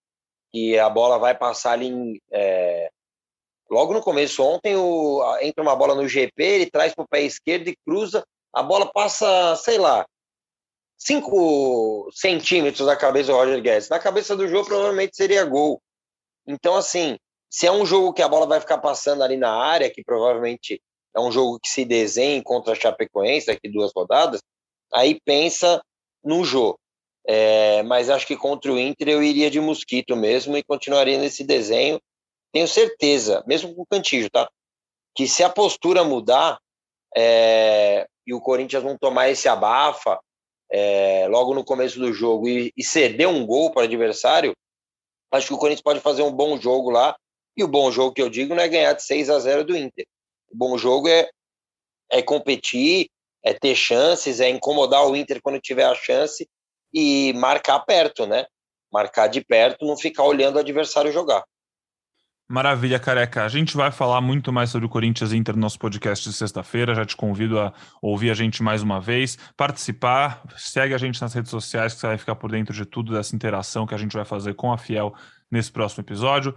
que 0.51 0.78
a 0.78 0.89
bola 0.89 1.17
vai 1.17 1.38
passar 1.38 1.74
ali 1.74 2.22
é, 2.32 2.89
logo 3.72 3.93
no 3.93 4.01
começo 4.01 4.43
ontem 4.43 4.76
o, 4.76 5.24
entra 5.41 5.63
uma 5.63 5.76
bola 5.76 5.95
no 5.95 6.07
GP, 6.07 6.43
ele 6.43 6.69
traz 6.69 6.93
para 6.93 7.03
o 7.03 7.07
pé 7.07 7.22
esquerdo 7.22 7.69
e 7.69 7.78
cruza, 7.86 8.24
a 8.53 8.61
bola 8.61 8.91
passa, 8.91 9.55
sei 9.55 9.78
lá, 9.78 10.05
5 10.97 12.09
centímetros 12.13 12.86
da 12.86 12.95
cabeça 12.95 13.32
do 13.32 13.38
Roger 13.38 13.61
Guedes. 13.61 13.89
Na 13.89 13.97
cabeça 13.97 14.36
do 14.36 14.47
jogo, 14.47 14.67
provavelmente 14.67 15.15
seria 15.15 15.43
gol. 15.45 15.82
Então, 16.45 16.76
assim, 16.76 17.17
se 17.49 17.65
é 17.65 17.72
um 17.72 17.86
jogo 17.86 18.13
que 18.13 18.22
a 18.22 18.28
bola 18.28 18.45
vai 18.45 18.59
ficar 18.59 18.78
passando 18.78 19.24
ali 19.24 19.36
na 19.36 19.51
área, 19.51 19.89
que 19.89 20.03
provavelmente 20.03 20.82
é 21.15 21.19
um 21.19 21.32
jogo 21.32 21.59
que 21.59 21.69
se 21.69 21.86
desenha 21.86 22.41
contra 22.43 22.74
a 22.74 22.76
Chapecoense 22.76 23.47
daqui 23.47 23.69
duas 23.69 23.91
rodadas, 23.95 24.41
aí 24.93 25.19
pensa 25.26 25.82
no 26.24 26.43
jogo. 26.43 26.78
É, 27.28 27.84
mas 27.84 28.09
acho 28.09 28.26
que 28.26 28.36
contra 28.36 28.72
o 28.72 28.80
Inter 28.80 29.09
eu 29.09 29.22
iria 29.22 29.49
de 29.49 29.59
mosquito 29.59 30.15
mesmo 30.15 30.57
e 30.57 30.63
continuaria 30.63 31.19
nesse 31.19 31.43
desenho. 31.43 31.99
Tenho 32.52 32.68
certeza, 32.68 33.43
mesmo 33.47 33.74
com 33.74 33.82
o 33.84 33.86
Cantillo, 33.86 34.30
tá? 34.30 34.49
Que 35.16 35.28
se 35.28 35.43
a 35.43 35.49
postura 35.49 36.04
mudar 36.04 36.60
é, 37.16 38.08
e 38.26 38.34
o 38.34 38.41
Corinthians 38.41 38.84
não 38.84 38.97
tomar 38.97 39.30
esse 39.30 39.47
abafa 39.47 40.20
é, 40.72 41.28
logo 41.30 41.54
no 41.54 41.64
começo 41.64 41.99
do 41.99 42.14
jogo 42.14 42.47
e, 42.47 42.72
e 42.76 42.84
ceder 42.84 43.28
um 43.28 43.45
gol 43.45 43.72
para 43.72 43.82
o 43.82 43.86
adversário, 43.86 44.54
acho 45.32 45.47
que 45.47 45.54
o 45.54 45.58
Corinthians 45.58 45.84
pode 45.84 45.99
fazer 45.99 46.24
um 46.24 46.32
bom 46.32 46.60
jogo 46.60 46.89
lá. 46.89 47.16
E 47.56 47.64
o 47.64 47.68
bom 47.68 47.91
jogo 47.91 48.14
que 48.14 48.22
eu 48.22 48.30
digo 48.30 48.56
não 48.56 48.64
é 48.64 48.68
ganhar 48.68 48.93
de 48.93 49.04
6 49.04 49.30
a 49.30 49.38
0 49.39 49.66
do 49.66 49.76
Inter. 49.76 50.06
O 50.49 50.58
bom 50.58 50.78
jogo 50.78 51.10
é, 51.10 51.30
é 52.10 52.22
competir, 52.22 53.10
é 53.43 53.54
ter 53.54 53.76
chances, 53.76 54.39
é 54.39 54.49
incomodar 54.49 55.06
o 55.06 55.16
Inter 55.16 55.41
quando 55.41 55.60
tiver 55.60 55.86
a 55.86 55.95
chance 55.95 56.47
e 56.93 57.34
marcar 57.34 57.80
perto, 57.82 58.26
né? 58.26 58.45
Marcar 58.91 59.28
de 59.28 59.43
perto, 59.43 59.86
não 59.86 59.97
ficar 59.97 60.24
olhando 60.24 60.56
o 60.56 60.60
adversário 60.60 61.12
jogar. 61.12 61.43
Maravilha, 62.52 62.99
careca. 62.99 63.45
A 63.45 63.47
gente 63.47 63.78
vai 63.78 63.91
falar 63.91 64.20
muito 64.20 64.52
mais 64.52 64.70
sobre 64.70 64.86
o 64.86 64.89
Corinthians 64.89 65.32
Inter 65.32 65.56
no 65.56 65.62
nosso 65.62 65.80
podcast 65.80 66.28
de 66.28 66.36
sexta-feira. 66.36 66.93
Já 66.93 67.06
te 67.06 67.16
convido 67.16 67.58
a 67.58 67.72
ouvir 68.02 68.30
a 68.30 68.34
gente 68.34 68.62
mais 68.62 68.84
uma 68.84 68.99
vez, 68.99 69.38
participar. 69.56 70.43
Segue 70.58 70.93
a 70.93 70.97
gente 70.97 71.22
nas 71.22 71.34
redes 71.34 71.49
sociais, 71.49 71.93
que 71.93 72.02
você 72.02 72.08
vai 72.08 72.18
ficar 72.18 72.36
por 72.36 72.52
dentro 72.52 72.74
de 72.74 72.84
tudo 72.84 73.14
dessa 73.14 73.34
interação 73.34 73.88
que 73.88 73.95
a 73.95 73.97
gente 73.97 74.12
vai 74.12 74.26
fazer 74.26 74.54
com 74.54 74.74
a 74.74 74.78
Fiel 74.78 75.16
nesse 75.49 75.72
próximo 75.72 76.02
episódio. 76.02 76.54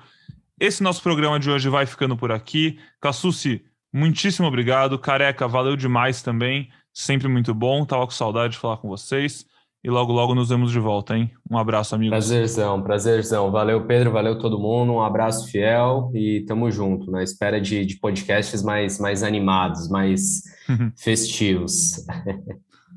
Esse 0.59 0.83
nosso 0.83 1.01
programa 1.01 1.39
de 1.39 1.49
hoje 1.49 1.69
vai 1.69 1.87
ficando 1.87 2.17
por 2.17 2.33
aqui. 2.33 2.77
Cassucci, 3.01 3.65
muitíssimo 3.93 4.49
obrigado. 4.49 4.99
Careca, 4.99 5.47
valeu 5.47 5.77
demais 5.77 6.23
também. 6.23 6.71
Sempre 6.93 7.29
muito 7.29 7.55
bom. 7.55 7.85
Tava 7.85 8.05
com 8.05 8.11
saudade 8.11 8.55
de 8.55 8.59
falar 8.59 8.79
com 8.79 8.89
vocês 8.89 9.47
e 9.85 9.91
logo, 9.91 10.12
logo 10.14 10.35
nos 10.35 10.49
vemos 10.49 10.72
de 10.72 10.80
volta, 10.80 11.14
hein? 11.14 11.30
Um 11.51 11.59
abraço, 11.59 11.95
amigos. 11.95 12.11
Prazerzão, 12.11 12.82
prazerzão. 12.82 13.51
Valeu, 13.51 13.87
Pedro, 13.87 14.11
valeu 14.11 14.39
todo 14.39 14.59
mundo. 14.59 14.95
Um 14.95 15.03
abraço 15.03 15.47
fiel 15.51 16.11
e 16.14 16.43
tamo 16.47 16.70
junto, 16.70 17.11
na 17.11 17.22
espera 17.22 17.61
de, 17.61 17.85
de 17.85 17.99
podcasts 17.99 18.62
mais, 18.62 18.99
mais 18.99 19.22
animados, 19.22 19.91
mais 19.91 20.41
festivos. 20.97 22.03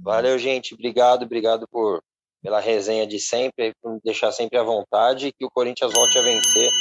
Valeu, 0.01 0.39
gente. 0.39 0.73
Obrigado, 0.73 1.23
obrigado 1.23 1.67
por 1.69 2.01
pela 2.41 2.61
resenha 2.61 3.05
de 3.05 3.19
sempre, 3.19 3.73
por 3.81 3.95
me 3.95 3.99
deixar 4.05 4.31
sempre 4.31 4.57
à 4.57 4.63
vontade 4.63 5.27
e 5.27 5.33
que 5.33 5.43
o 5.43 5.49
Corinthians 5.49 5.91
volte 5.91 6.17
a 6.17 6.21
vencer 6.21 6.71